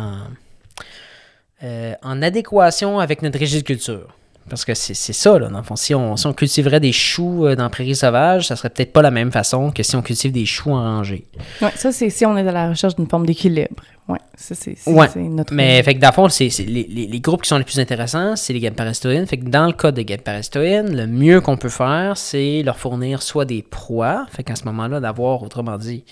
euh, 1.63 1.95
en 2.03 2.21
adéquation 2.21 2.99
avec 2.99 3.21
notre 3.21 3.39
régime 3.39 3.61
de 3.61 3.65
culture. 3.65 4.15
Parce 4.49 4.65
que 4.65 4.73
c'est 4.73 4.93
ça, 4.93 5.39
là, 5.39 5.47
dans 5.47 5.57
le 5.59 5.63
fond. 5.63 5.75
Si 5.77 5.95
on, 5.95 6.17
si 6.17 6.27
on 6.27 6.33
cultiverait 6.33 6.81
des 6.81 6.91
choux 6.91 7.45
euh, 7.45 7.55
dans 7.55 7.63
la 7.63 7.69
prairie 7.69 7.95
sauvage, 7.95 8.47
ça 8.47 8.55
serait 8.57 8.69
peut-être 8.69 8.91
pas 8.91 9.01
la 9.01 9.09
même 9.11 9.31
façon 9.31 9.71
que 9.71 9.83
si 9.83 9.95
on 9.95 10.01
cultive 10.01 10.31
des 10.33 10.45
choux 10.45 10.71
en 10.71 10.81
rangée. 10.97 11.25
Ouais, 11.61 11.71
ça, 11.75 11.91
c'est 11.93 12.09
si 12.09 12.25
on 12.25 12.37
est 12.37 12.45
à 12.47 12.51
la 12.51 12.69
recherche 12.69 12.95
d'une 12.95 13.07
forme 13.07 13.25
d'équilibre. 13.25 13.81
Ouais, 14.09 14.19
ça, 14.35 14.53
c'est 14.53 14.75
Ouais, 14.85 15.07
notre. 15.15 15.53
Mais 15.53 15.81
fait 15.81 15.95
que 15.95 15.99
dans 16.01 16.09
le 16.09 16.13
fond, 16.13 16.27
c'est, 16.27 16.49
les, 16.59 16.83
les- 16.83 17.07
les 17.07 17.19
groupes 17.21 17.41
qui 17.43 17.47
sont 17.47 17.57
les 17.57 17.63
plus 17.63 17.79
intéressants, 17.79 18.35
c'est 18.35 18.51
les 18.51 18.59
gameparistoïdes. 18.59 19.25
Fait 19.29 19.37
que 19.37 19.45
dans 19.45 19.65
le 19.65 19.71
cas 19.71 19.91
des 19.93 20.03
gameparistoïdes, 20.03 20.89
le 20.89 21.07
mieux 21.07 21.39
qu'on 21.39 21.55
peut 21.55 21.69
faire, 21.69 22.17
c'est 22.17 22.63
leur 22.63 22.77
fournir 22.77 23.21
soit 23.23 23.45
des 23.45 23.61
proies, 23.63 24.25
fait 24.29 24.43
qu'à 24.43 24.57
ce 24.57 24.65
moment-là, 24.65 24.99
d'avoir, 24.99 25.41
autrement 25.41 25.77
dit, 25.77 26.03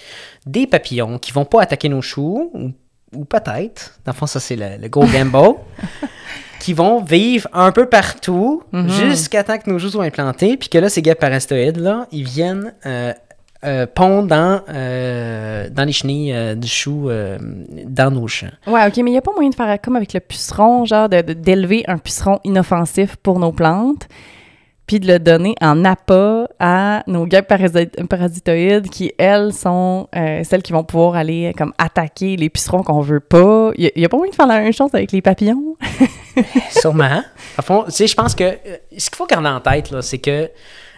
des 0.46 0.68
papillons 0.68 1.20
qui 1.20 1.34
vont 1.34 1.44
pas 1.44 1.64
attaquer 1.64 1.90
nos 1.90 2.02
choux, 2.02 2.50
ou, 2.54 2.72
ou 3.14 3.26
peut-être, 3.26 4.00
dans 4.06 4.14
le 4.14 4.18
fond, 4.18 4.26
ça 4.26 4.40
c'est 4.40 4.56
le, 4.56 4.82
le 4.82 4.88
gros 4.88 5.06
gamble, 5.06 5.58
qui 6.62 6.74
vont 6.74 7.02
vivre 7.04 7.48
un 7.54 7.72
peu 7.72 7.86
partout 7.88 8.62
Mhm. 8.72 8.88
jusqu'à 8.90 9.44
temps 9.44 9.58
que 9.58 9.70
nos 9.70 9.80
choux 9.80 9.90
soient 9.90 10.06
implantés, 10.06 10.58
puis 10.58 10.70
que 10.70 10.78
là, 10.78 10.90
ces 10.90 11.02
gameparistoïdes-là, 11.02 12.08
ils 12.12 12.24
viennent 12.24 12.74
euh, 12.86 13.14
euh, 13.66 13.86
pondre 13.88 14.28
dans, 14.28 14.62
euh, 14.70 15.70
dans 15.70 15.84
les 15.84 15.92
chenilles 15.92 16.34
euh, 16.34 16.56
du 16.56 16.68
chou 16.68 17.10
dans 17.86 18.12
nos 18.12 18.28
champs. 18.28 18.48
Ouais, 18.68 18.86
ok, 18.88 18.98
mais 18.98 19.10
il 19.12 19.14
n'y 19.14 19.18
a 19.18 19.22
pas 19.22 19.34
moyen 19.34 19.50
de 19.50 19.56
faire 19.56 19.78
comme 19.82 19.96
avec 19.96 20.14
le 20.14 20.20
puceron, 20.20 20.86
genre 20.86 21.10
de- 21.10 21.22
de- 21.22 21.34
d'élever 21.34 21.84
un 21.88 21.98
puceron 21.98 22.40
inoffensif 22.44 23.16
pour 23.18 23.40
nos 23.40 23.52
plantes, 23.52 24.08
puis 24.92 25.00
de 25.00 25.08
le 25.08 25.20
donner 25.20 25.56
en 25.62 25.86
appât 25.86 26.50
à 26.60 27.02
nos 27.08 27.26
guêpes 27.26 27.50
parasi- 27.50 28.08
parasitoïdes 28.08 28.90
qui, 28.90 29.14
elles, 29.18 29.54
sont 29.54 30.10
euh, 30.14 30.44
celles 30.44 30.62
qui 30.62 30.74
vont 30.74 30.84
pouvoir 30.84 31.16
aller 31.16 31.46
euh, 31.46 31.52
comme 31.58 31.72
attaquer 31.78 32.36
les 32.36 32.50
pucerons 32.50 32.84
qu'on 32.84 33.00
veut 33.00 33.22
pas. 33.22 33.72
Il 33.78 33.90
n'y 33.96 34.04
a, 34.04 34.10
pas 34.10 34.18
moyen 34.18 34.32
de 34.32 34.36
faire 34.36 34.48
la 34.48 34.60
même 34.60 34.74
chose 34.74 34.90
avec 34.92 35.14
les 35.14 35.22
papillons? 35.22 35.78
Sûrement. 36.72 37.24
À 37.58 37.62
fond, 37.62 37.86
tu 37.86 37.92
sais, 37.92 38.08
je 38.08 38.16
pense 38.16 38.36
que 38.36 38.44
euh, 38.44 38.58
ce 38.98 39.10
qu'il 39.10 39.16
faut 39.16 39.28
garder 39.28 39.48
en 39.48 39.62
tête, 39.62 39.92
là, 39.92 40.02
c'est 40.02 40.18
que 40.18 40.50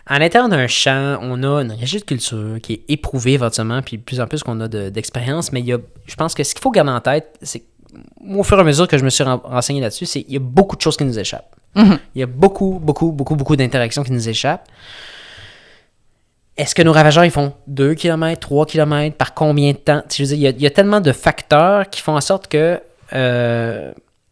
à 0.08 0.18
l'intérieur 0.18 0.50
d'un 0.50 0.66
champ, 0.66 1.20
on 1.22 1.44
a 1.44 1.62
une 1.62 1.72
régie 1.74 2.00
de 2.00 2.04
culture 2.04 2.56
qui 2.64 2.74
est 2.74 2.82
éprouvée 2.90 3.34
éventuellement, 3.34 3.84
puis 3.84 3.98
de 4.00 4.02
plus 4.02 4.20
en 4.20 4.26
plus 4.26 4.42
qu'on 4.42 4.60
a 4.60 4.68
de- 4.68 4.90
d'expérience, 4.90 5.52
mais 5.52 5.60
il 5.60 5.68
y 5.68 5.74
a, 5.74 5.78
je 6.08 6.16
pense 6.16 6.34
que 6.34 6.44
ce 6.44 6.56
qu'il 6.56 6.64
faut 6.64 6.72
garder 6.72 6.90
en 6.92 7.00
tête, 7.00 7.38
c'est 7.44 7.60
que, 7.60 7.66
au 8.38 8.44
fur 8.44 8.58
et 8.58 8.62
à 8.62 8.64
mesure 8.64 8.88
que 8.88 8.98
je 8.98 9.04
me 9.06 9.10
suis 9.10 9.24
ren- 9.24 9.42
renseigné 9.44 9.82
là-dessus, 9.82 10.06
c'est 10.06 10.24
qu'il 10.24 10.34
y 10.34 10.38
a 10.38 10.40
beaucoup 10.40 10.76
de 10.76 10.82
choses 10.82 10.98
qui 10.98 11.06
nous 11.06 11.18
échappent. 11.20 11.56
Mhm. 11.76 11.98
Il 12.16 12.20
y 12.20 12.24
a 12.24 12.28
beaucoup, 12.28 12.80
beaucoup, 12.82 13.12
beaucoup, 13.12 13.36
beaucoup 13.36 13.56
d'interactions 13.56 14.04
qui 14.04 14.12
nous 14.12 14.30
échappent. 14.30 14.68
Est-ce 16.56 16.76
que 16.76 16.84
nos 16.84 16.92
ravageurs, 16.94 17.26
ils 17.26 17.32
font 17.32 17.54
2 17.68 17.96
km, 17.96 18.40
3 18.40 18.66
km, 18.68 19.16
par 19.18 19.34
combien 19.34 19.72
de 19.72 19.78
temps? 19.78 20.04
Je 20.16 20.22
veux 20.24 20.28
dire, 20.30 20.38
il 20.38 20.42
y, 20.44 20.48
a, 20.48 20.50
il 20.52 20.62
y 20.62 20.68
a 20.68 20.70
tellement 20.70 21.02
de 21.02 21.12
facteurs 21.12 21.90
qui 21.90 22.00
font 22.02 22.16
en 22.16 22.22
sorte 22.22 22.48
que, 22.48 22.80
euh, 23.14 23.92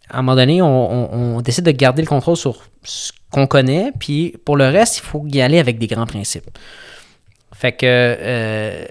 à 0.10 0.19
un 0.19 0.21
moment 0.21 0.36
donné, 0.36 0.62
on, 0.62 0.67
on- 1.13 1.38
on 1.38 1.41
décide 1.41 1.65
de 1.65 1.71
garder 1.71 2.04
le 2.04 2.08
contrôle 2.08 2.38
sur 2.38 2.58
ce 2.84 3.12
qu'on 3.32 3.47
connaît, 3.47 3.91
puis 4.00 4.36
pour 4.45 4.56
le 4.56 4.65
reste, 4.67 4.97
il 4.97 5.02
faut 5.02 5.24
y 5.28 5.41
aller 5.41 5.58
avec 5.58 5.80
des 5.80 5.88
grands 5.88 6.06
principes. 6.06 6.50
Fait 7.62 7.74
que, 7.74 7.86
euh, 7.86 8.84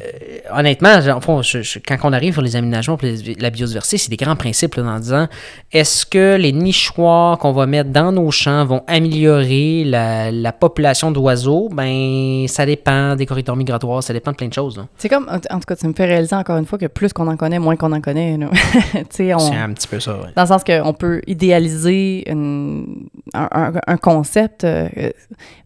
honnêtement, 0.54 0.90
en 1.12 1.20
fond, 1.20 1.42
je- 1.42 1.62
je- 1.62 1.80
quand 1.84 1.96
on 2.04 2.12
arrive 2.12 2.34
sur 2.34 2.42
les 2.42 2.54
aménagements 2.54 2.96
pour 2.96 3.08
les- 3.08 3.34
la 3.34 3.50
biodiversité, 3.50 3.98
c'est 3.98 4.10
des 4.10 4.16
grands 4.16 4.36
principes 4.36 4.76
là, 4.76 4.84
en 4.84 5.00
disant 5.00 5.26
est-ce 5.72 6.06
que 6.06 6.36
les 6.36 6.52
nichoirs 6.52 7.36
qu'on 7.38 7.50
va 7.50 7.66
mettre 7.66 7.90
dans 7.90 8.12
nos 8.12 8.30
champs 8.30 8.64
vont 8.64 8.84
améliorer 8.86 9.82
la, 9.84 10.30
la 10.30 10.52
population 10.52 11.10
d'oiseaux? 11.10 11.68
Ben, 11.72 12.46
ça 12.46 12.64
dépend 12.64 13.16
des 13.16 13.26
corridors 13.26 13.56
migratoires, 13.56 14.04
ça 14.04 14.12
dépend 14.12 14.30
de 14.30 14.36
plein 14.36 14.46
de 14.46 14.52
choses. 14.54 14.80
C'est 14.98 15.08
comme, 15.08 15.28
en 15.28 15.34
en 15.54 15.58
tout 15.58 15.66
cas, 15.66 15.74
ça 15.74 15.88
me 15.88 15.92
fait 15.92 16.06
réaliser 16.06 16.36
encore 16.36 16.56
une 16.56 16.66
fois 16.66 16.78
que 16.78 16.86
plus 16.86 17.12
qu'on 17.12 17.26
en 17.26 17.36
connaît, 17.36 17.58
moins 17.58 17.74
qu'on 17.74 17.90
en 17.90 18.00
connaît. 18.00 18.38
C'est 19.10 19.32
un 19.56 19.72
petit 19.72 19.88
peu 19.88 19.98
ça, 19.98 20.12
ouais. 20.12 20.28
Dans 20.36 20.42
le 20.42 20.48
sens 20.48 20.62
qu'on 20.62 20.92
peut 20.92 21.22
idéaliser 21.26 22.30
une- 22.30 23.08
un, 23.34 23.48
un- 23.50 23.72
un 23.86 23.96
concept, 23.96 24.62
euh, 24.62 24.88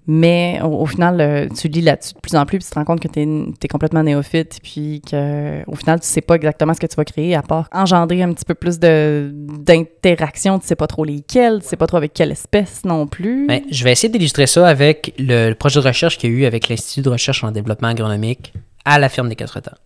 mais 0.06 0.60
au, 0.62 0.68
au 0.82 0.86
final, 0.86 1.20
euh, 1.20 1.48
tu 1.54 1.68
lis 1.68 1.80
là-dessus 1.80 2.14
de 2.14 2.20
plus 2.20 2.34
en 2.36 2.44
plus, 2.46 2.58
puis 2.58 2.64
tu 2.66 2.70
te 2.70 2.74
rends 2.78 2.84
compte 2.84 2.93
que 3.00 3.08
tu 3.08 3.20
es, 3.20 3.68
complètement 3.68 4.02
néophyte, 4.02 4.60
puis 4.62 5.02
qu'au 5.02 5.74
final, 5.76 6.00
tu 6.00 6.06
sais 6.06 6.20
pas 6.20 6.34
exactement 6.34 6.74
ce 6.74 6.80
que 6.80 6.86
tu 6.86 6.96
vas 6.96 7.04
créer, 7.04 7.34
à 7.34 7.42
part 7.42 7.68
engendrer 7.72 8.22
un 8.22 8.32
petit 8.32 8.44
peu 8.44 8.54
plus 8.54 8.78
d'interaction. 8.78 10.58
Tu 10.58 10.66
sais 10.66 10.76
pas 10.76 10.86
trop 10.86 11.04
lesquelles, 11.04 11.60
tu 11.62 11.68
sais 11.68 11.76
pas 11.76 11.86
trop 11.86 11.96
avec 11.96 12.14
quelle 12.14 12.30
espèce 12.30 12.84
non 12.84 13.06
plus. 13.06 13.46
Ben, 13.46 13.62
je 13.70 13.84
vais 13.84 13.92
essayer 13.92 14.08
d'illustrer 14.08 14.46
ça 14.46 14.68
avec 14.68 15.14
le, 15.18 15.54
projet 15.54 15.80
de 15.80 15.86
recherche 15.86 16.18
qu'il 16.18 16.30
y 16.30 16.34
a 16.34 16.36
eu 16.38 16.44
avec 16.44 16.68
l'Institut 16.68 17.02
de 17.02 17.10
recherche 17.10 17.44
en 17.44 17.50
développement 17.50 17.88
agronomique 17.88 18.52
à 18.84 18.98
la 18.98 19.08
ferme 19.08 19.28
des 19.28 19.36
Quatre 19.36 19.60
Temps. 19.60 19.76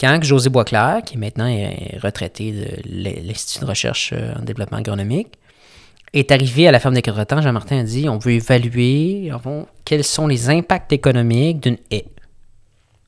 Quand 0.00 0.22
José 0.22 0.50
Boisclair, 0.50 1.02
qui 1.04 1.18
maintenant 1.18 1.46
est 1.46 1.98
retraité 2.02 2.52
de 2.52 2.66
l'Institut 3.28 3.60
de 3.60 3.68
recherche 3.68 4.12
euh, 4.12 4.34
en 4.36 4.42
développement 4.42 4.78
agronomique, 4.78 5.28
est 6.12 6.30
arrivé 6.32 6.66
à 6.68 6.72
la 6.72 6.80
ferme 6.80 6.94
des 6.94 7.02
Quatre 7.02 7.24
Temps, 7.24 7.40
Jean-Martin 7.40 7.80
a 7.80 7.82
dit 7.82 8.08
on 8.08 8.18
veut 8.18 8.32
évaluer 8.32 9.30
quels 9.84 10.04
sont 10.04 10.26
les 10.26 10.48
impacts 10.48 10.92
économiques 10.92 11.60
d'une 11.60 11.78
haie. 11.90 12.06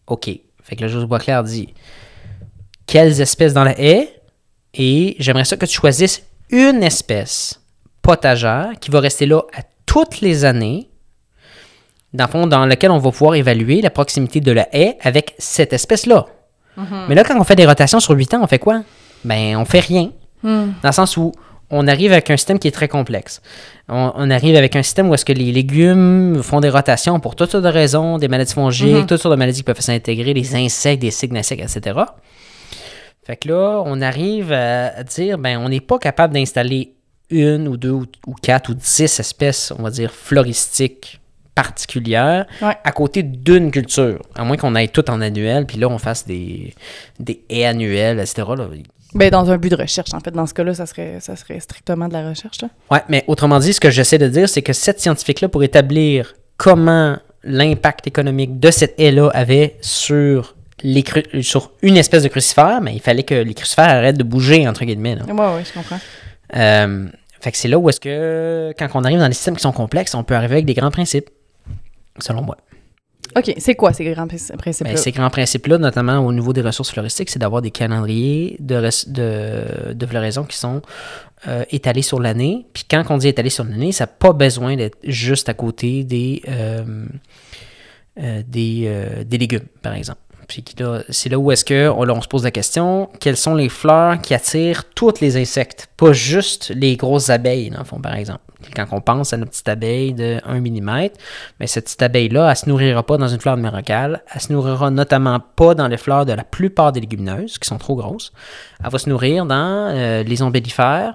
OK. 0.07 0.31
Fait 0.63 0.77
que 0.77 0.83
là, 0.83 0.89
José 0.89 1.07
Boisclair 1.07 1.43
dit 1.45 1.75
quelles 2.87 3.21
espèces 3.21 3.53
dans 3.53 3.65
la 3.65 3.79
haie? 3.81 4.13
Et 4.75 5.17
j'aimerais 5.19 5.45
ça 5.45 5.57
que 5.57 5.67
tu 5.67 5.75
choisisses 5.75 6.23
une 6.51 6.83
espèce 6.83 7.61
potagère 8.03 8.73
qui 8.81 8.91
va 8.91 9.01
rester 9.01 9.27
là 9.27 9.43
à 9.57 9.63
toutes 9.87 10.21
les 10.21 10.45
années, 10.45 10.91
dans 12.13 12.27
le 12.27 12.31
fond, 12.31 12.47
dans 12.47 12.67
lequel 12.67 12.91
on 12.91 12.99
va 12.99 13.11
pouvoir 13.11 13.35
évaluer 13.35 13.81
la 13.81 13.91
proximité 13.91 14.41
de 14.41 14.53
la 14.53 14.69
haie 14.77 14.99
avec 15.01 15.35
cette 15.39 15.73
espèce-là. 15.73 16.27
Mais 17.09 17.15
là, 17.15 17.25
quand 17.25 17.41
on 17.41 17.45
fait 17.45 17.57
des 17.57 17.65
rotations 17.65 18.01
sur 18.01 18.15
8 18.15 18.35
ans, 18.35 18.41
on 18.43 18.47
fait 18.47 18.59
quoi? 18.59 18.83
Ben, 19.25 19.57
on 19.57 19.65
fait 19.65 19.81
rien. 19.81 20.11
Hmm. 20.43 20.73
Dans 20.83 20.89
le 20.89 20.93
sens 20.93 21.17
où 21.17 21.33
on 21.71 21.89
arrive 21.89 22.13
avec 22.13 22.31
un 22.31 22.37
système 22.37 22.59
qui 22.59 22.69
est 22.69 22.73
très 22.73 22.89
complexe. 22.89 23.43
On, 23.89 24.13
on 24.15 24.31
arrive 24.31 24.55
avec 24.57 24.77
un 24.77 24.83
système 24.83 25.09
où 25.09 25.15
est-ce 25.15 25.25
que 25.25 25.33
les 25.33 25.51
légumes 25.53 26.41
font 26.43 26.61
des 26.61 26.69
rotations 26.71 27.19
pour 27.21 27.35
toutes 27.37 27.51
sortes 27.51 27.65
de 27.65 27.69
raisons, 27.69 28.19
des 28.19 28.29
maladies 28.29 28.55
fongiques, 28.55 28.95
Mhm. 28.95 29.07
toutes 29.07 29.21
sortes 29.21 29.35
de 29.35 29.39
maladies 29.39 29.59
qui 29.59 29.65
peuvent 29.65 29.81
s'intégrer, 29.81 30.33
les 30.35 30.55
insectes, 30.55 31.03
des 31.03 31.11
cycles 31.11 31.35
d'insectes, 31.35 31.63
etc. 31.63 32.01
Fait 33.25 33.37
que 33.37 33.49
là, 33.49 33.83
on 33.85 34.01
arrive 34.01 34.53
à, 34.53 34.89
à 34.99 35.03
dire, 35.03 35.39
ben, 35.39 35.59
on 35.59 35.69
n'est 35.69 35.81
pas 35.81 35.99
capable 35.99 36.35
d'installer 36.35 36.93
une 37.31 37.67
ou 37.67 37.77
deux 37.77 37.91
ou, 37.91 38.05
ou 38.29 38.35
quatre 38.41 38.71
ou 38.71 38.75
dix 38.75 39.01
espèces, 39.19 39.73
on 39.77 39.83
va 39.83 39.91
dire, 39.91 40.13
floristiques 40.13 41.21
particulières 41.57 42.47
Ouais. 42.63 42.77
à 42.85 42.93
côté 42.93 43.23
d'une 43.25 43.71
culture. 43.73 44.21
À 44.37 44.45
moins 44.45 44.57
qu'on 44.57 44.75
aille 44.77 44.91
tout 44.91 45.11
en 45.11 45.21
annuel, 45.21 45.67
puis 45.67 45.79
là, 45.79 45.89
on 45.89 45.99
fasse 45.99 46.25
des, 46.27 46.75
des 47.19 47.43
haies 47.51 47.65
annuelles, 47.65 48.19
etc. 48.21 48.47
là. 48.57 48.69
Ben, 49.17 49.31
dans 49.31 49.51
un 49.51 49.57
but 49.59 49.71
de 49.71 49.77
recherche, 49.77 50.13
en 50.15 50.21
fait. 50.21 50.31
Dans 50.31 50.47
ce 50.47 50.55
cas-là, 50.55 50.75
ça 50.75 50.87
serait, 50.87 51.19
ça 51.21 51.37
serait 51.37 51.59
strictement 51.61 52.09
de 52.09 52.13
la 52.13 52.29
recherche. 52.29 52.61
Là. 52.63 52.69
Ouais, 52.91 53.01
mais 53.09 53.25
autrement 53.27 53.59
dit, 53.59 53.73
ce 53.73 53.81
que 53.81 53.91
j'essaie 53.91 54.19
de 54.19 54.29
dire, 54.29 54.49
c'est 54.49 54.63
que 54.63 54.73
cette 54.73 55.01
scientifique-là, 55.01 55.49
pour 55.49 55.63
établir 55.65 56.35
comment 56.57 57.17
l'impact 57.45 58.07
économique 58.07 58.59
de 58.61 58.71
cette 58.71 58.99
haie-là 58.99 59.31
avait 59.33 59.77
sur, 59.81 60.55
les 60.83 61.03
cru- 61.03 61.43
sur 61.43 61.73
une 61.83 61.97
espèce 61.97 62.23
de 62.25 62.29
crucifère, 62.29 62.81
mais 62.83 62.95
il 62.95 63.01
fallait 63.01 63.23
que 63.23 63.35
les 63.35 63.55
crucifères 63.55 63.89
arrêtent 63.89 64.19
de 64.19 64.25
bouger, 64.25 64.67
entre 64.69 64.85
guillemets. 64.85 65.15
là. 65.17 65.25
Ouais, 65.27 65.33
ouais, 65.57 65.65
je 65.65 65.73
comprends. 65.73 65.99
Euh, 66.57 67.07
fait 67.41 67.53
que 67.53 67.59
c'est 67.59 67.69
là 67.69 67.79
où 67.79 67.89
est-ce 67.89 68.01
que, 68.01 68.73
quand 68.79 68.89
on 68.95 69.05
arrive 69.05 69.19
dans 69.19 69.29
des 69.29 69.35
systèmes 69.35 69.57
qui 69.57 69.63
sont 69.63 69.73
complexes, 69.73 70.15
on 70.15 70.25
peut 70.25 70.35
arriver 70.35 70.55
avec 70.55 70.65
des 70.67 70.75
grands 70.75 70.91
principes, 70.91 71.31
selon 72.19 72.43
moi. 72.43 72.57
OK, 73.35 73.53
c'est 73.59 73.75
quoi 73.75 73.93
ces 73.93 74.05
grands 74.05 74.27
princi- 74.27 74.51
Ben, 74.51 74.57
principes-là? 74.59 74.97
ces 74.97 75.13
grands 75.13 75.31
principes-là, 75.31 75.79
notamment 75.79 76.19
au 76.19 76.33
niveau 76.33 76.53
des 76.53 76.61
ressources 76.63 76.91
floristiques, 76.91 77.29
c'est 77.31 77.39
d'avoir 77.39 77.63
des 77.63 77.71
calendriers 77.71 78.57
de, 78.61 78.89
de, 79.09 79.93
de 79.95 80.07
floraison 80.07 80.45
qui 80.45 80.57
sont 80.57 80.81
euh, 81.49 81.65
étalés 81.71 82.03
sur 82.03 82.21
l'année. 82.21 82.67
Puis 82.73 82.85
quand 82.91 83.03
on 83.11 83.19
dit 83.19 83.29
étalés 83.29 83.51
sur 83.51 83.65
l'année, 83.65 83.93
ça 83.93 84.05
n'a 84.05 84.09
pas 84.09 84.33
besoin 84.33 84.77
d'être 84.77 84.99
juste 85.05 85.49
à 85.49 85.55
côté 85.55 86.05
des, 86.05 86.43
euh, 86.49 87.07
euh, 88.21 88.43
des, 88.47 89.25
des 89.27 89.39
légumes, 89.39 89.67
par 89.83 89.95
exemple. 89.95 90.21
Puis 90.49 90.65
c'est 91.11 91.29
là 91.29 91.39
où 91.39 91.51
est-ce 91.51 91.65
que 91.65 91.89
on, 91.89 92.09
on 92.09 92.23
se 92.23 92.29
pose 92.29 92.45
la 92.45 92.53
question, 92.53 93.11
quelles 93.19 93.37
sont 93.37 93.57
les 93.57 93.69
fleurs 93.69 94.21
qui 94.23 94.33
attirent 94.33 94.85
tous 94.95 95.21
les 95.21 95.37
insectes, 95.37 95.89
pas 95.97 96.13
juste 96.13 96.73
les 96.75 96.97
grosses 96.97 97.31
abeilles, 97.31 97.71
dans 97.71 97.81
le 97.81 97.85
fond, 97.85 98.01
par 98.01 98.15
exemple. 98.15 98.41
Quand 98.75 98.87
on 98.93 99.01
pense 99.01 99.33
à 99.33 99.37
notre 99.37 99.51
petite 99.53 99.69
abeille 99.69 100.15
de 100.15 100.41
1 100.45 100.61
mm, 100.61 101.09
mais 101.61 101.67
cette 101.67 101.85
petite 101.85 102.03
abeille-là, 102.03 102.45
elle 102.45 102.51
ne 102.51 102.55
se 102.55 102.69
nourrira 102.69 103.03
pas 103.05 103.17
dans 103.17 103.29
une 103.29 103.41
fleur 103.41 103.57
de 103.57 103.63
mérocale. 103.63 104.23
Elle 104.35 104.41
se 104.41 104.53
nourrira 104.53 104.91
notamment 104.91 105.41
pas 105.41 105.75
dans 105.75 105.89
les 105.89 105.97
fleurs 105.97 106.27
de 106.27 106.33
la 106.33 106.45
plupart 106.45 106.93
des 106.93 107.01
légumineuses, 107.01 107.59
qui 107.59 107.69
sont 107.69 107.79
trop 107.79 107.97
grosses. 107.97 108.33
Elle 108.83 108.91
va 108.91 108.99
se 108.99 109.09
nourrir 109.09 109.47
dans 109.47 109.91
euh, 109.91 110.23
les 110.23 110.43
ombellifères. 110.43 111.15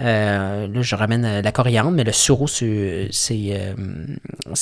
Euh, 0.00 0.68
là, 0.68 0.82
je 0.82 0.94
ramène 0.94 1.24
euh, 1.24 1.42
la 1.42 1.52
coriandre, 1.52 1.90
mais 1.90 2.04
le 2.04 2.12
sureau, 2.12 2.46
c'est 2.46 3.10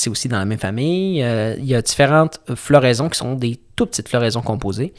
aussi 0.07 0.29
dans 0.29 0.39
la 0.39 0.45
même 0.45 0.59
famille. 0.59 1.19
Il 1.21 1.65
y 1.65 1.75
a 1.75 1.83
différentes 1.83 2.41
floraisons 2.55 3.09
qui 3.09 3.19
sont 3.19 3.35
des 3.35 3.61
tout 3.77 3.87
petites 3.87 4.09
floraisons 4.09 4.43
composées 4.43 4.93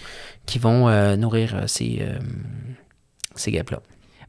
qui 0.46 0.60
vont 0.60 1.16
nourrir 1.16 1.64
ces, 1.68 2.06
ces 3.36 3.52
guêpes-là. 3.52 3.80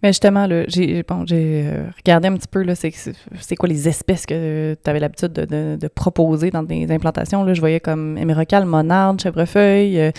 Mais 0.04 0.10
justement, 0.10 0.46
j'ai 0.68 1.02
bon, 1.02 1.24
euh, 1.32 1.88
regardé 1.96 2.28
un 2.28 2.36
petit 2.36 2.46
peu, 2.46 2.62
c'est 2.74 3.56
quoi 3.56 3.70
les 3.70 3.88
espèces 3.88 4.26
que 4.26 4.74
tu 4.74 4.90
avais 4.90 5.00
l'habitude 5.00 5.32
de, 5.32 5.88
proposer 5.88 6.50
dans 6.50 6.62
des 6.62 6.92
implantations. 6.92 7.54
Je 7.54 7.58
voyais 7.58 7.80
comme 7.80 8.18
émerocale, 8.18 8.66
monarde, 8.66 9.18
chèvrefeuille. 9.22 9.98
euh, 9.98 10.10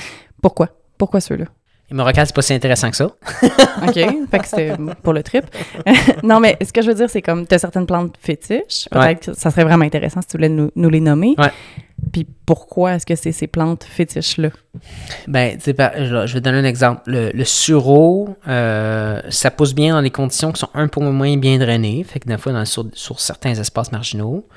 pourquoi? 0.42 0.70
Pourquoi 0.98 1.22
ceux-là? 1.22 1.46
Hémorrocal, 1.92 2.26
c'est 2.26 2.36
pas 2.36 2.42
si 2.42 2.54
intéressant 2.54 2.90
que 2.90 2.98
ça. 2.98 3.06
OK, 3.88 3.94
fait 3.94 4.40
que 4.40 4.48
c'est 4.48 4.72
pour 5.04 5.14
le 5.14 5.22
trip. 5.22 5.46
non, 6.24 6.40
mais 6.40 6.58
ce 6.66 6.74
que 6.74 6.82
je 6.82 6.88
veux 6.88 6.96
dire, 6.96 7.10
c'est 7.10 7.22
comme, 7.22 7.46
tu 7.46 7.54
as 7.54 7.60
certaines 7.60 7.86
plantes 7.86 8.16
fétiches. 8.20 8.88
Peut-être 8.90 9.26
que 9.28 9.34
ça 9.34 9.52
serait 9.52 9.64
vraiment 9.64 9.86
intéressant 9.86 10.22
si 10.22 10.28
tu 10.28 10.38
voulais 10.38 10.50
nous, 10.50 10.72
nous 10.76 10.90
les 10.90 11.00
nommer. 11.00 11.36
Ouais. 11.38 11.52
Puis 12.12 12.28
pourquoi 12.46 12.96
est-ce 12.96 13.06
que 13.06 13.16
c'est 13.16 13.32
ces 13.32 13.48
plantes 13.48 13.84
fétiches-là? 13.84 14.50
Ben, 15.28 15.58
tu 15.58 15.74
je 15.76 16.34
vais 16.34 16.42
donner 16.42 16.58
un 16.58 16.64
exemple. 16.64 17.04
Le, 17.06 17.32
le 17.32 17.46
sureau, 17.46 18.30
euh, 18.48 19.22
ça 19.30 19.52
pousse 19.52 19.76
bien 19.76 19.94
dans 19.94 20.02
les 20.02 20.12
conditions 20.12 20.52
qui 20.52 20.60
sont 20.60 20.70
un 20.74 20.88
peu 20.88 21.02
moins 21.02 21.38
bien 21.38 21.58
drainées. 21.58 22.04
Fait 22.04 22.20
que 22.20 22.28
des 22.28 22.38
fois, 22.38 22.52
dans, 22.52 22.66
sur, 22.66 22.86
sur 22.94 23.20
certains 23.20 23.54
espaces 23.54 23.92
marginaux. 23.92 24.48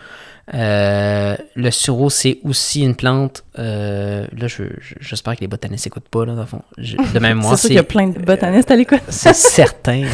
Euh, 0.55 1.37
le 1.57 1.71
sureau, 1.71 2.09
c'est 2.11 2.39
aussi 2.45 2.83
une 2.83 2.95
plante. 2.97 3.45
euh, 3.59 4.27
là, 4.37 4.47
je- 4.47 4.63
je- 4.81 4.95
j'espère 5.01 5.35
que 5.37 5.41
les 5.43 5.47
botanistes 5.47 5.85
n'écoutent 5.87 6.09
pas, 6.09 6.25
là, 6.25 6.35
dans 6.35 6.41
le 6.41 6.47
fond. 6.47 6.63
Je- 6.79 6.97
de 6.97 7.19
même, 7.19 7.39
moi, 7.43 7.51
c'est 7.57 7.63
sûr 7.63 7.69
qu'il 7.69 7.77
y 7.77 7.81
a 7.81 7.83
plein 7.83 8.09
de 8.09 8.19
botanistes 8.19 8.71
à 8.71 8.77
l'écoute. 8.77 9.03
c'est 9.09 9.35
certain. 9.35 10.05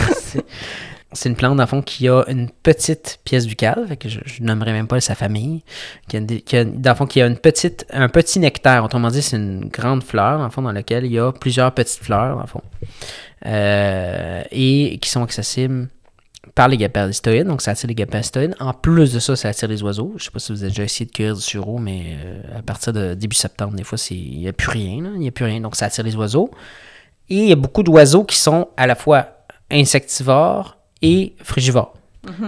C'est- 1.12 1.28
une 1.28 1.36
plante, 1.36 1.56
dans 1.56 1.62
le 1.62 1.68
fond, 1.68 1.80
qui 1.82 2.08
a 2.08 2.24
une 2.26 2.50
petite 2.50 3.20
pièce 3.24 3.46
buccale, 3.46 3.84
fait 3.86 3.96
que 3.96 4.08
je, 4.08 4.18
je 4.24 4.42
nommerai 4.42 4.72
même 4.72 4.88
pas 4.88 5.00
sa 5.00 5.14
famille, 5.14 5.62
qui 6.08 6.16
a, 6.16 6.18
une- 6.18 6.26
qui 6.26 6.56
a- 6.56 6.64
dans 6.64 6.90
le 6.90 6.96
fond, 6.96 7.06
qui 7.06 7.22
a 7.22 7.26
une 7.28 7.36
petite, 7.38 7.86
un 7.92 8.08
petit 8.08 8.40
nectaire. 8.40 8.82
Autrement 8.82 9.08
dit, 9.08 9.22
c'est 9.22 9.36
une 9.36 9.66
grande 9.68 10.02
fleur, 10.02 10.38
dans 10.38 10.44
le 10.44 10.50
fond, 10.50 10.62
dans 10.62 10.72
laquelle 10.72 11.04
il 11.06 11.12
y 11.12 11.18
a 11.20 11.30
plusieurs 11.30 11.70
petites 11.72 12.02
fleurs, 12.02 12.34
dans 12.34 12.42
le 12.42 12.48
fond, 12.48 12.62
Euh, 13.46 14.42
et 14.50 14.98
qui 15.00 15.08
sont 15.10 15.22
accessibles 15.22 15.88
par 16.54 16.68
les 16.68 16.76
gaparistoïdes, 16.76 17.46
donc 17.46 17.62
ça 17.62 17.72
attire 17.72 17.88
les 17.88 17.94
gaparistoïdes. 17.94 18.54
En 18.60 18.72
plus 18.72 19.12
de 19.12 19.18
ça, 19.18 19.34
ça 19.34 19.48
attire 19.48 19.68
les 19.68 19.82
oiseaux. 19.82 20.14
Je 20.16 20.24
sais 20.24 20.30
pas 20.30 20.38
si 20.38 20.52
vous 20.52 20.62
avez 20.62 20.70
déjà 20.70 20.84
essayé 20.84 21.06
de 21.06 21.10
cueillir 21.10 21.34
du 21.34 21.40
sureau, 21.40 21.78
mais 21.78 22.16
euh, 22.24 22.58
à 22.58 22.62
partir 22.62 22.92
de 22.92 23.14
début 23.14 23.34
septembre, 23.34 23.74
des 23.74 23.82
fois, 23.82 23.98
il 24.10 24.38
n'y 24.38 24.48
a 24.48 24.52
plus 24.52 24.70
rien. 24.70 25.12
Il 25.14 25.20
n'y 25.20 25.28
a 25.28 25.32
plus 25.32 25.44
rien, 25.44 25.60
donc 25.60 25.74
ça 25.74 25.86
attire 25.86 26.04
les 26.04 26.14
oiseaux. 26.14 26.50
Et 27.28 27.36
il 27.36 27.48
y 27.48 27.52
a 27.52 27.56
beaucoup 27.56 27.82
d'oiseaux 27.82 28.24
qui 28.24 28.36
sont 28.36 28.68
à 28.76 28.86
la 28.86 28.94
fois 28.94 29.28
insectivores 29.70 30.76
et 31.02 31.34
frugivores. 31.42 31.94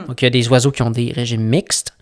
Donc, 0.07 0.22
il 0.22 0.24
y 0.24 0.28
a 0.28 0.30
des 0.30 0.48
oiseaux 0.48 0.70
qui 0.70 0.80
ont 0.80 0.90
des 0.90 1.12
régimes 1.12 1.42
mixtes. 1.42 1.92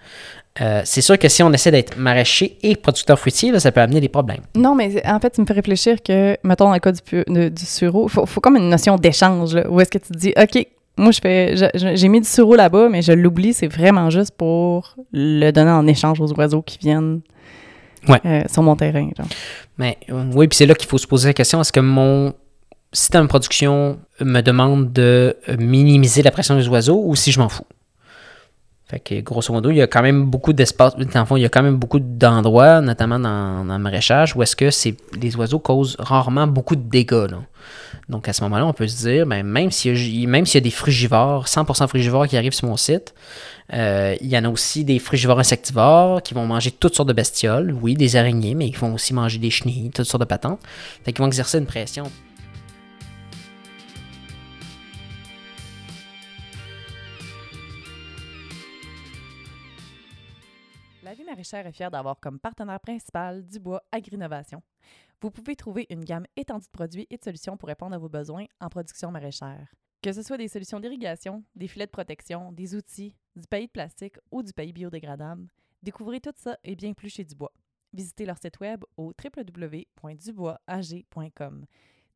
Euh, 0.60 0.82
c'est 0.84 1.00
sûr 1.00 1.18
que 1.18 1.28
si 1.28 1.42
on 1.42 1.52
essaie 1.52 1.72
d'être 1.72 1.96
maraîcher 1.96 2.56
et 2.62 2.76
producteur 2.76 3.18
fruitier, 3.18 3.50
là, 3.50 3.58
ça 3.58 3.72
peut 3.72 3.80
amener 3.80 4.00
des 4.00 4.08
problèmes. 4.08 4.42
Non, 4.54 4.76
mais 4.76 5.04
en 5.04 5.18
fait, 5.18 5.30
tu 5.30 5.40
me 5.40 5.46
fais 5.46 5.54
réfléchir 5.54 6.00
que, 6.00 6.36
mettons, 6.44 6.66
dans 6.66 6.74
le 6.74 6.78
cas 6.78 6.92
du, 6.92 7.50
du 7.50 7.66
sureau, 7.66 8.06
il 8.06 8.12
faut, 8.12 8.26
faut 8.26 8.40
comme 8.40 8.56
une 8.56 8.68
notion 8.68 8.94
d'échange, 8.94 9.56
où 9.68 9.80
est-ce 9.80 9.90
que 9.90 9.98
tu 9.98 10.12
te 10.12 10.16
dis, 10.16 10.32
OK, 10.40 10.64
moi, 10.96 11.10
je 11.10 11.20
fais, 11.20 11.54
j'ai 11.96 12.08
mis 12.08 12.20
du 12.20 12.28
sureau 12.28 12.54
là-bas, 12.54 12.88
mais 12.88 13.02
je 13.02 13.12
l'oublie, 13.12 13.52
c'est 13.52 13.66
vraiment 13.66 14.10
juste 14.10 14.32
pour 14.36 14.96
le 15.12 15.50
donner 15.50 15.70
en 15.70 15.86
échange 15.86 16.20
aux 16.20 16.32
oiseaux 16.34 16.62
qui 16.62 16.78
viennent 16.78 17.20
Ouais. 18.08 18.20
euh, 18.26 18.42
sur 18.52 18.62
mon 18.62 18.76
terrain. 18.76 19.08
Genre. 19.16 19.26
Mais 19.78 19.96
euh, 20.10 20.24
oui, 20.34 20.46
puis 20.46 20.56
c'est 20.56 20.66
là 20.66 20.74
qu'il 20.74 20.88
faut 20.88 20.98
se 20.98 21.06
poser 21.06 21.28
la 21.30 21.32
question 21.34 21.60
est-ce 21.62 21.72
que 21.72 21.80
mon 21.80 22.34
système 22.92 23.22
de 23.22 23.28
production 23.28 23.98
me 24.20 24.42
demande 24.42 24.92
de 24.92 25.36
euh, 25.48 25.56
minimiser 25.56 26.22
la 26.22 26.30
pression 26.30 26.54
des 26.54 26.68
oiseaux 26.68 27.00
ou 27.02 27.16
si 27.16 27.32
je 27.32 27.40
m'en 27.40 27.48
fous? 27.48 27.64
Fait 28.86 29.00
que 29.00 29.20
grosso 29.22 29.50
modo, 29.54 29.70
il 29.70 29.76
y 29.76 29.80
a 29.82 29.86
quand 29.86 30.02
même 30.02 30.26
beaucoup 30.26 30.52
d'espace. 30.52 30.94
Dans 30.96 31.24
fond, 31.24 31.36
il 31.36 31.42
y 31.42 31.46
a 31.46 31.48
quand 31.48 31.62
même 31.62 31.76
beaucoup 31.76 31.98
d'endroits, 31.98 32.82
notamment 32.82 33.18
dans, 33.18 33.64
dans 33.64 33.78
le 33.78 33.82
maraîchage, 33.82 34.36
où 34.36 34.42
est-ce 34.42 34.54
que 34.54 34.70
c'est, 34.70 34.94
les 35.18 35.34
oiseaux 35.36 35.58
causent 35.58 35.96
rarement 35.98 36.46
beaucoup 36.46 36.76
de 36.76 36.82
dégâts. 36.82 37.30
là. 37.30 37.38
Donc 38.08 38.28
à 38.28 38.32
ce 38.32 38.42
moment-là, 38.44 38.66
on 38.66 38.72
peut 38.72 38.86
se 38.86 39.06
dire, 39.06 39.26
ben, 39.26 39.42
même 39.42 39.70
s'il 39.70 39.96
y, 39.96 40.24
a, 40.24 40.28
même 40.28 40.44
s'il 40.46 40.56
y 40.56 40.58
a 40.58 40.60
des 40.60 40.70
frugivores, 40.70 41.46
100% 41.46 41.88
frugivores 41.88 42.28
qui 42.28 42.36
arrivent 42.36 42.52
sur 42.52 42.68
mon 42.68 42.76
site, 42.76 43.14
euh, 43.72 44.14
il 44.20 44.26
y 44.28 44.36
en 44.36 44.44
a 44.44 44.48
aussi 44.48 44.84
des 44.84 44.98
frugivores 44.98 45.38
insectivores 45.38 46.22
qui 46.22 46.34
vont 46.34 46.46
manger 46.46 46.70
toutes 46.70 46.94
sortes 46.94 47.08
de 47.08 47.14
bestioles. 47.14 47.72
Oui, 47.80 47.94
des 47.94 48.16
araignées, 48.16 48.54
mais 48.54 48.68
ils 48.68 48.76
vont 48.76 48.94
aussi 48.94 49.14
manger 49.14 49.38
des 49.38 49.50
chenilles, 49.50 49.90
toutes 49.90 50.04
sortes 50.04 50.22
de 50.22 50.26
patentes. 50.26 50.60
Fait 51.04 51.12
qu'ils 51.12 51.22
vont 51.22 51.28
exercer 51.28 51.58
une 51.58 51.66
pression. 51.66 52.04
La 61.02 61.14
vie 61.14 61.24
maraîchère 61.24 61.66
est 61.66 61.72
fière 61.72 61.90
d'avoir 61.90 62.18
comme 62.20 62.38
partenaire 62.38 62.80
principal 62.80 63.46
Dubois 63.46 63.82
Agrinovation. 63.92 64.62
Vous 65.24 65.30
pouvez 65.30 65.56
trouver 65.56 65.86
une 65.88 66.04
gamme 66.04 66.26
étendue 66.36 66.66
de 66.66 66.70
produits 66.70 67.06
et 67.08 67.16
de 67.16 67.24
solutions 67.24 67.56
pour 67.56 67.70
répondre 67.70 67.94
à 67.94 67.98
vos 67.98 68.10
besoins 68.10 68.44
en 68.60 68.68
production 68.68 69.10
maraîchère. 69.10 69.74
Que 70.02 70.12
ce 70.12 70.20
soit 70.20 70.36
des 70.36 70.48
solutions 70.48 70.80
d'irrigation, 70.80 71.42
des 71.54 71.66
filets 71.66 71.86
de 71.86 71.90
protection, 71.90 72.52
des 72.52 72.74
outils, 72.74 73.16
du 73.34 73.48
paillis 73.48 73.68
de 73.68 73.72
plastique 73.72 74.18
ou 74.30 74.42
du 74.42 74.52
paillis 74.52 74.74
biodégradable, 74.74 75.48
découvrez 75.82 76.20
tout 76.20 76.34
ça 76.36 76.58
et 76.62 76.76
bien 76.76 76.92
plus 76.92 77.08
chez 77.08 77.24
Dubois. 77.24 77.54
Visitez 77.94 78.26
leur 78.26 78.36
site 78.36 78.60
web 78.60 78.84
au 78.98 79.14
www.duboisag.com 79.24 81.64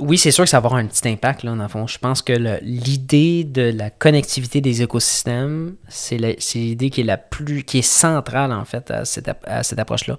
oui, 0.00 0.18
c'est 0.18 0.32
sûr 0.32 0.42
que 0.42 0.50
ça 0.50 0.58
va 0.58 0.66
avoir 0.66 0.80
un 0.80 0.86
petit 0.86 1.08
impact, 1.08 1.44
là, 1.44 1.54
dans 1.54 1.62
le 1.62 1.68
fond. 1.68 1.86
Je 1.86 1.98
pense 1.98 2.20
que 2.20 2.32
l'idée 2.62 3.44
de 3.44 3.72
la 3.76 3.90
connectivité 3.90 4.60
des 4.60 4.82
écosystèmes, 4.82 5.76
c'est 5.88 6.16
l'idée 6.54 6.90
qui 6.90 7.02
est 7.02 7.04
la 7.04 7.16
plus, 7.16 7.62
qui 7.62 7.78
est 7.78 7.82
centrale, 7.82 8.52
en 8.52 8.64
fait, 8.64 8.90
à 8.90 9.04
cette, 9.04 9.30
à 9.44 9.62
cette 9.62 9.78
approche-là. 9.78 10.18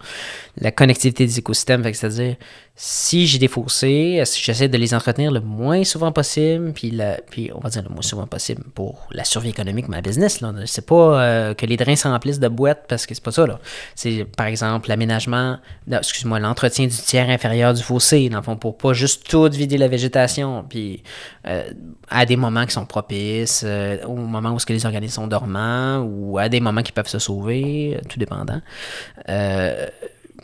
La 0.57 0.71
connectivité 0.71 1.25
des 1.25 1.39
écosystèmes, 1.39 1.83
c'est-à-dire, 1.83 2.37
si 2.77 3.25
j'ai 3.25 3.39
des 3.39 3.47
fossés, 3.47 4.21
j'essaie 4.25 4.67
de 4.67 4.77
les 4.77 4.93
entretenir 4.93 5.31
le 5.31 5.39
moins 5.39 5.85
souvent 5.85 6.11
possible, 6.11 6.73
puis, 6.73 6.99
puis 7.29 7.49
on 7.55 7.59
va 7.59 7.69
dire 7.69 7.83
le 7.83 7.87
moins 7.87 8.01
souvent 8.01 8.27
possible 8.27 8.63
pour 8.73 9.07
la 9.11 9.23
survie 9.23 9.49
économique 9.49 9.85
de 9.85 9.91
ma 9.91 10.01
business, 10.01 10.41
là. 10.41 10.51
C'est 10.65 10.85
pas 10.85 11.23
euh, 11.23 11.53
que 11.53 11.65
les 11.65 11.77
drains 11.77 11.95
s'emplissent 11.95 12.41
de 12.41 12.49
boîtes 12.49 12.83
parce 12.89 13.05
que 13.05 13.15
c'est 13.15 13.23
pas 13.23 13.31
ça, 13.31 13.47
là. 13.47 13.61
C'est, 13.95 14.25
par 14.25 14.47
exemple, 14.47 14.89
l'aménagement, 14.89 15.57
excuse-moi, 15.89 16.39
l'entretien 16.39 16.87
du 16.87 16.95
tiers 16.95 17.29
inférieur 17.29 17.73
du 17.73 17.81
fossé, 17.81 18.27
dans 18.27 18.39
le 18.39 18.43
fond, 18.43 18.57
pour 18.57 18.77
pas 18.77 18.91
juste 18.91 19.25
tout 19.25 19.49
vider 19.49 19.77
la 19.77 19.87
végétation, 19.87 20.65
puis 20.67 21.01
euh, 21.47 21.63
à 22.09 22.25
des 22.25 22.35
moments 22.35 22.65
qui 22.65 22.73
sont 22.73 22.85
propices, 22.85 23.63
euh, 23.65 24.03
au 24.03 24.15
moment 24.15 24.51
où 24.51 24.59
ce 24.59 24.65
que 24.65 24.73
les 24.73 24.85
organismes 24.85 25.15
sont 25.15 25.27
dormants, 25.27 25.99
ou 25.99 26.37
à 26.39 26.49
des 26.49 26.59
moments 26.59 26.83
qui 26.83 26.91
peuvent 26.91 27.07
se 27.07 27.19
sauver, 27.19 28.01
tout 28.09 28.19
dépendant. 28.19 28.59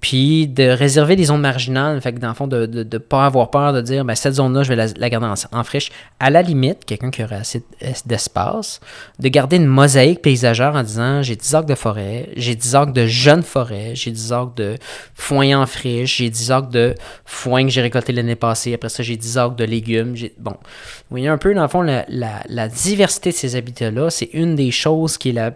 Euh, 0.02 0.12
puis 0.12 0.48
de 0.48 0.68
réserver 0.68 1.16
des 1.16 1.26
zones 1.26 1.42
marginales, 1.42 2.02
fait 2.02 2.14
que 2.14 2.20
dans 2.20 2.30
le 2.30 2.34
fond, 2.34 2.48
de 2.48 2.66
ne 2.66 2.98
pas 2.98 3.26
avoir 3.26 3.52
peur 3.52 3.72
de 3.72 3.82
dire, 3.82 4.04
ben, 4.04 4.16
cette 4.16 4.34
zone-là, 4.34 4.64
je 4.64 4.74
vais 4.74 4.76
la, 4.76 5.10
garder 5.10 5.28
en, 5.28 5.60
en 5.60 5.64
friche. 5.64 5.92
À 6.20 6.30
la 6.30 6.42
limite, 6.42 6.86
quelqu'un 6.86 7.12
qui 7.12 7.24
aurait 7.24 7.38
assez 7.38 7.64
d'espace, 8.06 8.80
de 9.20 9.28
garder 9.30 9.58
une 9.58 9.68
mosaïque 9.68 10.22
paysagère 10.22 10.76
en 10.76 10.84
disant, 10.84 11.22
j'ai 11.22 11.36
10 11.36 11.56
arcs 11.56 11.68
de 11.68 11.76
forêt, 11.76 12.30
j'ai 12.36 12.56
10 12.56 12.76
arcs 12.76 12.94
de 12.94 13.06
jeunes 13.06 13.44
forêts, 13.44 13.92
j'ai 13.94 14.12
10 14.12 14.34
arcs 14.34 14.58
de 14.58 14.76
foin 15.14 15.62
en 15.62 15.66
friche, 15.66 16.18
j'ai 16.18 16.30
10 16.30 16.52
arcs 16.52 16.72
de 16.72 16.96
foin 17.26 17.64
que 17.64 17.70
j'ai 17.70 17.82
récolté 17.82 18.12
l'année 18.12 18.36
passée, 18.36 18.74
après 18.74 18.90
ça, 18.90 19.04
j'ai 19.04 19.18
10 19.18 19.38
arcs 19.38 19.56
de 19.56 19.66
légumes. 19.66 20.16
Bon, 20.40 20.52
vous 20.52 21.12
voyez 21.12 21.28
un 21.28 21.38
peu, 21.38 21.54
dans 21.54 21.62
le 21.62 21.68
fond, 21.68 21.82
la, 21.82 22.06
la, 22.10 22.42
la 22.50 22.68
diversité 22.68 23.30
de 23.32 23.36
ces 23.36 23.56
habitats-là, 23.56 24.10
c'est 24.10 24.30
une 24.34 24.56
des 24.56 24.72
choses 24.72 25.18
qui 25.18 25.30
est 25.30 25.34
la 25.34 25.52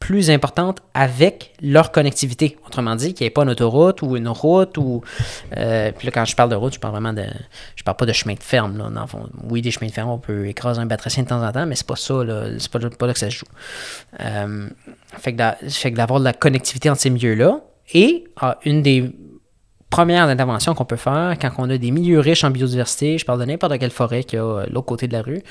plus 0.00 0.30
importante 0.30 0.78
avec 0.94 1.52
leur 1.60 1.92
connectivité. 1.92 2.56
Autrement 2.66 2.96
dit, 2.96 3.14
qu'il 3.14 3.24
n'y 3.24 3.28
ait 3.28 3.30
pas 3.30 3.42
une 3.42 3.50
autoroute 3.50 4.02
ou 4.02 4.16
une 4.16 4.28
route 4.28 4.76
ou. 4.78 5.02
Euh, 5.56 5.92
puis 5.96 6.06
là, 6.06 6.12
quand 6.12 6.24
je 6.24 6.34
parle 6.34 6.50
de 6.50 6.56
route, 6.56 6.74
je 6.74 6.80
parle 6.80 6.94
vraiment 6.94 7.12
de. 7.12 7.24
Je 7.76 7.84
parle 7.84 7.96
pas 7.96 8.06
de 8.06 8.12
chemin 8.12 8.34
de 8.34 8.42
ferme. 8.42 8.78
Là, 8.78 9.06
fond. 9.06 9.28
Oui, 9.48 9.62
des 9.62 9.70
chemins 9.70 9.86
de 9.86 9.92
ferme, 9.92 10.10
on 10.10 10.18
peut 10.18 10.48
écraser 10.48 10.80
un 10.80 10.86
batracien 10.86 11.22
de 11.22 11.28
temps 11.28 11.46
en 11.46 11.52
temps, 11.52 11.66
mais 11.66 11.76
c'est 11.76 11.86
pas 11.86 11.96
ça. 11.96 12.24
Là, 12.24 12.46
c'est 12.58 12.70
pas, 12.70 12.78
là 12.78 13.12
que 13.12 13.18
ça 13.18 13.30
se 13.30 13.36
joue. 13.36 13.46
Euh, 14.20 14.68
fait 15.18 15.34
que 15.34 15.90
d'avoir 15.94 16.18
de 16.18 16.24
la 16.24 16.32
connectivité 16.32 16.90
entre 16.90 17.00
ces 17.02 17.10
milieux-là. 17.10 17.60
Et 17.92 18.24
ah, 18.40 18.58
une 18.64 18.82
des 18.82 19.12
première 19.90 20.24
intervention 20.24 20.72
qu'on 20.74 20.84
peut 20.84 20.96
faire 20.96 21.36
quand 21.40 21.50
on 21.58 21.68
a 21.68 21.76
des 21.76 21.90
milieux 21.90 22.20
riches 22.20 22.44
en 22.44 22.50
biodiversité, 22.50 23.18
je 23.18 23.24
parle 23.24 23.40
de 23.40 23.44
n'importe 23.44 23.76
quelle 23.78 23.90
forêt 23.90 24.22
qui 24.22 24.36
a 24.36 24.44
euh, 24.44 24.66
l'autre 24.70 24.86
côté 24.86 25.08
de 25.08 25.12
la 25.12 25.20
rue, 25.20 25.42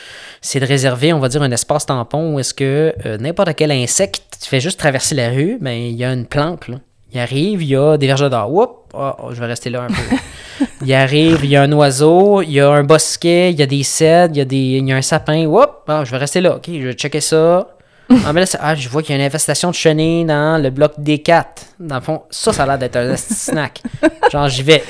c'est 0.41 0.61
de 0.61 0.65
réserver, 0.65 1.11
on 1.13 1.19
va 1.19 1.27
dire, 1.27 1.41
un 1.41 1.51
espace 1.51 1.85
tampon 1.85 2.33
où 2.33 2.39
est-ce 2.39 2.53
que 2.53 2.95
euh, 3.05 3.17
n'importe 3.17 3.53
quel 3.55 3.71
insecte 3.71 4.28
qui 4.39 4.49
fait 4.49 4.59
juste 4.59 4.79
traverser 4.79 5.15
la 5.15 5.29
rue, 5.29 5.57
ben 5.59 5.71
il 5.71 5.95
y 5.95 6.03
a 6.03 6.13
une 6.13 6.25
plante, 6.25 6.67
là. 6.67 6.77
Il 7.11 7.19
arrive, 7.19 7.63
il 7.63 7.69
y 7.69 7.75
a 7.75 7.97
des 7.97 8.05
verges 8.05 8.29
d'or. 8.29 8.53
Oups, 8.53 8.73
oh, 8.93 9.11
oh, 9.23 9.33
je 9.33 9.39
vais 9.39 9.47
rester 9.47 9.71
là 9.71 9.83
un 9.83 9.87
peu. 9.87 10.65
il 10.85 10.93
arrive, 10.93 11.39
il 11.43 11.49
y 11.49 11.55
a 11.55 11.63
un 11.63 11.71
oiseau, 11.71 12.43
il 12.43 12.51
y 12.51 12.59
a 12.59 12.69
un 12.69 12.83
bosquet, 12.83 13.51
il 13.51 13.59
y 13.59 13.63
a 13.63 13.65
des 13.65 13.81
cèdres, 13.81 14.35
il 14.35 14.37
y 14.37 14.41
a, 14.41 14.45
des, 14.45 14.57
il 14.57 14.87
y 14.87 14.93
a 14.93 14.95
un 14.95 15.01
sapin. 15.01 15.45
Oups, 15.45 15.67
oh, 15.87 16.01
je 16.03 16.11
vais 16.11 16.17
rester 16.17 16.39
là. 16.39 16.57
OK, 16.57 16.65
je 16.67 16.87
vais 16.87 16.93
checker 16.93 17.21
ça. 17.21 17.67
Ah, 18.25 18.33
mais 18.33 18.41
là, 18.41 18.47
ah, 18.59 18.73
je 18.73 18.89
vois 18.89 19.03
qu'il 19.03 19.15
y 19.15 19.19
a 19.19 19.21
une 19.21 19.27
infestation 19.27 19.69
de 19.69 19.75
chenilles 19.75 20.25
dans 20.25 20.59
le 20.59 20.71
bloc 20.71 20.93
D4. 20.99 21.45
Dans 21.79 21.93
le 21.93 22.01
fond, 22.01 22.23
ça, 22.31 22.51
ça 22.51 22.63
a 22.63 22.65
l'air 22.65 22.79
d'être 22.79 22.95
un 22.95 23.15
snack. 23.15 23.83
Genre, 24.31 24.49
j'y 24.49 24.63
vais. 24.63 24.83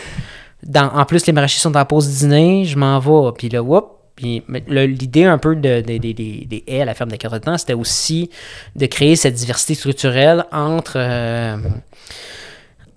Dans, 0.64 0.89
en 0.93 1.04
plus, 1.04 1.28
les 1.28 1.34
maraîchers 1.34 1.60
sont 1.60 1.76
en 1.76 1.84
pause 1.84 2.08
dîner, 2.08 2.64
je 2.64 2.78
m'en 2.78 2.97
vais. 2.97 3.32
Puis 3.38 3.50
là, 3.50 3.62
whoop, 3.62 3.99
puis 4.20 4.43
l'idée 4.67 5.24
un 5.24 5.38
peu 5.38 5.55
de, 5.55 5.80
des 5.80 6.63
haies 6.67 6.82
à 6.82 6.86
la 6.86 6.93
ferme 6.93 7.09
des 7.09 7.17
quatre 7.17 7.38
temps, 7.38 7.57
c'était 7.57 7.74
aussi 7.74 8.30
de 8.76 8.86
créer 8.86 9.15
cette 9.15 9.36
diversité 9.36 9.76
structurelle 9.76 10.45
entre, 10.51 10.93
euh, 10.97 11.55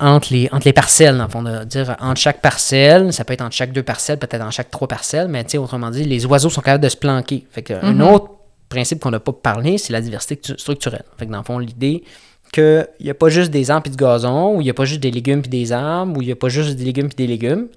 entre, 0.01 0.33
les, 0.33 0.49
entre 0.51 0.65
les 0.65 0.73
parcelles, 0.73 1.17
dans 1.17 1.23
le 1.23 1.29
fond, 1.29 1.43
de 1.43 1.63
dire 1.63 1.95
entre 2.01 2.19
chaque 2.19 2.41
parcelle, 2.41 3.13
ça 3.13 3.23
peut 3.23 3.33
être 3.33 3.41
entre 3.41 3.55
chaque 3.55 3.71
deux 3.71 3.83
parcelles, 3.83 4.19
peut-être 4.19 4.41
entre 4.41 4.51
chaque 4.51 4.69
trois 4.69 4.87
parcelles, 4.87 5.29
mais 5.29 5.45
autrement 5.57 5.91
dit, 5.91 6.03
les 6.03 6.25
oiseaux 6.25 6.49
sont 6.49 6.61
capables 6.61 6.83
de 6.83 6.89
se 6.89 6.97
planquer. 6.97 7.45
Fait 7.51 7.63
que 7.63 7.73
mm 7.73 8.01
autre 8.01 8.31
principe 8.67 8.99
qu'on 8.99 9.11
n'a 9.11 9.19
pas 9.19 9.31
parlé, 9.31 9.77
c'est 9.77 9.93
la 9.93 10.01
diversité 10.01 10.55
structurelle. 10.57 11.05
Fait 11.17 11.25
que 11.25 11.31
dans 11.31 11.37
le 11.37 11.43
fond, 11.43 11.59
l'idée 11.59 12.03
qu'il 12.51 12.87
n'y 13.01 13.09
a 13.09 13.13
pas 13.13 13.29
juste 13.29 13.51
des 13.51 13.71
arbres 13.71 13.87
et 13.87 13.89
du 13.91 13.95
gazon, 13.95 14.57
ou 14.57 14.61
il 14.61 14.65
n'y 14.65 14.69
a 14.69 14.73
pas 14.73 14.85
juste 14.85 15.01
des 15.01 15.11
légumes 15.11 15.41
et 15.45 15.47
des 15.47 15.71
arbres, 15.71 16.17
ou 16.17 16.21
il 16.21 16.25
n'y 16.25 16.31
a 16.31 16.35
pas 16.35 16.49
juste 16.49 16.75
des 16.75 16.83
légumes 16.83 17.07
et 17.11 17.15
des 17.15 17.27
légumes. 17.27 17.67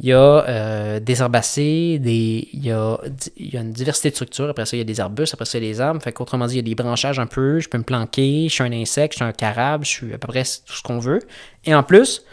Il 0.00 0.06
y 0.06 0.12
a 0.12 0.16
euh, 0.16 1.00
des 1.00 1.20
herbacées, 1.20 1.98
des, 2.00 2.48
il, 2.52 2.66
y 2.66 2.72
a, 2.72 2.98
il 3.36 3.54
y 3.54 3.56
a 3.56 3.60
une 3.60 3.72
diversité 3.72 4.10
de 4.10 4.14
structures. 4.14 4.48
Après 4.48 4.66
ça, 4.66 4.76
il 4.76 4.80
y 4.80 4.82
a 4.82 4.84
des 4.84 5.00
arbustes, 5.00 5.34
après 5.34 5.44
ça, 5.44 5.58
il 5.58 5.64
y 5.64 5.68
a 5.68 5.72
des 5.72 5.80
arbres. 5.80 6.02
Fait 6.02 6.12
qu'autrement 6.12 6.46
dit, 6.46 6.54
il 6.54 6.56
y 6.56 6.60
a 6.60 6.62
des 6.62 6.74
branchages 6.74 7.20
un 7.20 7.26
peu. 7.26 7.60
Je 7.60 7.68
peux 7.68 7.78
me 7.78 7.84
planquer, 7.84 8.46
je 8.48 8.54
suis 8.54 8.64
un 8.64 8.72
insecte, 8.72 9.14
je 9.14 9.18
suis 9.18 9.24
un 9.24 9.32
carabe, 9.32 9.84
je 9.84 9.90
suis 9.90 10.14
à 10.14 10.18
peu 10.18 10.26
près 10.26 10.42
tout 10.42 10.74
ce 10.74 10.82
qu'on 10.82 10.98
veut. 10.98 11.20
Et 11.64 11.74
en 11.76 11.84
plus, 11.84 12.24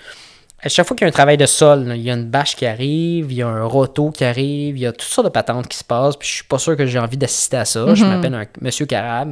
à 0.64 0.70
chaque 0.70 0.88
fois 0.88 0.96
qu'il 0.96 1.06
y 1.06 1.08
a 1.08 1.10
un 1.10 1.12
travail 1.12 1.38
de 1.38 1.46
sol, 1.46 1.92
il 1.96 2.02
y 2.02 2.12
a 2.12 2.14
une 2.14 2.30
bâche 2.30 2.56
qui 2.56 2.66
arrive, 2.66 3.32
il 3.32 3.38
y 3.38 3.42
a 3.42 3.48
un 3.48 3.64
roto 3.64 4.12
qui 4.12 4.24
arrive, 4.24 4.78
il 4.78 4.82
y 4.82 4.86
a 4.86 4.92
toutes 4.92 5.02
sortes 5.02 5.28
de 5.28 5.32
patentes 5.32 5.68
qui 5.68 5.78
se 5.78 5.84
passent, 5.84 6.18
puis 6.18 6.28
je 6.28 6.34
suis 6.36 6.44
pas 6.44 6.60
sûr 6.60 6.78
que 6.78 6.86
j'ai 6.86 7.00
envie 7.00 7.18
d'assister 7.18 7.58
à 7.58 7.66
ça. 7.66 7.94
Je 7.96 8.04
mhm. 8.04 8.12
m'appelle 8.12 8.34
un 8.36 8.46
monsieur 8.62 8.86
Carab, 8.86 9.30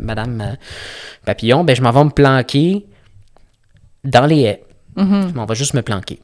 madame 0.00 0.40
euh, 0.40 0.54
Papillon, 1.24 1.64
ben 1.64 1.74
je 1.74 1.82
m'en 1.82 1.90
vais 1.90 2.04
me 2.04 2.10
planquer 2.10 2.86
dans 4.04 4.26
les 4.26 4.40
haies. 4.40 4.64
Mhm. 4.96 5.28
Je 5.30 5.34
m'en 5.34 5.46
vais 5.46 5.54
juste 5.54 5.74
me 5.74 5.82
planquer. 5.82 6.20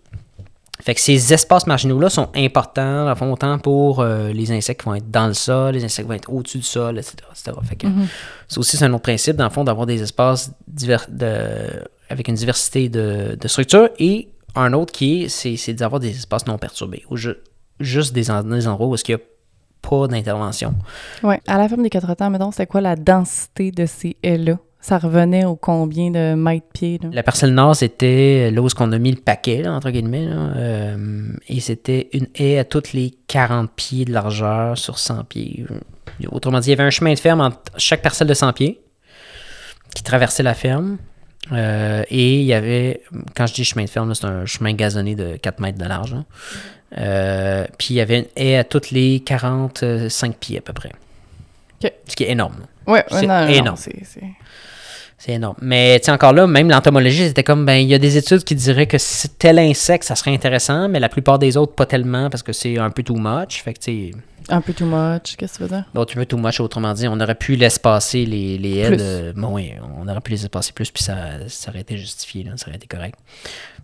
Fait 0.82 0.94
que 0.94 1.00
ces 1.00 1.32
espaces 1.32 1.66
marginaux-là 1.66 2.10
sont 2.10 2.30
importants, 2.34 3.06
à 3.06 3.14
fond, 3.14 3.32
autant 3.32 3.58
pour 3.58 4.00
euh, 4.00 4.32
les 4.32 4.50
insectes 4.50 4.80
qui 4.80 4.86
vont 4.86 4.94
être 4.96 5.10
dans 5.10 5.28
le 5.28 5.34
sol, 5.34 5.74
les 5.74 5.84
insectes 5.84 6.06
qui 6.06 6.08
vont 6.08 6.14
être 6.14 6.32
au-dessus 6.32 6.58
du 6.58 6.64
sol, 6.64 6.98
etc. 6.98 7.16
Fait 7.62 7.76
que 7.76 7.86
mhm. 7.86 8.06
c'est 8.48 8.58
aussi 8.58 8.84
un 8.84 8.92
autre 8.92 9.02
principe, 9.02 9.36
dans 9.36 9.44
le 9.44 9.50
fond, 9.50 9.64
d'avoir 9.64 9.86
des 9.86 10.02
espaces 10.02 10.50
divers, 10.66 11.06
de, 11.08 11.84
avec 12.10 12.28
une 12.28 12.34
diversité 12.34 12.88
de, 12.88 13.36
de 13.40 13.48
structures 13.48 13.88
et 13.98 14.28
un 14.54 14.72
autre 14.72 14.92
qui 14.92 15.24
est, 15.24 15.28
c'est, 15.28 15.74
d'avoir 15.74 16.00
des 16.00 16.10
espaces 16.10 16.46
non 16.46 16.58
perturbés, 16.58 17.04
ou 17.10 17.16
juste 17.80 18.12
des, 18.12 18.30
endroits 18.30 18.86
où 18.86 18.94
est-ce 18.94 19.04
qu'il 19.04 19.14
n'y 19.16 19.20
a 19.20 19.24
pas 19.82 20.06
d'intervention. 20.08 20.74
Oui, 21.22 21.36
à 21.46 21.58
la 21.58 21.68
ferme 21.68 21.82
des 21.82 21.90
quatre 21.90 22.12
temps, 22.14 22.30
mettons, 22.30 22.50
c'était 22.50 22.66
quoi 22.66 22.80
la 22.80 22.96
densité 22.96 23.70
de 23.70 23.86
ces 23.86 24.16
haies-là? 24.22 24.58
Ça 24.84 24.98
revenait 24.98 25.46
au 25.46 25.56
combien 25.56 26.10
de 26.10 26.34
mètres 26.34 26.66
pieds? 26.74 27.00
La 27.10 27.22
parcelle 27.22 27.54
nord, 27.54 27.74
c'était 27.74 28.50
là 28.50 28.60
où 28.60 28.68
on 28.80 28.92
a 28.92 28.98
mis 28.98 29.12
le 29.12 29.16
paquet, 29.18 29.66
entre 29.66 29.88
guillemets. 29.88 30.28
Euh, 30.28 31.32
et 31.48 31.60
c'était 31.60 32.10
une 32.12 32.26
haie 32.34 32.58
à 32.58 32.64
toutes 32.64 32.92
les 32.92 33.14
40 33.28 33.70
pieds 33.74 34.04
de 34.04 34.12
largeur 34.12 34.76
sur 34.76 34.98
100 34.98 35.24
pieds. 35.24 35.64
Autrement 36.30 36.60
dit, 36.60 36.68
il 36.68 36.70
y 36.72 36.74
avait 36.74 36.82
un 36.82 36.90
chemin 36.90 37.14
de 37.14 37.18
ferme 37.18 37.40
entre 37.40 37.62
chaque 37.78 38.02
parcelle 38.02 38.28
de 38.28 38.34
100 38.34 38.52
pieds 38.52 38.78
qui 39.94 40.02
traversait 40.02 40.42
la 40.42 40.52
ferme. 40.52 40.98
Euh, 41.52 42.02
et 42.10 42.40
il 42.40 42.44
y 42.44 42.52
avait, 42.52 43.00
quand 43.34 43.46
je 43.46 43.54
dis 43.54 43.64
chemin 43.64 43.86
de 43.86 43.90
ferme, 43.90 44.14
c'est 44.14 44.26
un 44.26 44.44
chemin 44.44 44.74
gazonné 44.74 45.14
de 45.14 45.36
4 45.36 45.60
mètres 45.60 45.78
de 45.78 45.86
large. 45.86 46.14
Euh, 46.98 47.64
puis 47.78 47.94
il 47.94 47.96
y 47.96 48.00
avait 48.02 48.18
une 48.18 48.28
haie 48.36 48.58
à 48.58 48.64
toutes 48.64 48.90
les 48.90 49.20
45 49.20 50.36
pieds 50.36 50.58
à 50.58 50.60
peu 50.60 50.74
près. 50.74 50.92
Ce 52.06 52.14
qui 52.14 52.24
est 52.24 52.30
énorme. 52.30 52.66
Oui, 52.86 52.98
c'est 53.08 53.24
énorme. 53.24 53.78
C'est 53.78 53.94
énorme. 55.28 55.56
Mais 55.62 56.00
encore 56.08 56.32
là, 56.32 56.46
même 56.46 56.68
l'entomologie, 56.68 57.26
c'était 57.28 57.44
comme, 57.44 57.64
ben, 57.64 57.74
il 57.74 57.88
y 57.88 57.94
a 57.94 57.98
des 57.98 58.16
études 58.16 58.44
qui 58.44 58.54
diraient 58.54 58.86
que 58.86 58.96
tel 59.38 59.58
insecte, 59.58 60.04
ça 60.04 60.16
serait 60.16 60.34
intéressant, 60.34 60.88
mais 60.88 61.00
la 61.00 61.08
plupart 61.08 61.38
des 61.38 61.56
autres, 61.56 61.74
pas 61.74 61.86
tellement, 61.86 62.30
parce 62.30 62.42
que 62.42 62.52
c'est 62.52 62.78
un 62.78 62.90
peu 62.90 63.02
too 63.02 63.16
much. 63.16 63.62
Fait 63.62 63.74
que, 63.74 63.80
tu 63.80 64.12
un 64.48 64.60
peu 64.60 64.72
too 64.72 64.86
much, 64.86 65.36
qu'est-ce 65.36 65.54
que 65.54 65.56
tu 65.58 65.62
veux 65.64 65.68
dire? 65.76 65.84
Donc, 65.94 66.10
un 66.12 66.14
peu 66.14 66.26
too 66.26 66.36
much, 66.36 66.60
autrement 66.60 66.92
dit, 66.94 67.08
on 67.08 67.20
aurait 67.20 67.34
pu 67.34 67.56
laisser 67.56 67.80
passer 67.80 68.26
les, 68.26 68.58
les 68.58 68.76
ailes. 68.78 69.32
bon, 69.36 69.54
oui, 69.54 69.72
on 69.98 70.08
aurait 70.08 70.20
pu 70.20 70.32
laisser 70.32 70.48
passer 70.48 70.72
plus, 70.72 70.90
puis 70.90 71.02
ça, 71.02 71.16
ça 71.48 71.70
aurait 71.70 71.80
été 71.80 71.96
justifié, 71.96 72.44
là, 72.44 72.52
ça 72.56 72.68
aurait 72.68 72.76
été 72.76 72.86
correct. 72.86 73.18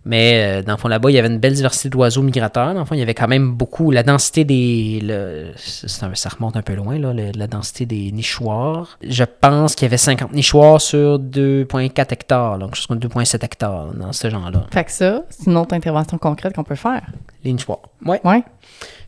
Mais 0.03 0.61
euh, 0.61 0.63
dans 0.63 0.73
le 0.73 0.77
fond, 0.77 0.87
là-bas, 0.87 1.11
il 1.11 1.13
y 1.13 1.19
avait 1.19 1.27
une 1.27 1.37
belle 1.37 1.53
diversité 1.53 1.89
d'oiseaux 1.89 2.23
migrateurs. 2.23 2.73
Dans 2.73 2.79
le 2.79 2.85
fond, 2.85 2.95
il 2.95 2.99
y 2.99 3.03
avait 3.03 3.13
quand 3.13 3.27
même 3.27 3.51
beaucoup. 3.51 3.91
La 3.91 4.03
densité 4.03 4.43
des. 4.45 4.99
Le, 5.03 5.51
ça 5.55 6.29
remonte 6.29 6.57
un 6.57 6.63
peu 6.63 6.73
loin, 6.73 6.97
là, 6.97 7.13
la 7.13 7.47
densité 7.47 7.85
des 7.85 8.11
nichoirs. 8.11 8.97
Je 9.03 9.23
pense 9.23 9.75
qu'il 9.75 9.85
y 9.85 9.89
avait 9.89 9.97
50 9.97 10.33
nichoirs 10.33 10.81
sur 10.81 11.19
2,4 11.19 12.13
hectares, 12.13 12.57
donc 12.57 12.75
comme 12.87 12.97
2,7 12.97 13.45
hectares 13.45 13.93
dans 13.93 14.11
ce 14.11 14.29
genre-là. 14.29 14.65
Fait 14.71 14.85
que 14.85 14.91
ça, 14.91 15.23
c'est 15.29 15.45
une 15.49 15.57
autre 15.57 15.75
intervention 15.75 16.17
concrète 16.17 16.55
qu'on 16.55 16.63
peut 16.63 16.75
faire. 16.75 17.03
Les 17.43 17.53
nichoirs. 17.53 17.81
Oui. 18.05 18.17
Ouais. 18.23 18.43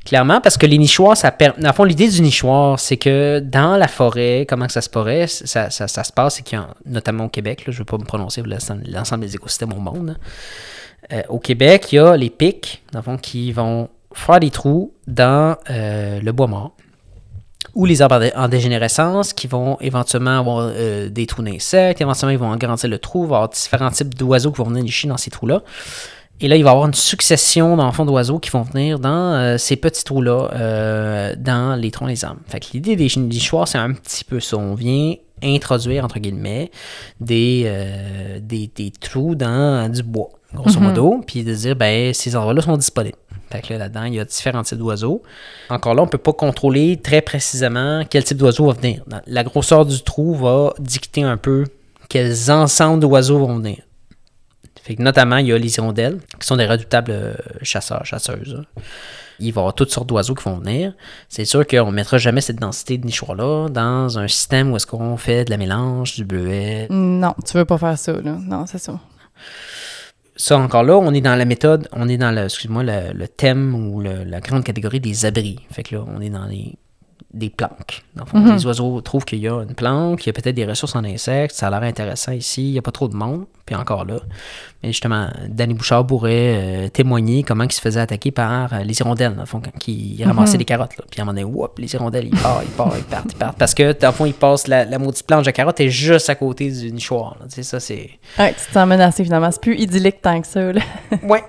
Clairement, 0.05 0.41
parce 0.41 0.57
que 0.57 0.65
les 0.65 0.77
nichoirs, 0.77 1.15
ça 1.15 1.31
permet. 1.31 1.61
Dans 1.61 1.69
le 1.69 1.73
fond, 1.73 1.85
l'idée 1.85 2.09
du 2.09 2.21
nichoir, 2.21 2.77
c'est 2.77 2.97
que 2.97 3.39
dans 3.39 3.77
la 3.77 3.87
forêt, 3.87 4.45
comment 4.47 4.67
ça 4.67 4.81
se 4.81 4.89
pourrait, 4.89 5.27
ça, 5.27 5.69
ça, 5.69 5.87
se 5.87 6.11
passe, 6.11 6.35
c'est 6.35 6.43
qu'il 6.43 6.57
a, 6.57 6.67
notamment 6.85 7.25
au 7.25 7.29
Québec, 7.29 7.65
là, 7.65 7.71
je 7.71 7.77
ne 7.77 7.79
veux 7.79 7.85
pas 7.85 7.97
me 7.97 8.03
prononcer 8.03 8.43
l'ensemble 8.43 9.21
des 9.21 9.35
écosystèmes 9.35 9.71
au 9.71 9.79
monde. 9.79 10.17
Euh, 11.13 11.21
au 11.29 11.39
Québec, 11.39 11.91
il 11.91 11.95
y 11.95 11.99
a 11.99 12.17
les 12.17 12.29
pics, 12.29 12.83
dans 12.91 12.99
le 12.99 13.03
fond, 13.03 13.17
qui 13.17 13.53
vont 13.53 13.89
faire 14.13 14.39
des 14.39 14.49
trous 14.49 14.93
dans 15.07 15.55
euh, 15.69 16.19
le 16.21 16.31
bois 16.31 16.47
mort 16.47 16.75
ou 17.75 17.85
les 17.85 18.01
arbres 18.01 18.29
en 18.35 18.47
dégénérescence 18.47 19.33
qui 19.33 19.47
vont 19.47 19.77
éventuellement 19.81 20.37
avoir 20.39 20.71
euh, 20.71 21.09
des 21.09 21.25
trous 21.25 21.41
d'insectes, 21.41 22.01
éventuellement 22.01 22.31
ils 22.31 22.37
vont 22.37 22.51
agrandir 22.51 22.89
le 22.89 22.99
trou, 22.99 23.23
avoir 23.23 23.49
différents 23.49 23.89
types 23.89 24.13
d'oiseaux 24.13 24.51
qui 24.51 24.59
vont 24.59 24.69
venir 24.69 24.83
nicher 24.83 25.07
dans 25.07 25.17
ces 25.17 25.31
trous-là. 25.31 25.63
Et 26.41 26.47
là, 26.47 26.55
il 26.57 26.63
va 26.63 26.71
y 26.71 26.71
avoir 26.71 26.87
une 26.87 26.93
succession 26.93 27.77
d'enfants 27.77 28.05
d'oiseaux 28.05 28.39
qui 28.39 28.49
vont 28.49 28.63
venir 28.63 28.99
dans 28.99 29.57
ces 29.57 29.75
petits 29.77 30.03
trous-là, 30.03 31.35
dans 31.37 31.79
les 31.79 31.89
troncs 31.89 32.09
des 32.09 32.25
arbres. 32.25 32.41
Fait 32.47 32.59
que 32.59 32.65
l'idée 32.73 32.95
des 32.95 33.07
nichoirs, 33.15 33.67
c'est 33.67 33.77
un 33.77 33.93
petit 33.93 34.25
peu 34.25 34.41
ça. 34.41 34.57
On 34.57 34.73
vient 34.73 35.15
introduire, 35.41 36.03
entre 36.03 36.19
guillemets, 36.19 36.69
des, 37.21 37.71
des, 38.41 38.69
des 38.75 38.91
trous 38.91 39.35
dans 39.35 39.89
du 39.89 40.03
bois 40.03 40.31
grosso 40.53 40.79
mhm. 40.79 40.87
modo, 40.87 41.21
puis 41.25 41.43
de 41.43 41.53
dire, 41.53 41.75
ben, 41.75 42.13
ces 42.13 42.35
endroits-là 42.35 42.61
sont 42.61 42.77
disponibles. 42.77 43.17
Fait 43.51 43.61
que 43.61 43.73
là, 43.73 43.79
là-dedans, 43.79 44.03
il 44.05 44.15
y 44.15 44.19
a 44.19 44.25
différents 44.25 44.63
types 44.63 44.77
d'oiseaux. 44.77 45.21
Encore 45.69 45.93
là, 45.93 46.01
on 46.01 46.05
ne 46.05 46.09
peut 46.09 46.17
pas 46.17 46.33
contrôler 46.33 46.97
très 46.97 47.21
précisément 47.21 48.03
quel 48.09 48.23
type 48.23 48.37
d'oiseau 48.37 48.67
va 48.67 48.73
venir. 48.73 49.03
La 49.27 49.43
grosseur 49.43 49.85
du 49.85 50.01
trou 50.01 50.33
va 50.33 50.73
dicter 50.79 51.23
un 51.23 51.37
peu 51.37 51.65
quels 52.09 52.51
ensembles 52.51 53.01
d'oiseaux 53.01 53.39
vont 53.39 53.57
venir. 53.57 53.77
Fait 54.83 54.95
que 54.95 55.01
notamment, 55.01 55.37
il 55.37 55.47
y 55.47 55.53
a 55.53 55.57
les 55.57 55.77
hirondelles, 55.77 56.19
qui 56.39 56.45
sont 56.45 56.57
des 56.57 56.65
redoutables 56.65 57.11
euh, 57.11 57.33
chasseurs, 57.61 58.05
chasseuses. 58.05 58.63
Il 59.39 59.53
va 59.53 59.59
y 59.59 59.61
avoir 59.61 59.73
toutes 59.73 59.91
sortes 59.91 60.07
d'oiseaux 60.07 60.35
qui 60.35 60.43
vont 60.43 60.57
venir. 60.57 60.93
C'est 61.29 61.45
sûr 61.45 61.65
qu'on 61.65 61.87
ne 61.87 61.95
mettra 61.95 62.17
jamais 62.17 62.41
cette 62.41 62.59
densité 62.59 62.97
de 62.97 63.05
nichoirs-là 63.05 63.69
dans 63.69 64.19
un 64.19 64.27
système 64.27 64.71
où 64.71 64.75
est-ce 64.75 64.85
qu'on 64.85 65.15
fait 65.15 65.45
de 65.45 65.51
la 65.51 65.57
mélange, 65.57 66.15
du 66.15 66.25
bleuet. 66.25 66.87
Non, 66.89 67.33
tu 67.45 67.57
veux 67.57 67.65
pas 67.65 67.77
faire 67.77 67.97
ça, 67.97 68.11
là. 68.11 68.37
Non, 68.39 68.65
c'est 68.67 68.77
ça 68.77 68.99
ça 70.35 70.57
encore 70.57 70.83
là, 70.83 70.97
on 70.97 71.13
est 71.13 71.21
dans 71.21 71.35
la 71.35 71.45
méthode, 71.45 71.87
on 71.91 72.09
est 72.09 72.17
dans 72.17 72.31
le, 72.31 72.45
excuse-moi, 72.45 72.83
le, 72.83 73.27
thème 73.27 73.75
ou 73.75 74.01
la 74.01 74.39
grande 74.39 74.63
catégorie 74.63 74.99
des 74.99 75.25
abris. 75.25 75.59
Fait 75.71 75.83
que 75.83 75.95
là, 75.95 76.03
on 76.07 76.21
est 76.21 76.31
dans 76.31 76.45
les, 76.45 76.75
des 77.33 77.49
planques. 77.49 78.03
Mhm. 78.33 78.53
Les 78.53 78.65
oiseaux 78.65 79.01
trouvent 79.01 79.25
qu'il 79.25 79.39
y 79.39 79.47
a 79.47 79.61
une 79.61 79.75
planque, 79.75 80.19
qu'il 80.19 80.27
y 80.27 80.37
a 80.37 80.41
peut-être 80.41 80.55
des 80.55 80.65
ressources 80.65 80.95
en 80.95 81.03
insectes, 81.03 81.55
ça 81.55 81.67
a 81.67 81.69
l'air 81.69 81.83
intéressant 81.83 82.31
ici, 82.31 82.67
il 82.67 82.71
n'y 82.71 82.79
a 82.79 82.81
pas 82.81 82.91
trop 82.91 83.07
de 83.07 83.15
monde. 83.15 83.45
Puis 83.65 83.75
encore 83.75 84.03
là. 84.03 84.15
Mais 84.83 84.89
justement, 84.91 85.29
Danny 85.47 85.73
Bouchard 85.73 86.05
pourrait 86.05 86.31
euh, 86.33 86.87
témoigner 86.89 87.43
comment 87.43 87.63
il 87.63 87.71
se 87.71 87.79
faisait 87.79 88.01
attaquer 88.01 88.31
par 88.31 88.73
euh, 88.73 88.79
les 88.83 88.99
hirondelles, 88.99 89.33
dans 89.35 89.39
le 89.43 89.45
fond, 89.47 89.61
quand 89.63 89.87
il 89.87 90.21
ramassait 90.25 90.53
Mhm. 90.53 90.57
des 90.57 90.65
carottes. 90.65 90.97
Là. 90.97 91.05
Puis 91.09 91.21
à 91.21 91.23
un 91.23 91.25
moment 91.25 91.39
donné, 91.39 91.45
whoop, 91.45 91.79
les 91.79 91.93
hirondelles, 91.93 92.25
ils 92.27 92.37
partent, 92.37 92.63
ils 92.65 92.71
partent, 92.71 92.95
ils 92.97 93.03
partent, 93.05 93.25
ils 93.31 93.37
partent. 93.37 93.57
Parce 93.57 93.73
que, 93.73 93.93
dans 93.97 94.09
le 94.09 94.13
fond, 94.13 94.25
ils 94.25 94.33
passent 94.33 94.67
la, 94.67 94.83
la 94.83 94.99
maudite 94.99 95.25
planche 95.25 95.45
de 95.45 95.51
carottes 95.51 95.79
est 95.79 95.87
juste 95.89 96.29
à 96.29 96.35
côté 96.35 96.69
du 96.69 96.91
nichoir. 96.91 97.37
Tu 97.45 97.51
sais, 97.55 97.63
ça, 97.63 97.79
c'est. 97.79 98.09
Ouais, 98.37 98.49
tu 98.53 98.65
te 98.67 98.73
sens 98.73 98.85
menacé 98.85 99.23
finalement. 99.23 99.49
C'est 99.49 99.61
plus 99.61 99.77
idyllique 99.77 100.21
tant 100.21 100.41
que 100.41 100.47
ça. 100.47 100.73
Là. 100.73 100.81
Ouais. 101.23 101.43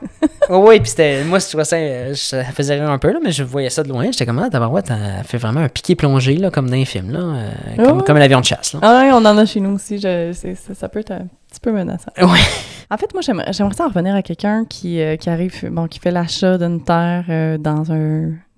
ouais, 0.50 0.56
ouais, 0.56 0.78
puis 0.80 0.90
c'était. 0.90 1.24
Moi, 1.24 1.40
je 1.40 1.48
trouvais 1.48 1.64
ça. 1.64 1.74
euh, 1.76 2.14
Ça 2.14 2.44
faisait 2.44 2.74
rire 2.78 2.88
un 2.90 2.98
peu, 2.98 3.12
là, 3.12 3.18
mais 3.24 3.32
je 3.32 3.42
voyais 3.42 3.70
ça 3.70 3.82
de 3.82 3.88
loin. 3.88 4.04
J'étais 4.12 4.26
comme, 4.26 4.38
ah, 4.38 4.48
tabarouette, 4.50 4.90
elle 4.90 5.24
fait 5.24 5.38
vraiment 5.38 5.60
un 5.60 5.68
piqué 5.68 5.96
plongé, 5.96 6.36
là, 6.36 6.50
comme 6.52 6.70
dans 6.70 6.76
les 6.76 6.84
films, 6.84 7.10
là. 7.10 7.18
euh, 7.18 7.50
comme, 7.84 7.98
Ouais. 7.98 8.04
comme 8.06 8.16
un 8.18 8.20
avion 8.20 8.38
de 8.40 8.44
chasse, 8.44 8.74
là. 8.74 8.78
Ah 8.82 9.00
ouais, 9.02 9.10
on 9.12 9.16
en 9.16 9.36
a 9.36 9.44
chez 9.46 9.58
nous 9.58 9.70
aussi. 9.74 9.98
Je, 9.98 10.30
ça, 10.78 10.88
peut 10.88 11.00
être 11.00 11.12
peu 11.64 11.72
menaçant. 11.72 12.12
Ouais. 12.18 12.38
En 12.90 12.96
fait, 12.98 13.12
moi, 13.14 13.22
j'aimerais, 13.22 13.52
j'aimerais 13.52 13.74
ça 13.74 13.84
en 13.86 13.88
revenir 13.88 14.14
à 14.14 14.22
quelqu'un 14.22 14.64
qui, 14.66 15.00
euh, 15.00 15.16
qui 15.16 15.30
arrive, 15.30 15.68
bon, 15.70 15.86
qui 15.88 15.98
fait 15.98 16.10
l'achat 16.10 16.58
d'une 16.58 16.84
terre 16.84 17.24
euh, 17.30 17.56
dans 17.58 17.90
un, 17.90 17.96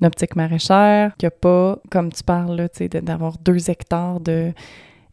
une 0.00 0.06
optique 0.06 0.34
maraîchère, 0.36 1.12
qui 1.16 1.26
a 1.26 1.30
pas, 1.30 1.78
comme 1.90 2.12
tu 2.12 2.22
parles, 2.24 2.56
là, 2.56 2.68
tu 2.68 2.88
sais, 2.90 3.00
d'avoir 3.00 3.38
deux 3.38 3.70
hectares 3.70 4.18
de 4.20 4.52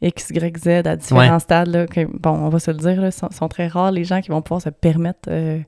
X, 0.02 0.32
Y, 0.32 0.58
Z 0.58 0.68
à 0.88 0.96
différents 0.96 1.34
Ouais. 1.34 1.40
stades. 1.40 1.68
Là, 1.68 1.86
que, 1.88 2.06
bon, 2.06 2.32
on 2.32 2.50
va 2.50 2.60
se 2.60 2.72
le 2.72 2.78
dire, 2.78 3.00
là, 3.00 3.12
sont, 3.12 3.30
sont 3.32 3.48
très 3.48 3.68
rares 3.68 3.92
les 3.92 4.04
gens 4.04 4.20
qui 4.22 4.30
vont 4.32 4.42
pouvoir 4.42 4.62
se 4.62 4.70
permettre 4.70 5.30
euh, 5.30 5.60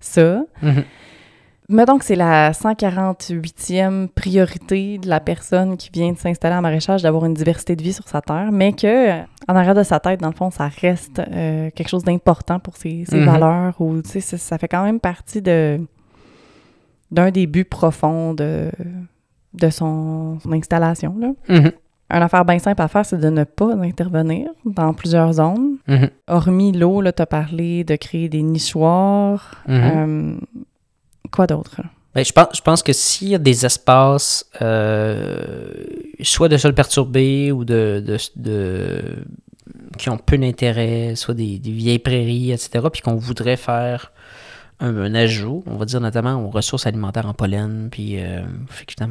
ça. 0.00 0.42
Mhm. 0.62 0.84
Mettons 1.70 1.98
que 1.98 2.04
c'est 2.04 2.14
la 2.16 2.52
148e 2.52 4.08
priorité 4.08 4.98
de 4.98 5.08
la 5.08 5.18
personne 5.20 5.78
qui 5.78 5.88
vient 5.90 6.12
de 6.12 6.18
s'installer 6.18 6.54
en 6.56 6.60
maraîchage 6.60 7.02
d'avoir 7.02 7.24
une 7.24 7.32
diversité 7.32 7.74
de 7.74 7.82
vie 7.82 7.94
sur 7.94 8.06
sa 8.06 8.20
terre, 8.20 8.50
mais 8.52 8.72
que 8.74 9.20
en 9.48 9.56
arrière 9.56 9.74
de 9.74 9.82
sa 9.82 9.98
tête, 9.98 10.20
dans 10.20 10.28
le 10.28 10.34
fond, 10.34 10.50
ça 10.50 10.68
reste 10.68 11.20
euh, 11.20 11.70
quelque 11.74 11.88
chose 11.88 12.04
d'important 12.04 12.58
pour 12.60 12.76
ses, 12.76 13.04
ses 13.06 13.16
Mhm. 13.16 13.24
valeurs 13.26 13.80
ou 13.80 14.02
tu 14.02 14.10
sais, 14.10 14.20
ça, 14.20 14.36
ça 14.36 14.58
fait 14.58 14.68
quand 14.68 14.84
même 14.84 15.00
partie 15.00 15.40
de 15.40 15.80
d'un 17.10 17.30
des 17.30 17.46
buts 17.46 17.64
profonds 17.64 18.34
de, 18.34 18.70
de 19.54 19.70
son, 19.70 20.38
son 20.40 20.52
installation. 20.52 21.14
Là. 21.18 21.28
Mhm. 21.48 21.70
Une 22.10 22.22
affaire 22.22 22.44
bien 22.44 22.58
simple 22.58 22.82
à 22.82 22.88
faire, 22.88 23.06
c'est 23.06 23.18
de 23.18 23.30
ne 23.30 23.44
pas 23.44 23.74
intervenir 23.76 24.48
dans 24.66 24.92
plusieurs 24.92 25.32
zones. 25.34 25.76
Mhm. 25.88 26.10
Hormis 26.28 26.72
l'eau, 26.72 27.00
là, 27.00 27.12
tu 27.12 27.22
as 27.22 27.26
parlé 27.26 27.84
de 27.84 27.96
créer 27.96 28.28
des 28.28 28.42
nichoirs. 28.42 29.62
Euh, 29.68 30.36
quoi 31.34 31.46
d'autre? 31.46 31.80
Ben, 32.14 32.24
je, 32.24 32.60
pense, 32.62 32.82
que 32.84 32.92
s'il 32.92 33.28
y 33.30 33.34
a 33.34 33.38
des 33.38 33.66
espaces, 33.66 34.48
euh, 34.62 35.72
soit 36.22 36.48
de 36.48 36.56
sol 36.56 36.72
perturbé 36.72 37.50
ou 37.50 37.64
de, 37.64 38.04
qui 39.98 40.10
ont 40.10 40.18
peu 40.18 40.38
d'intérêt, 40.38 41.16
soit 41.16 41.34
des, 41.34 41.58
vieilles 41.58 41.98
prairies, 41.98 42.52
etc., 42.52 42.86
puis 42.92 43.02
qu'on 43.02 43.16
voudrait 43.16 43.56
faire 43.56 44.12
un, 44.78 45.12
ajout, 45.14 45.64
on 45.66 45.76
va 45.76 45.86
dire 45.86 46.00
notamment 46.00 46.44
aux 46.44 46.50
ressources 46.50 46.86
alimentaires 46.86 47.26
en 47.26 47.34
pollen, 47.34 47.88
puis 47.90 48.20
euh, 48.20 48.42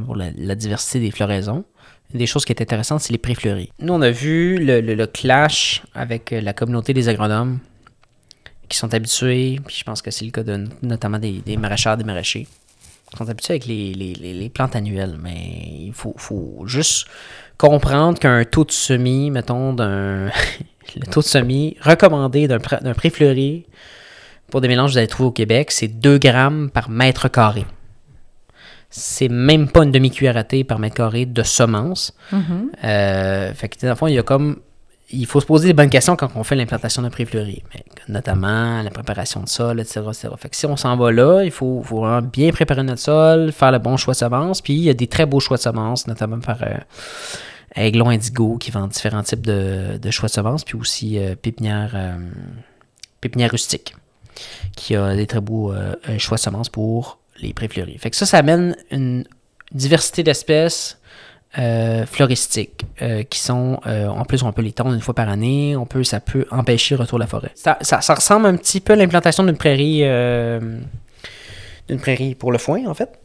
pour 0.05 0.15
la, 0.15 0.55
diversité 0.55 1.01
des 1.01 1.11
floraisons. 1.11 1.65
Des 2.13 2.27
choses 2.27 2.45
qui 2.45 2.53
est 2.53 2.61
intéressante, 2.61 3.01
c'est 3.01 3.11
les 3.11 3.17
pré-fleuris. 3.17 3.71
Nous, 3.79 3.91
on 3.91 4.01
a 4.01 4.11
vu 4.11 4.59
le 4.59 5.05
clash 5.07 5.83
avec 5.93 6.31
euh, 6.31 6.39
la 6.39 6.53
communauté 6.53 6.93
des 6.93 7.09
agronomes 7.09 7.59
qui 8.73 8.79
sont 8.79 8.93
habitués, 8.93 9.59
puis 9.65 9.75
je 9.79 9.83
pense 9.83 10.01
que 10.01 10.11
c'est 10.11 10.25
le 10.25 10.31
cas 10.31 10.43
de 10.43 10.65
notamment 10.81 11.19
des, 11.19 11.31
des 11.33 11.55
des 11.55 11.57
maraîchers, 11.57 12.47
qui 13.11 13.17
sont 13.17 13.29
habitués 13.29 13.53
avec 13.53 13.65
les, 13.65 13.93
les- 13.93 14.13
les- 14.15 14.33
les 14.33 14.49
plantes 14.49 14.75
annuelles, 14.75 15.17
mais 15.21 15.35
il 15.79 15.93
faut, 15.93 16.13
faut 16.17 16.63
juste 16.65 17.05
comprendre 17.57 18.17
qu'un 18.19 18.43
taux 18.45 18.65
de 18.65 18.71
semis, 18.71 19.29
mettons, 19.31 19.73
d'un 19.73 20.25
le 20.95 21.05
taux 21.11 21.21
de 21.21 21.25
semis 21.25 21.77
recommandé 21.81 22.47
d'un 22.47 22.59
pré- 22.59 22.79
d'un 22.81 22.93
pré-fleuri 22.93 23.65
pour 24.49 24.59
des 24.61 24.67
mélanges 24.67 24.89
que 24.89 24.93
vous 24.93 24.97
allez 24.99 25.07
trouver 25.07 25.27
au 25.27 25.31
Québec, 25.31 25.71
c'est 25.71 25.87
2 25.87 26.17
grammes 26.17 26.69
par 26.71 26.89
mètre 26.89 27.27
carré. 27.31 27.65
C'est 28.89 29.29
même 29.29 29.69
pas 29.69 29.83
une 29.83 29.91
demi-cuillère 29.91 30.37
à 30.37 30.43
thé 30.43 30.63
par 30.63 30.77
mètre 30.77 30.95
carré 30.95 31.25
de 31.25 31.41
semences. 31.43 32.13
Mhm. 32.31 32.69
Euh, 32.83 33.53
fait 33.53 33.69
que, 33.69 33.79
dans 33.81 33.89
le 33.89 33.95
fond, 33.95 34.07
il 34.07 34.13
y 34.13 34.19
a 34.19 34.23
comme. 34.23 34.57
Il 35.15 35.25
faut 35.27 35.39
se 35.39 35.45
poser 35.45 35.67
des 35.67 35.73
bonnes 35.73 35.89
questions 35.89 36.15
quand 36.15 36.29
on 36.35 36.43
fait 36.43 36.55
l'implantation 36.55 37.01
d'un 37.03 37.09
pré 37.09 37.25
fleuri, 37.25 37.61
mais 37.73 37.83
notamment 38.07 38.81
la 38.81 38.89
préparation 38.89 39.41
de 39.41 39.47
sol, 39.47 39.79
etc. 39.79 40.01
Fait 40.37 40.49
que 40.49 40.55
si 40.55 40.65
on 40.65 40.75
s'en 40.75 40.97
va 40.97 41.11
là, 41.11 41.43
il 41.43 41.51
faut, 41.51 41.81
vraiment 41.81 42.21
bien 42.21 42.51
préparer 42.51 42.83
notre 42.83 43.01
sol, 43.01 43.51
faire 43.51 43.71
le 43.71 43.79
bon 43.79 43.95
choix 43.95 44.13
de 44.13 44.17
semences, 44.17 44.61
puis 44.61 44.73
il 44.73 44.83
y 44.83 44.89
a 44.89 44.93
des 44.93 45.07
très 45.07 45.25
beaux 45.25 45.39
choix 45.39 45.57
de 45.57 45.61
semences, 45.61 46.07
notamment 46.07 46.39
par 46.39 46.63
euh, 46.63 46.77
Aiglon 47.75 48.09
Indigo 48.09 48.57
qui 48.57 48.71
vend 48.71 48.87
différents 48.87 49.23
types 49.23 49.45
de, 49.45 49.97
de 50.01 50.11
choix 50.11 50.27
de 50.27 50.33
semences, 50.33 50.63
puis 50.63 50.77
aussi 50.77 51.19
euh, 51.19 51.35
Pépinière, 51.35 51.91
euh, 51.95 52.17
Pépinière 53.21 53.51
Rustique 53.51 53.95
qui 54.75 54.95
a 54.95 55.15
des 55.15 55.27
très 55.27 55.41
beaux 55.41 55.71
euh, 55.71 55.95
choix 56.17 56.37
de 56.37 56.41
semences 56.41 56.69
pour 56.69 57.19
les 57.39 57.53
pré-fleuris. 57.53 57.97
Fait 57.97 58.09
que 58.09 58.15
ça, 58.15 58.25
ça 58.25 58.37
amène 58.37 58.75
une 58.91 59.25
diversité 59.71 60.23
d'espèces 60.23 60.99
euh, 61.59 62.05
floristiques 62.05 62.85
euh, 63.01 63.23
qui 63.23 63.39
sont, 63.39 63.79
euh, 63.85 64.07
en 64.07 64.25
plus, 64.25 64.41
on 64.43 64.51
peut 64.51 64.61
les 64.61 64.71
tondre 64.71 64.93
une 64.93 65.01
fois 65.01 65.13
par 65.13 65.29
année, 65.29 65.75
on 65.75 65.85
peut, 65.85 66.03
ça 66.03 66.19
peut 66.19 66.45
empêcher 66.51 66.95
le 66.95 67.01
retour 67.01 67.19
de 67.19 67.23
la 67.23 67.27
forêt. 67.27 67.51
Ça, 67.55 67.77
ça- 67.81 68.13
ressemble 68.13 68.45
un 68.47 68.55
petit 68.55 68.79
peu 68.79 68.93
à 68.93 68.95
l'implantation 68.95 69.43
d'une 69.43 69.57
prairie, 69.57 69.99
d'une 71.87 71.99
prairie 71.99 72.35
pour 72.35 72.51
le 72.51 72.57
foin, 72.57 72.85
en 72.87 72.93
fait. 72.93 73.19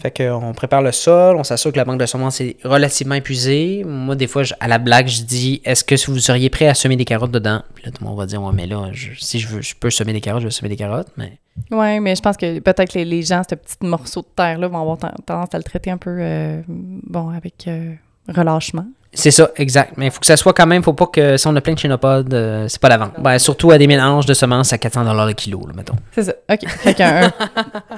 Fait 0.00 0.16
qu'on 0.16 0.52
prépare 0.54 0.80
le 0.82 0.92
sol, 0.92 1.36
on 1.36 1.44
s'assure 1.44 1.72
que 1.72 1.76
la 1.76 1.84
banque 1.84 2.00
de 2.00 2.06
semences 2.06 2.40
est 2.40 2.56
relativement 2.64 3.16
épuisée. 3.16 3.84
Moi, 3.86 4.16
des 4.16 4.26
fois, 4.26 4.42
à 4.58 4.66
la 4.68 4.78
blague, 4.78 5.08
je 5.08 5.22
dis 5.24 5.60
Est-ce 5.64 5.84
que 5.84 5.94
vous 6.10 6.18
seriez 6.18 6.48
prêt 6.48 6.68
à 6.68 6.74
semer 6.74 6.96
des 6.96 7.04
carottes 7.04 7.30
dedans? 7.32 7.62
Puis 7.74 7.84
là, 7.84 7.90
tout 7.90 8.02
le 8.02 8.08
monde 8.08 8.18
va 8.18 8.24
dire 8.26 8.42
Ouais, 8.42 8.52
mais 8.54 8.66
là, 8.66 8.90
si 9.18 9.38
je 9.38 9.48
veux, 9.48 9.60
je 9.60 9.74
peux 9.78 9.90
semer 9.90 10.12
des 10.14 10.20
carottes, 10.22 10.40
je 10.42 10.46
vais 10.46 10.50
semer 10.52 10.70
des 10.70 10.76
carottes. 10.76 11.08
Mais 11.18 11.38
Oui, 11.70 12.00
mais 12.00 12.16
je 12.16 12.22
pense 12.22 12.36
que 12.38 12.60
peut-être 12.60 12.92
que 12.92 12.98
les, 12.98 13.04
les 13.04 13.22
gens, 13.22 13.42
ce 13.48 13.54
petit 13.54 13.76
morceau 13.82 14.22
de 14.22 14.26
terre-là, 14.34 14.68
vont 14.68 14.80
avoir 14.80 14.96
ten- 14.98 15.12
tendance 15.26 15.48
à 15.54 15.58
le 15.58 15.64
traiter 15.64 15.90
un 15.90 15.98
peu, 15.98 16.16
euh, 16.18 16.62
bon, 16.68 17.28
avec 17.28 17.66
euh, 17.68 17.92
relâchement. 18.28 18.86
C'est 19.12 19.30
ça, 19.32 19.50
exact. 19.56 19.94
Mais 19.96 20.06
il 20.06 20.10
faut 20.12 20.20
que 20.20 20.26
ça 20.26 20.36
soit 20.36 20.52
quand 20.52 20.66
même, 20.66 20.82
faut 20.84 20.92
pas 20.92 21.06
que 21.06 21.36
si 21.36 21.46
on 21.48 21.56
a 21.56 21.60
plein 21.60 21.74
de 21.74 21.78
chénopodes, 21.78 22.32
euh, 22.32 22.66
c'est 22.68 22.80
pas 22.80 22.88
la 22.88 22.96
vente. 22.98 23.12
Ben, 23.18 23.38
surtout 23.38 23.70
à 23.72 23.78
des 23.78 23.86
mélanges 23.88 24.24
de 24.26 24.34
semences 24.34 24.72
à 24.72 24.78
400 24.78 25.02
le 25.26 25.32
kilo, 25.32 25.60
là, 25.66 25.72
mettons. 25.76 25.96
C'est 26.12 26.22
ça. 26.22 26.32
OK. 26.50 26.68
Fait 26.68 26.94
qu'un- 26.94 27.32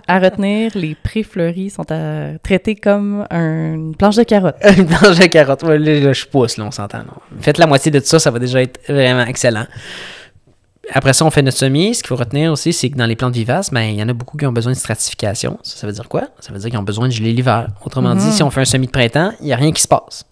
à 0.08 0.18
retenir, 0.18 0.70
les 0.74 0.94
pré-fleuris 0.94 1.70
sont 1.70 1.90
à 1.90 2.38
traiter 2.42 2.74
comme 2.76 3.26
un- 3.30 3.74
une 3.74 3.94
planche 3.96 4.16
de 4.16 4.22
carottes. 4.22 4.56
Une 4.78 4.86
planche 4.86 5.18
de 5.18 5.26
carottes. 5.26 5.62
Ouais, 5.64 5.78
là, 5.78 6.12
je 6.12 6.24
pousse, 6.26 6.56
là, 6.56 6.64
on 6.64 6.70
s'entend. 6.70 7.02
Faites 7.40 7.58
la 7.58 7.66
moitié 7.66 7.90
de 7.90 7.98
tout 7.98 8.06
ça, 8.06 8.18
ça 8.18 8.30
va 8.30 8.38
déjà 8.38 8.62
être 8.62 8.80
vraiment 8.88 9.24
excellent. 9.26 9.66
Après 10.90 11.12
ça, 11.12 11.24
on 11.24 11.30
fait 11.30 11.42
notre 11.42 11.56
semis. 11.58 11.94
Ce 11.94 12.02
qu'il 12.02 12.08
faut 12.08 12.16
retenir 12.16 12.50
aussi, 12.52 12.72
c'est 12.72 12.90
que 12.90 12.96
dans 12.96 13.06
les 13.06 13.14
plantes 13.16 13.34
vivaces, 13.34 13.70
ben, 13.70 13.82
il 13.82 13.94
y 13.94 14.02
en 14.02 14.08
a 14.08 14.12
beaucoup 14.12 14.36
qui 14.36 14.44
ont 14.46 14.52
besoin 14.52 14.72
de 14.72 14.76
stratification. 14.76 15.58
Ça, 15.62 15.76
ça 15.76 15.86
veut 15.86 15.92
dire 15.92 16.08
quoi? 16.08 16.22
Ça 16.40 16.52
veut 16.52 16.58
dire 16.58 16.70
qu'ils 16.70 16.78
ont 16.78 16.82
besoin 16.82 17.06
de 17.06 17.12
geler 17.12 17.32
l'hiver. 17.32 17.68
Autrement 17.84 18.14
dit, 18.16 18.24
Mhm. 18.26 18.32
si 18.32 18.42
on 18.42 18.50
fait 18.50 18.62
un 18.62 18.64
semis 18.64 18.86
de 18.86 18.92
printemps, 18.92 19.32
il 19.40 19.46
n'y 19.46 19.52
a 19.52 19.56
rien 19.56 19.70
qui 19.72 19.80
se 19.80 19.88
passe. 19.88 20.24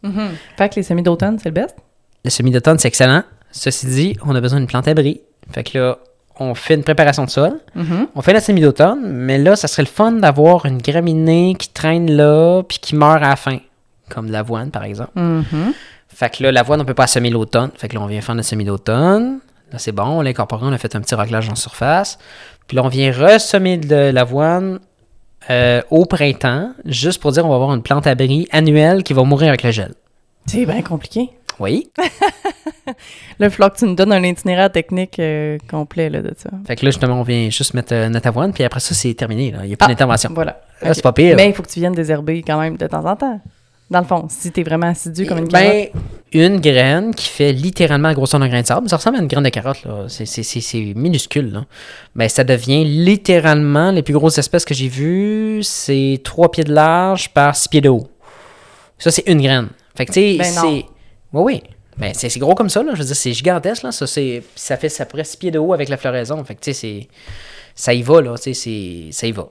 Fait 0.56 0.68
que 0.68 0.74
les 0.76 0.82
semis 0.82 1.02
d'automne, 1.02 1.38
c'est 1.38 1.48
le 1.50 1.54
best? 1.54 1.76
Le 2.24 2.30
semis 2.30 2.50
d'automne, 2.50 2.78
c'est 2.78 2.88
excellent. 2.88 3.22
Ceci 3.52 3.86
dit, 3.86 4.16
on 4.26 4.34
a 4.34 4.40
besoin 4.40 4.58
d'une 4.58 4.66
plante 4.68 4.88
abri. 4.88 5.20
Fait 5.52 5.62
que 5.64 5.78
là, 5.78 5.98
on 6.38 6.54
fait 6.54 6.74
une 6.74 6.82
préparation 6.84 7.24
de 7.24 7.30
sol. 7.30 7.60
Mhm. 7.76 8.08
On 8.14 8.22
fait 8.22 8.32
la 8.32 8.40
semis 8.40 8.60
d'automne, 8.60 9.00
mais 9.06 9.38
là, 9.38 9.54
ça 9.56 9.68
serait 9.68 9.82
le 9.82 9.88
fun 9.88 10.12
d'avoir 10.12 10.66
une 10.66 10.78
graminée 10.78 11.54
qui 11.58 11.68
traîne 11.68 12.10
là 12.10 12.62
puis 12.62 12.78
qui 12.80 12.96
meurt 12.96 13.22
à 13.22 13.28
la 13.30 13.36
fin. 13.36 13.58
Comme 14.08 14.26
de 14.26 14.32
l'avoine, 14.32 14.70
par 14.72 14.82
exemple. 14.84 15.12
Fait 16.08 16.30
que 16.36 16.42
là, 16.42 16.50
l'avoine, 16.52 16.80
on 16.80 16.84
peut 16.84 16.94
pas 16.94 17.06
semer 17.06 17.30
l'automne. 17.30 17.70
Fait 17.76 17.88
que 17.88 17.94
là, 17.94 18.00
on 18.02 18.06
vient 18.06 18.20
faire 18.20 18.34
notre 18.34 18.48
semis 18.48 18.64
d'automne. 18.64 19.38
Là, 19.72 19.78
c'est 19.78 19.92
bon, 19.92 20.04
on 20.04 20.20
l'a 20.22 20.30
incorporé, 20.30 20.66
on 20.66 20.72
a 20.72 20.78
fait 20.78 20.94
un 20.96 21.00
petit 21.00 21.14
raclage 21.14 21.48
en 21.48 21.54
surface. 21.54 22.18
Puis 22.66 22.76
là, 22.76 22.84
on 22.84 22.88
vient 22.88 23.12
ressemer 23.12 23.76
de 23.76 24.10
l'avoine 24.10 24.80
euh, 25.50 25.80
au 25.90 26.04
printemps, 26.04 26.72
juste 26.84 27.20
pour 27.20 27.32
dire 27.32 27.44
on 27.46 27.48
va 27.48 27.54
avoir 27.56 27.74
une 27.74 27.82
plante 27.82 28.06
abri 28.06 28.46
annuelle 28.52 29.02
qui 29.02 29.12
va 29.12 29.22
mourir 29.24 29.48
avec 29.48 29.62
le 29.62 29.70
gel. 29.70 29.94
C'est 30.46 30.66
bien 30.66 30.82
compliqué. 30.82 31.30
Oui. 31.58 31.90
Là, 33.38 33.48
il 33.48 33.50
que 33.50 33.76
tu 33.78 33.84
nous 33.84 33.94
donnes 33.94 34.12
un 34.12 34.22
itinéraire 34.22 34.72
technique 34.72 35.18
euh, 35.18 35.58
complet 35.70 36.10
là, 36.10 36.22
de 36.22 36.32
ça. 36.36 36.50
Fait 36.66 36.74
que 36.76 36.84
là, 36.84 36.90
justement, 36.90 37.20
on 37.20 37.22
vient 37.22 37.48
juste 37.50 37.74
mettre 37.74 37.94
euh, 37.94 38.08
notre 38.08 38.26
avoine, 38.26 38.52
puis 38.52 38.64
après 38.64 38.80
ça, 38.80 38.94
c'est 38.94 39.12
terminé. 39.14 39.50
là. 39.52 39.58
Il 39.62 39.68
n'y 39.68 39.74
a 39.74 39.76
plus 39.76 39.84
Ah, 39.84 39.88
d'intervention. 39.88 40.30
Voilà. 40.34 40.60
C'est 40.82 41.02
pas 41.02 41.12
pire. 41.12 41.36
Mais 41.36 41.48
il 41.48 41.54
faut 41.54 41.62
que 41.62 41.68
tu 41.68 41.80
viennes 41.80 41.92
désherber 41.92 42.42
quand 42.42 42.58
même 42.58 42.76
de 42.76 42.86
temps 42.86 43.04
en 43.04 43.14
temps. 43.14 43.40
Dans 43.90 44.00
le 44.00 44.06
fond, 44.06 44.26
si 44.28 44.50
t'es 44.50 44.62
vraiment 44.62 44.88
assidu 44.88 45.26
comme 45.26 45.38
une 45.38 45.48
carotte. 45.48 45.90
Une 46.32 46.60
graine 46.60 47.12
qui 47.12 47.28
fait 47.28 47.52
littéralement 47.52 48.08
la 48.08 48.14
grosseur 48.14 48.38
d'un 48.38 48.48
grain 48.48 48.62
de 48.62 48.66
sable, 48.66 48.88
ça 48.88 48.96
ressemble 48.96 49.16
à 49.16 49.20
une 49.20 49.26
graine 49.26 49.42
de 49.42 49.48
carotte, 49.48 49.84
là. 49.84 50.04
C'est, 50.08 50.26
c'est, 50.26 50.44
c'est, 50.44 50.60
c'est 50.60 50.92
minuscule, 50.94 51.50
là. 51.50 51.64
Ben, 52.14 52.28
ça 52.28 52.44
devient 52.44 52.84
littéralement, 52.84 53.90
les 53.90 54.02
plus 54.02 54.14
grosses 54.14 54.38
espèces 54.38 54.64
que 54.64 54.74
j'ai 54.74 54.86
vues, 54.86 55.62
c'est 55.64 56.20
3 56.22 56.52
pieds 56.52 56.64
de 56.64 56.72
large 56.72 57.30
par 57.30 57.56
6 57.56 57.68
pieds 57.68 57.80
de 57.80 57.88
haut. 57.88 58.06
Ça, 58.98 59.10
c'est 59.10 59.26
une 59.26 59.42
graine. 59.42 59.68
Fait 59.96 60.06
que, 60.06 60.12
tu 60.12 60.20
sais, 60.20 60.36
Ben 60.38 60.44
c'est. 60.44 60.84
Oui, 61.32 61.42
oui. 61.42 61.62
Ben, 61.96 62.12
c'est, 62.14 62.28
c'est 62.28 62.38
gros 62.38 62.54
comme 62.54 62.70
ça, 62.70 62.82
là. 62.82 62.92
Je 62.94 63.00
veux 63.00 63.06
dire, 63.06 63.16
c'est 63.16 63.32
gigantesque, 63.32 63.82
là. 63.82 63.90
Ça, 63.90 64.06
c'est, 64.06 64.42
ça 64.54 64.76
fait 64.76 64.88
ça 64.88 65.06
pourrait 65.06 65.24
6 65.24 65.36
pieds 65.36 65.50
de 65.50 65.58
haut 65.58 65.72
avec 65.72 65.88
la 65.88 65.96
floraison. 65.96 66.42
Fait 66.44 66.54
que, 66.54 66.60
tu 66.60 66.72
sais, 66.72 66.80
c'est. 66.80 67.08
Ça 67.74 67.92
y 67.92 68.02
va, 68.02 68.20
là. 68.20 68.36
Tu 68.36 68.54
sais, 68.54 68.54
c'est, 68.54 69.08
ça 69.10 69.26
y 69.26 69.32
va. 69.32 69.48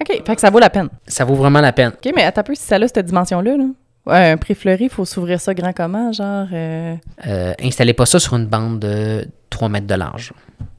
OK, 0.00 0.22
fait 0.26 0.34
que 0.34 0.40
ça 0.40 0.50
vaut 0.50 0.58
la 0.58 0.70
peine. 0.70 0.88
Ça 1.06 1.24
vaut 1.24 1.34
vraiment 1.34 1.60
la 1.60 1.72
peine. 1.72 1.88
OK, 1.88 2.12
mais 2.14 2.22
attends 2.24 2.40
un 2.40 2.44
peu, 2.44 2.54
si 2.54 2.62
ça 2.62 2.76
a 2.76 2.88
cette 2.88 3.06
dimension-là, 3.06 3.56
là. 3.56 3.64
Ouais, 4.06 4.30
un 4.30 4.36
pré-fleuri, 4.36 4.84
il 4.84 4.90
faut 4.90 5.04
s'ouvrir 5.04 5.40
ça 5.40 5.52
grand 5.52 5.72
comment, 5.72 6.12
genre... 6.12 6.46
euh, 6.52 6.94
Euh, 7.26 7.52
installez 7.62 7.92
pas 7.92 8.06
ça 8.06 8.20
sur 8.20 8.34
une 8.36 8.46
bande 8.46 8.78
de 8.78 9.26
3 9.50 9.68
mètres 9.68 9.86
de 9.88 9.94
large. 9.94 10.32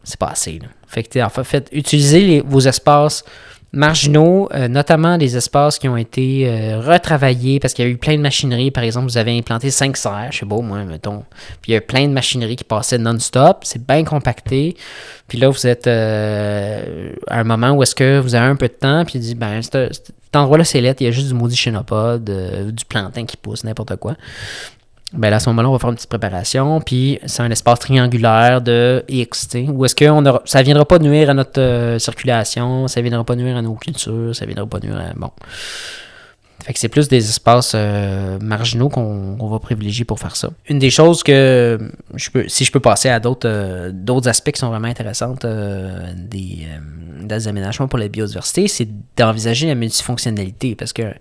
c'est 0.03 0.17
pas 0.19 0.27
assez. 0.27 0.59
Là. 0.59 0.67
Fait 0.87 1.03
que, 1.03 1.19
en 1.19 1.29
fait, 1.43 1.67
utilisez 1.73 2.41
vos 2.45 2.61
espaces 2.61 3.25
marginaux, 3.73 4.47
euh, 4.53 4.69
notamment 4.69 5.17
des 5.17 5.35
espaces 5.35 5.77
qui 5.77 5.89
ont 5.89 5.97
été 5.97 6.47
euh, 6.47 6.79
retravaillés 6.79 7.59
parce 7.59 7.73
qu'il 7.73 7.83
y 7.83 7.87
a 7.89 7.91
eu 7.91 7.97
plein 7.97 8.15
de 8.15 8.21
machinerie. 8.21 8.71
Par 8.71 8.83
exemple, 8.85 9.07
vous 9.09 9.17
avez 9.17 9.37
implanté 9.37 9.69
5 9.71 9.97
serres, 9.97 10.29
je 10.31 10.37
sais 10.39 10.45
pas, 10.45 10.55
moi, 10.61 10.85
mettons. 10.85 11.25
Puis 11.61 11.71
il 11.71 11.73
y 11.73 11.75
a 11.75 11.81
plein 11.81 12.07
de 12.07 12.13
machinerie 12.13 12.55
qui 12.55 12.63
passaient 12.63 12.97
non-stop. 12.97 13.59
C'est 13.63 13.85
bien 13.85 14.05
compacté. 14.05 14.77
Puis 15.27 15.37
là, 15.37 15.49
vous 15.49 15.67
êtes 15.67 15.85
à 15.87 16.81
un 17.39 17.43
moment 17.43 17.71
où 17.71 17.83
est-ce 17.83 17.93
que 17.93 18.19
vous 18.19 18.35
avez 18.35 18.47
un 18.47 18.55
peu 18.55 18.69
de 18.69 18.73
temps, 18.73 19.03
puis 19.03 19.15
il 19.15 19.21
dit, 19.21 19.35
ben, 19.35 19.59
cet, 20.27 20.35
endroit-là, 20.35 20.63
c'est 20.63 20.81
lettre, 20.81 21.01
il 21.01 21.05
y 21.05 21.07
a 21.07 21.11
juste 21.11 21.27
du 21.27 21.33
maudit 21.33 21.55
chénopode, 21.55 22.23
du 22.71 22.85
plantain 22.85 23.25
qui 23.25 23.37
pousse, 23.37 23.63
n'importe 23.63 23.95
quoi. 23.95 24.15
Ben 25.13 25.31
à 25.31 25.39
ce 25.39 25.49
moment-là, 25.49 25.69
on 25.69 25.71
va 25.71 25.79
faire 25.79 25.89
une 25.89 25.95
petite 25.95 26.09
préparation, 26.09 26.81
puis 26.81 27.17
c'est 27.25 27.41
un 27.41 27.49
espace 27.49 27.79
triangulaire 27.79 28.61
de 28.61 29.05
X, 29.07 29.47
où 29.69 29.85
est-ce 29.85 29.95
que 29.95 30.05
ça 30.43 30.59
ne 30.59 30.63
viendra 30.65 30.83
pas 30.83 30.99
nuire 30.99 31.29
à 31.29 31.33
notre 31.33 31.61
euh, 31.61 31.97
circulation, 31.97 32.89
ça 32.89 32.99
ne 32.99 33.05
viendra 33.05 33.23
pas 33.23 33.37
nuire 33.37 33.55
à 33.55 33.61
nos 33.61 33.75
cultures, 33.75 34.35
ça 34.35 34.45
ne 34.45 34.51
viendra 34.51 34.65
pas 34.65 34.79
nuire 34.79 34.97
à... 34.97 35.13
Bon. 35.15 35.31
Fait 36.67 36.73
que 36.73 36.79
c'est 36.79 36.89
plus 36.89 37.07
des 37.07 37.29
espaces 37.29 37.71
euh, 37.75 38.37
marginaux 38.39 38.89
qu'on 38.89 39.47
va 39.47 39.57
privilégier 39.59 40.03
pour 40.03 40.19
faire 40.19 40.35
ça. 40.35 40.49
Une 40.67 40.79
des 40.79 40.89
choses 40.89 41.23
que 41.23 41.79
si 42.47 42.65
je 42.65 42.71
peux 42.73 42.81
passer 42.81 43.07
à 43.07 43.21
d'autres 43.21 43.47
euh, 43.47 44.19
aspects 44.25 44.51
qui 44.51 44.59
sont 44.59 44.67
vraiment 44.67 44.89
intéressants 44.89 45.35
des, 46.15 46.67
des 47.21 47.47
aménagements 47.47 47.87
pour 47.87 47.97
la 47.97 48.09
biodiversité, 48.09 48.67
c'est 48.67 48.89
d'envisager 49.15 49.67
la 49.67 49.75
multifonctionnalité 49.75 50.75
parce 50.75 50.91
que 50.91 51.13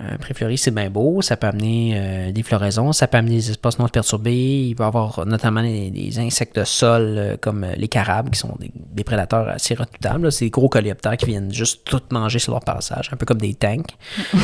un 0.00 0.16
préfleuri, 0.16 0.58
c'est 0.58 0.72
bien 0.72 0.90
beau. 0.90 1.22
Ça 1.22 1.36
peut 1.36 1.46
amener 1.46 1.92
euh, 1.94 2.32
des 2.32 2.42
floraisons, 2.42 2.92
ça 2.92 3.06
peut 3.06 3.16
amener 3.16 3.36
des 3.36 3.50
espaces 3.50 3.78
non 3.78 3.88
perturbés. 3.88 4.66
Il 4.68 4.74
peut 4.74 4.82
y 4.82 4.86
avoir 4.86 5.24
notamment 5.24 5.62
des, 5.62 6.18
insectes 6.18 6.58
de 6.58 6.64
sol 6.64 7.14
euh, 7.16 7.36
comme 7.40 7.64
euh, 7.64 7.74
les 7.76 7.88
carabes, 7.88 8.30
qui 8.30 8.38
sont 8.38 8.56
des, 8.58 9.04
prédateurs 9.04 9.48
assez 9.48 9.74
redoutables. 9.74 10.32
C'est 10.32 10.46
des 10.46 10.50
gros 10.50 10.68
coléoptères 10.68 11.16
qui 11.16 11.26
viennent 11.26 11.52
juste 11.52 11.82
tout 11.84 12.00
manger 12.10 12.38
sur 12.38 12.52
leur 12.52 12.64
passage, 12.64 13.10
un 13.12 13.16
peu 13.16 13.26
comme 13.26 13.40
des 13.40 13.54
tanks. 13.54 13.94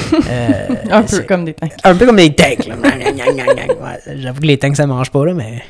un 0.90 1.02
peu 1.02 1.22
comme 1.22 1.44
des 1.44 1.54
tanks. 1.54 1.72
Un 1.82 1.94
peu 1.96 2.06
comme 2.06 2.16
des 2.16 2.34
tanks. 2.34 2.68
J'avoue 4.16 4.40
que 4.40 4.46
les 4.46 4.58
tanks, 4.58 4.76
ça 4.76 4.84
ne 4.84 4.92
mange 4.92 5.10
pas, 5.10 5.24
là, 5.24 5.34
mais 5.34 5.62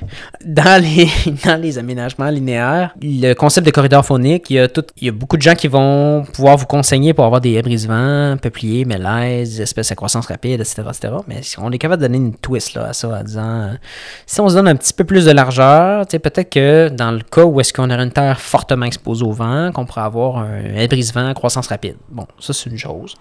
dans 0.45 0.83
les, 0.83 1.09
dans 1.45 1.61
les 1.61 1.79
aménagements 1.79 2.31
linéaires, 2.31 2.95
le 3.01 3.33
concept 3.35 3.67
de 3.67 3.71
corridor 3.71 4.05
phonique, 4.05 4.51
il 4.51 4.57
y, 4.57 4.59
a 4.59 4.69
tout, 4.69 4.85
il 5.01 5.07
y 5.07 5.09
a 5.09 5.13
beaucoup 5.13 5.37
de 5.37 5.43
gens 5.43 5.55
qui 5.55 5.69
vont 5.69 6.25
pouvoir 6.33 6.57
vous 6.57 6.67
conseiller 6.67 7.15
pour 7.15 7.25
avoir 7.25 7.41
des 7.41 7.61
brise-vents, 7.63 8.37
peupliers, 8.39 8.85
mélèzes, 8.85 9.70
espèces 9.71 9.93
à 9.93 9.95
croissance 9.95 10.27
rapide, 10.27 10.61
etc., 10.61 10.83
etc. 10.89 11.15
Mais 11.27 11.41
on 11.59 11.71
est 11.73 11.79
capable 11.79 12.03
de 12.03 12.09
donner 12.09 12.19
une 12.19 12.35
twist 12.35 12.75
là, 12.75 12.89
à 12.89 12.93
ça, 12.93 13.09
en 13.09 13.23
disant 13.23 13.61
euh, 13.61 13.73
si 14.27 14.41
on 14.41 14.49
se 14.49 14.55
donne 14.55 14.69
un 14.69 14.77
petit 14.77 14.93
peu 14.93 15.05
plus 15.05 15.25
de 15.25 15.33
largeur, 15.33 16.07
peut-être 16.07 16.51
que 16.51 16.89
dans 16.89 17.11
le 17.11 17.21
cas 17.21 17.45
où 17.45 17.61
est-ce 17.61 17.73
qu'on 17.73 17.91
aurait 17.91 18.03
une 18.03 18.13
terre 18.13 18.41
fortement 18.41 18.87
exposée 18.87 19.25
au 19.25 19.33
vent, 19.33 19.71
qu'on 19.73 19.87
pourrait 19.87 20.03
avoir 20.03 20.39
un 20.39 20.87
brise-vent 20.87 21.29
à 21.29 21.35
croissance 21.35 21.69
rapide. 21.69 21.97
Bon, 22.11 22.27
ça 22.39 22.53
c'est 22.53 22.69
une 22.71 22.79
chose. 22.79 23.15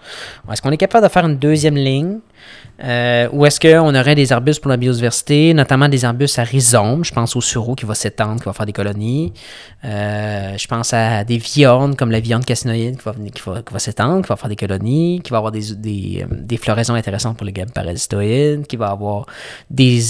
Est-ce 0.50 0.62
qu'on 0.62 0.70
est 0.70 0.76
capable 0.76 1.06
de 1.06 1.12
faire 1.12 1.26
une 1.26 1.36
deuxième 1.36 1.76
ligne 1.76 2.18
euh, 2.82 3.28
ou 3.32 3.44
est-ce 3.44 3.60
qu'on 3.60 3.94
aurait 3.94 4.14
des 4.14 4.32
arbustes 4.32 4.60
pour 4.60 4.70
la 4.70 4.78
biodiversité, 4.78 5.52
notamment 5.52 5.88
des 5.88 6.04
arbustes 6.04 6.38
à 6.38 6.44
rhizome? 6.44 7.04
Je 7.04 7.12
pense 7.12 7.36
au 7.36 7.40
sureau 7.40 7.74
qui 7.74 7.84
va 7.84 7.94
s'étendre, 7.94 8.40
qui 8.40 8.46
va 8.46 8.52
faire 8.52 8.64
des 8.64 8.72
colonies. 8.72 9.32
Euh, 9.84 10.56
je 10.56 10.66
pense 10.66 10.94
à 10.94 11.24
des 11.24 11.36
viandes 11.36 11.96
comme 11.96 12.10
la 12.10 12.20
viande 12.20 12.44
cassinoïde 12.44 12.96
qui 12.96 13.04
va, 13.04 13.12
qui 13.12 13.42
va, 13.44 13.62
qui 13.62 13.72
va 13.72 13.78
s'étendre, 13.78 14.22
qui 14.22 14.28
va 14.28 14.36
faire 14.36 14.48
des 14.48 14.56
colonies, 14.56 15.20
qui 15.22 15.30
va 15.30 15.38
avoir 15.38 15.52
des, 15.52 15.74
des, 15.74 16.24
euh, 16.30 16.34
des 16.40 16.56
floraisons 16.56 16.94
intéressantes 16.94 17.36
pour 17.36 17.46
les 17.46 17.52
gammes 17.52 17.70
parasitoïdes, 17.70 18.66
qui 18.66 18.76
va 18.76 18.90
avoir 18.90 19.26
des, 19.70 20.00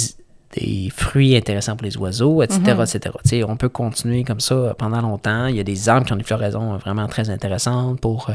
des 0.57 0.89
fruits 0.91 1.37
intéressants 1.37 1.77
pour 1.77 1.85
les 1.85 1.97
oiseaux, 1.97 2.43
etc. 2.43 2.61
Mhm. 2.75 2.83
etc. 2.83 3.45
on 3.47 3.57
peut 3.57 3.69
continuer 3.69 4.25
comme 4.25 4.41
ça 4.41 4.75
pendant 4.77 5.01
longtemps. 5.01 5.47
Il 5.47 5.57
y 5.57 5.61
a 5.61 5.65
des 5.65 5.89
arbres 5.89 6.07
qui 6.07 6.13
ont 6.13 6.17
des 6.17 6.25
floraisons 6.25 6.77
vraiment 6.79 7.07
très 7.07 7.31
intéressantes 7.31 8.01
pour 8.01 8.31
euh, 8.31 8.35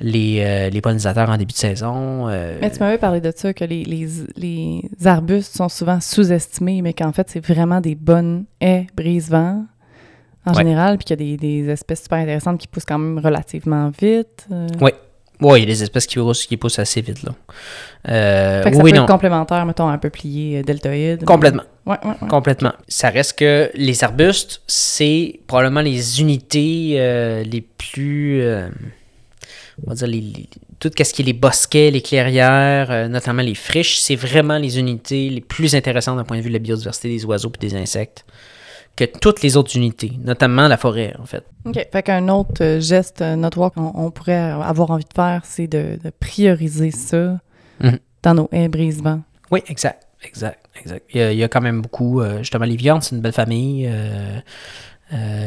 les, 0.00 0.40
euh, 0.40 0.70
les 0.70 0.80
pollinisateurs 0.80 1.30
en 1.30 1.36
début 1.36 1.52
de 1.52 1.58
saison. 1.58 2.28
Euh. 2.28 2.58
Mais 2.60 2.70
tu 2.70 2.80
m'avais 2.80 2.98
parlé 2.98 3.20
de 3.20 3.32
ça, 3.34 3.54
que 3.54 3.64
les, 3.64 3.84
les, 3.84 4.08
les 4.36 4.82
arbustes 5.06 5.56
sont 5.56 5.68
souvent 5.68 6.00
sous-estimés, 6.00 6.82
mais 6.82 6.92
qu'en 6.92 7.12
fait, 7.12 7.30
c'est 7.30 7.44
vraiment 7.44 7.80
des 7.80 7.94
bonnes 7.94 8.46
haies 8.60 8.86
brise-vent 8.96 9.64
en 10.46 10.52
général, 10.52 10.98
puis 10.98 11.06
qu'il 11.06 11.20
y 11.20 11.34
a 11.34 11.36
des, 11.36 11.62
des, 11.64 11.70
espèces 11.70 12.02
super 12.02 12.18
intéressantes 12.18 12.58
qui 12.58 12.66
poussent 12.66 12.84
quand 12.84 12.98
même 12.98 13.18
relativement 13.18 13.90
vite. 13.98 14.46
Oui, 14.78 14.90
oui, 15.40 15.58
il 15.58 15.60
y 15.60 15.62
a 15.64 15.66
des 15.66 15.82
espèces 15.82 16.06
qui 16.06 16.16
poussent, 16.16 16.46
qui 16.46 16.56
poussent 16.56 16.78
assez 16.78 17.00
vite. 17.00 17.22
Là. 17.22 17.34
Euh, 18.08 18.62
fait 18.62 18.70
que 18.70 18.76
ça 18.76 18.82
oui, 18.82 18.92
peut 18.92 18.98
être 18.98 19.06
complémentaire, 19.06 19.66
mettons, 19.66 19.88
un 19.88 19.98
peuplier 19.98 20.58
euh, 20.58 20.62
deltoïde. 20.62 21.24
Complètement. 21.24 21.64
Ouais, 21.86 21.96
ouais, 22.04 22.28
Complètement. 22.28 22.72
Ça 22.88 23.10
reste 23.10 23.38
que 23.38 23.70
les 23.74 24.04
arbustes, 24.04 24.62
c'est 24.66 25.40
probablement 25.46 25.80
les 25.80 26.20
unités 26.20 26.94
euh, 26.98 27.42
les 27.42 27.62
plus. 27.62 28.42
Euh, 28.42 28.68
on 29.84 29.90
va 29.90 29.96
dire 29.96 30.06
les, 30.06 30.48
tout 30.78 30.90
ce 30.96 31.12
qui 31.12 31.22
est 31.22 31.24
les 31.24 31.32
bosquets, 31.32 31.90
les 31.90 32.00
clairières, 32.00 33.08
notamment 33.08 33.42
les 33.42 33.54
friches, 33.54 33.98
c'est 33.98 34.16
vraiment 34.16 34.56
les 34.56 34.78
unités 34.78 35.28
les 35.30 35.40
plus 35.40 35.74
intéressantes 35.74 36.16
d'un 36.16 36.24
point 36.24 36.36
de 36.36 36.42
vue 36.42 36.50
de 36.50 36.54
la 36.54 36.60
biodiversité 36.60 37.08
des 37.08 37.24
oiseaux 37.24 37.50
et 37.54 37.66
des 37.66 37.74
insectes 37.74 38.24
que 38.96 39.04
toutes 39.04 39.42
les 39.42 39.56
autres 39.56 39.76
unités, 39.76 40.12
notamment 40.22 40.68
la 40.68 40.76
forêt, 40.76 41.14
en 41.18 41.26
fait. 41.26 41.44
OK. 41.64 41.74
Fait 41.92 42.02
qu'un 42.02 42.28
autre 42.28 42.62
euh, 42.62 42.80
geste 42.80 43.20
notoire 43.22 43.72
qu'on 43.72 44.10
pourrait 44.10 44.34
avoir 44.34 44.90
envie 44.90 45.04
de 45.04 45.14
faire, 45.14 45.42
c'est 45.44 45.66
de, 45.66 45.98
prioriser 46.20 46.90
ça 46.90 47.38
mhm. 47.80 47.98
dans 48.22 48.34
nos 48.34 48.48
haies 48.52 48.68
brise 48.68 49.02
Oui, 49.50 49.62
exact. 49.66 50.04
Exact, 50.24 50.66
exact. 50.80 51.04
Il 51.12 51.34
y, 51.34 51.44
a, 51.44 51.48
quand 51.48 51.60
même 51.60 51.82
beaucoup. 51.82 52.20
Euh, 52.20 52.38
justement, 52.38 52.64
les 52.64 52.76
viandes, 52.76 53.02
c'est 53.02 53.14
une 53.14 53.20
belle 53.20 53.32
famille. 53.32 53.86
Euh, 53.86 54.40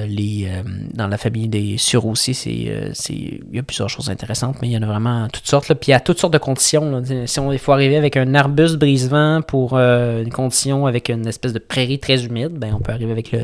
les, 0.07 0.47
euh, 0.49 0.63
dans 0.93 1.07
la 1.07 1.17
famille 1.17 1.47
des 1.47 1.77
sureaux 1.77 2.11
aussi, 2.11 2.33
c'est, 2.33 2.91
c'est, 2.93 3.13
il 3.13 3.55
y 3.55 3.59
a 3.59 3.63
plusieurs 3.63 3.89
choses 3.89 4.09
intéressantes, 4.09 4.57
mais 4.61 4.69
il 4.69 4.71
y 4.71 4.77
en 4.77 4.81
a 4.81 4.85
vraiment 4.85 5.27
toutes 5.27 5.45
sortes. 5.47 5.67
Là. 5.69 5.75
Puis 5.75 5.89
il 5.89 5.91
y 5.91 5.95
a 5.95 5.99
toutes 5.99 6.19
sortes 6.19 6.33
de 6.33 6.37
conditions. 6.37 7.03
Si 7.25 7.39
on, 7.39 7.51
il 7.51 7.59
faut 7.59 7.73
arriver 7.73 7.97
avec 7.97 8.17
un 8.17 8.33
arbuste 8.35 8.77
brise-vent 8.77 9.41
pour 9.41 9.73
euh, 9.73 10.23
une 10.23 10.31
condition 10.31 10.85
avec 10.85 11.09
une 11.09 11.27
espèce 11.27 11.53
de 11.53 11.59
prairie 11.59 11.99
très 11.99 12.25
humide, 12.25 12.53
ben, 12.53 12.73
on 12.73 12.79
peut 12.79 12.91
arriver 12.91 13.11
avec 13.11 13.31
le, 13.31 13.41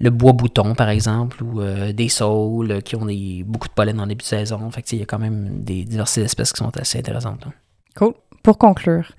le 0.00 0.10
bois 0.10 0.32
bouton, 0.32 0.74
par 0.74 0.88
exemple, 0.88 1.42
ou 1.42 1.60
des 1.92 2.08
saules 2.08 2.82
qui 2.82 2.96
ont 2.96 3.06
des, 3.06 3.42
beaucoup 3.44 3.68
de 3.68 3.72
pollen 3.72 3.98
en 4.00 4.06
début 4.06 4.22
de 4.22 4.28
saison. 4.28 4.70
Fait 4.70 4.92
il 4.92 5.00
y 5.00 5.02
a 5.02 5.06
quand 5.06 5.18
même 5.18 5.62
des 5.64 5.84
diversités 5.84 6.22
d'espèces 6.22 6.52
qui 6.52 6.58
sont 6.58 6.76
assez 6.76 6.98
intéressantes. 6.98 7.44
Cool. 7.96 8.14
Pour 8.42 8.58
conclure, 8.58 9.10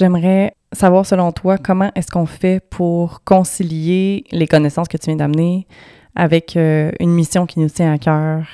J'aimerais 0.00 0.54
savoir, 0.72 1.04
selon 1.04 1.30
toi, 1.30 1.58
comment 1.58 1.92
est-ce 1.94 2.10
qu'on 2.10 2.24
fait 2.24 2.58
pour 2.70 3.22
concilier 3.22 4.24
les 4.32 4.46
connaissances 4.46 4.88
que 4.88 4.96
tu 4.96 5.08
viens 5.10 5.16
d'amener 5.16 5.66
avec 6.14 6.56
euh, 6.56 6.90
une 7.00 7.10
mission 7.10 7.44
qui 7.44 7.60
nous 7.60 7.68
tient 7.68 7.92
à 7.92 7.98
cœur, 7.98 8.46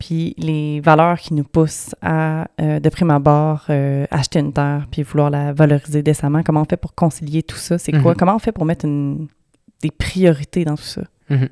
puis 0.00 0.34
les 0.38 0.80
valeurs 0.80 1.20
qui 1.20 1.34
nous 1.34 1.44
poussent 1.44 1.94
à, 2.02 2.48
euh, 2.60 2.80
de 2.80 2.88
prime 2.88 3.12
abord, 3.12 3.66
euh, 3.70 4.06
acheter 4.10 4.40
une 4.40 4.52
terre, 4.52 4.88
puis 4.90 5.04
vouloir 5.04 5.30
la 5.30 5.52
valoriser 5.52 6.02
décemment? 6.02 6.42
Comment 6.42 6.62
on 6.62 6.64
fait 6.64 6.76
pour 6.76 6.96
concilier 6.96 7.44
tout 7.44 7.56
ça? 7.56 7.78
C'est 7.78 7.92
quoi? 7.92 8.10
Mhm. 8.10 8.16
Comment 8.16 8.34
on 8.34 8.40
fait 8.40 8.50
pour 8.50 8.64
mettre 8.64 8.88
des 8.88 9.92
priorités 9.96 10.64
dans 10.64 10.74
tout 10.74 10.82
ça? 10.82 11.02
Mhm. 11.30 11.48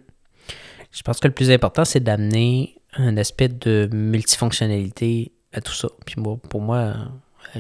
Je 0.91 1.03
pense 1.03 1.21
que 1.21 1.29
le 1.29 1.35
plus 1.35 1.53
important, 1.53 1.85
c'est 1.85 2.03
d'amener 2.03 2.75
un 2.95 3.17
aspect 3.17 3.49
de 3.49 3.89
multifonctionnalité 3.93 5.31
à 5.53 5.61
tout 5.61 5.73
ça. 5.73 5.87
Puis 6.05 6.17
moi, 6.19 6.37
pour 6.49 6.61
moi, 6.61 6.95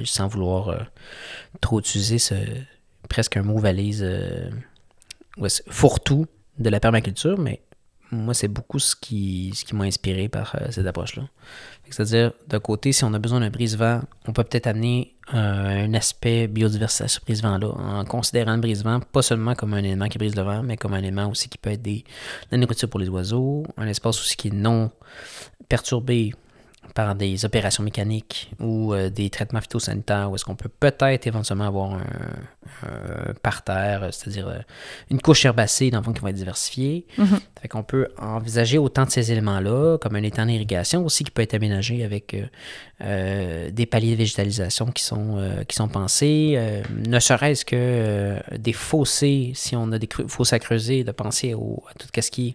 sans 0.04 0.28
vouloir 0.28 0.68
euh, 0.68 0.78
trop 1.60 1.80
utiliser 1.80 2.18
ce, 2.18 2.34
presque 3.08 3.36
un 3.36 3.42
mot 3.42 3.58
valise 3.58 4.02
euh, 4.02 4.50
fourre-tout 5.68 6.26
de 6.58 6.70
la 6.70 6.80
permaculture, 6.80 7.38
mais 7.38 7.60
moi, 8.12 8.34
c'est 8.34 8.48
beaucoup 8.48 8.78
ce 8.78 8.94
qui, 8.94 9.52
ce 9.54 9.64
qui 9.64 9.74
m'a 9.74 9.84
inspiré 9.84 10.28
par 10.28 10.56
cette 10.70 10.86
approche-là. 10.86 11.24
C'est-à-dire, 11.90 12.32
d'un 12.46 12.60
côté, 12.60 12.92
si 12.92 13.02
on 13.02 13.12
a 13.14 13.18
besoin 13.18 13.40
d'un 13.40 13.50
brise-vent, 13.50 14.00
on 14.28 14.32
peut 14.32 14.44
peut-être 14.44 14.68
amener 14.68 15.16
un 15.28 15.92
aspect 15.92 16.46
biodiversité 16.46 17.04
à 17.04 17.08
ce 17.08 17.20
brise-vent-là, 17.20 17.68
en 17.68 18.04
considérant 18.04 18.54
le 18.54 18.60
brise-vent 18.60 19.00
pas 19.00 19.22
seulement 19.22 19.54
comme 19.54 19.74
un 19.74 19.78
élément 19.78 20.06
qui 20.06 20.18
brise 20.18 20.36
le 20.36 20.42
vent, 20.42 20.62
mais 20.62 20.76
comme 20.76 20.94
un 20.94 20.98
élément 20.98 21.28
aussi 21.28 21.48
qui 21.48 21.58
peut 21.58 21.70
être 21.70 21.82
des, 21.82 22.04
la 22.52 22.58
nourriture 22.58 22.88
pour 22.88 23.00
les 23.00 23.08
oiseaux, 23.08 23.64
un 23.76 23.88
espace 23.88 24.20
aussi 24.20 24.36
qui 24.36 24.48
est 24.48 24.54
non 24.54 24.90
perturbé 25.68 26.32
par 26.94 27.14
des 27.14 27.44
opérations 27.44 27.82
mécaniques 27.82 28.50
ou 28.60 28.94
euh, 28.94 29.10
des 29.10 29.30
traitements 29.30 29.60
phytosanitaires, 29.60 30.30
où 30.30 30.34
est-ce 30.34 30.44
qu'on 30.44 30.54
peut 30.54 30.68
peut-être 30.68 31.26
éventuellement 31.26 31.66
avoir 31.66 31.94
un, 31.94 32.00
parterre, 33.42 34.08
c'est-à-dire 34.12 34.48
euh, 34.48 34.58
une 35.10 35.20
couche 35.20 35.44
herbacée 35.44 35.90
dans 35.90 35.98
le 35.98 36.04
fond 36.04 36.12
qui 36.12 36.20
va 36.20 36.30
être 36.30 36.36
diversifiée. 36.36 37.06
Fait 37.60 37.68
qu'on 37.68 37.82
peut 37.82 38.08
envisager 38.18 38.78
autant 38.78 39.04
de 39.04 39.10
ces 39.10 39.30
éléments-là, 39.32 39.98
comme 39.98 40.16
un 40.16 40.22
étang 40.22 40.46
d'irrigation 40.46 41.04
aussi 41.04 41.24
qui 41.24 41.30
peut 41.30 41.42
être 41.42 41.54
aménagé 41.54 42.04
avec 42.04 42.36
euh, 43.02 43.70
des 43.70 43.86
paliers 43.86 44.12
de 44.12 44.18
végétalisation 44.18 44.86
qui 44.86 45.04
sont, 45.04 45.38
qui 45.68 45.76
sont 45.76 45.88
pensés, 45.88 46.58
ne 46.90 47.18
serait-ce 47.18 47.64
que 47.64 48.36
des 48.56 48.72
fossés, 48.72 49.52
si 49.54 49.76
on 49.76 49.92
a 49.92 49.98
des 49.98 50.08
fossés 50.28 50.56
à 50.56 50.58
creuser, 50.58 51.04
de 51.04 51.12
penser 51.12 51.54
au, 51.54 51.82
à 51.88 51.94
tout 51.94 52.08
ce 52.20 52.30
qui 52.30 52.48
est 52.48 52.54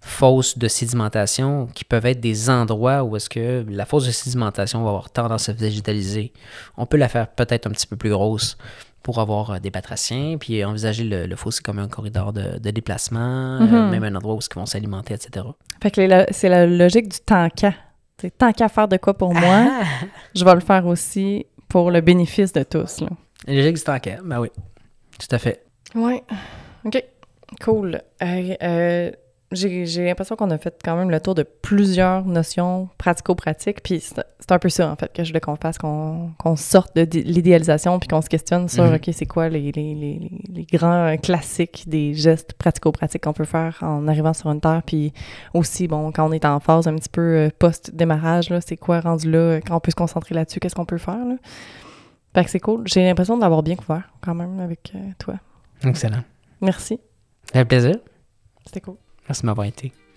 fosses 0.00 0.56
de 0.58 0.68
sédimentation 0.68 1.66
qui 1.74 1.84
peuvent 1.84 2.06
être 2.06 2.20
des 2.20 2.48
endroits 2.50 3.02
où 3.04 3.16
est-ce 3.16 3.28
que 3.28 3.64
la 3.68 3.84
fosse 3.84 4.06
de 4.06 4.10
sédimentation 4.12 4.82
va 4.82 4.90
avoir 4.90 5.10
tendance 5.10 5.48
à 5.48 5.52
végétaliser. 5.52 6.32
On 6.76 6.86
peut 6.86 6.96
la 6.96 7.08
faire 7.08 7.28
peut-être 7.28 7.66
un 7.66 7.70
petit 7.70 7.86
peu 7.86 7.96
plus 7.96 8.10
grosse 8.10 8.56
pour 9.02 9.20
avoir 9.20 9.50
euh, 9.52 9.58
des 9.58 9.70
batraciens, 9.70 10.36
puis 10.38 10.64
envisager 10.64 11.04
le, 11.04 11.26
le 11.26 11.36
fossé 11.36 11.62
comme 11.62 11.78
un 11.78 11.88
corridor 11.88 12.32
de, 12.32 12.58
de 12.58 12.70
déplacement, 12.70 13.58
Mhm. 13.60 13.74
euh, 13.74 13.90
même 13.90 14.04
un 14.04 14.14
endroit 14.14 14.34
où 14.34 14.40
ils 14.40 14.54
vont 14.54 14.66
s'alimenter, 14.66 15.14
etc. 15.14 15.46
Fait 15.82 15.90
que 15.90 16.26
c'est 16.32 16.48
la 16.48 16.66
logique 16.66 17.08
du 17.08 17.18
tant 17.20 17.48
qu'à. 17.50 17.74
Tant 18.36 18.52
qu'à 18.52 18.68
faire 18.68 18.88
de 18.88 18.96
quoi 18.96 19.14
pour 19.14 19.32
moi, 19.32 19.68
Ah! 19.70 19.84
je 20.34 20.44
vais 20.44 20.54
le 20.54 20.60
faire 20.60 20.84
aussi 20.86 21.46
pour 21.68 21.90
le 21.92 22.00
bénéfice 22.00 22.52
de 22.52 22.64
tous. 22.64 23.00
Là. 23.00 23.08
Logique 23.46 23.76
du 23.76 23.82
qu'à, 24.00 24.18
ben 24.24 24.40
oui, 24.40 24.48
tout 25.20 25.28
à 25.34 25.38
fait. 25.38 25.64
Ouais. 25.94 26.24
OK. 26.84 27.02
Cool. 27.60 28.00
Euh, 28.22 28.54
euh, 28.62 29.10
j'ai 29.52 30.04
l'impression 30.04 30.36
qu'on 30.36 30.50
a 30.50 30.58
fait 30.58 30.78
quand 30.84 30.94
même 30.94 31.10
le 31.10 31.20
tour 31.20 31.34
de 31.34 31.42
plusieurs 31.42 32.24
notions 32.24 32.88
pratico-pratiques. 32.98 33.82
Puis 33.82 34.00
c'est 34.00 34.52
un 34.52 34.58
peu 34.58 34.68
ça, 34.68 34.90
en 34.90 34.96
fait, 34.96 35.10
que 35.12 35.24
je 35.24 35.30
voulais 35.30 35.40
qu'on 35.40 35.56
fasse, 35.56 35.78
qu'on 35.78 36.56
sorte 36.56 36.94
de 36.96 37.02
l'idéalisation 37.20 37.98
puis 37.98 38.08
qu'on 38.08 38.20
se 38.20 38.28
questionne 38.28 38.68
sur, 38.68 38.84
Mhm. 38.84 38.94
OK, 38.96 39.08
c'est 39.12 39.26
quoi 39.26 39.48
les, 39.48 39.72
les, 39.72 39.94
les, 39.94 40.30
les 40.52 40.64
grands 40.64 41.06
euh, 41.08 41.16
classiques 41.16 41.84
des 41.88 42.12
gestes 42.14 42.52
pratico-pratiques 42.54 43.22
qu'on 43.24 43.32
peut 43.32 43.44
faire 43.46 43.78
en 43.82 44.06
arrivant 44.06 44.34
sur 44.34 44.50
une 44.50 44.60
terre. 44.60 44.82
Puis 44.84 45.12
aussi, 45.54 45.88
bon, 45.88 46.12
quand 46.12 46.28
on 46.28 46.32
est 46.32 46.44
en 46.44 46.60
phase 46.60 46.86
un 46.86 46.94
petit 46.96 47.08
peu 47.08 47.20
euh, 47.22 47.50
post-démarrage, 47.58 48.50
là, 48.50 48.60
c'est 48.60 48.76
quoi 48.76 49.00
rendu 49.00 49.30
là, 49.30 49.38
euh, 49.38 49.60
quand 49.66 49.76
on 49.76 49.80
peut 49.80 49.90
se 49.90 49.96
concentrer 49.96 50.34
là-dessus, 50.34 50.60
qu'est-ce 50.60 50.74
qu'on 50.74 50.84
peut 50.84 50.98
faire, 50.98 51.24
là? 51.24 51.36
Fait 52.34 52.44
que 52.44 52.50
c'est 52.50 52.60
cool. 52.60 52.82
J'ai 52.86 53.02
l'impression 53.02 53.38
d'avoir 53.38 53.62
bien 53.62 53.76
couvert, 53.76 54.10
quand 54.20 54.34
même, 54.34 54.60
avec 54.60 54.92
toi. 55.18 55.36
Excellent. 55.82 56.22
Merci. 56.60 57.00
Ça 57.46 57.60
fait 57.60 57.64
plaisir. 57.64 57.96
C'était 58.66 58.82
cool. 58.82 58.96
Merci 59.28 59.42
de 59.42 59.46
m'avoir. 59.46 60.07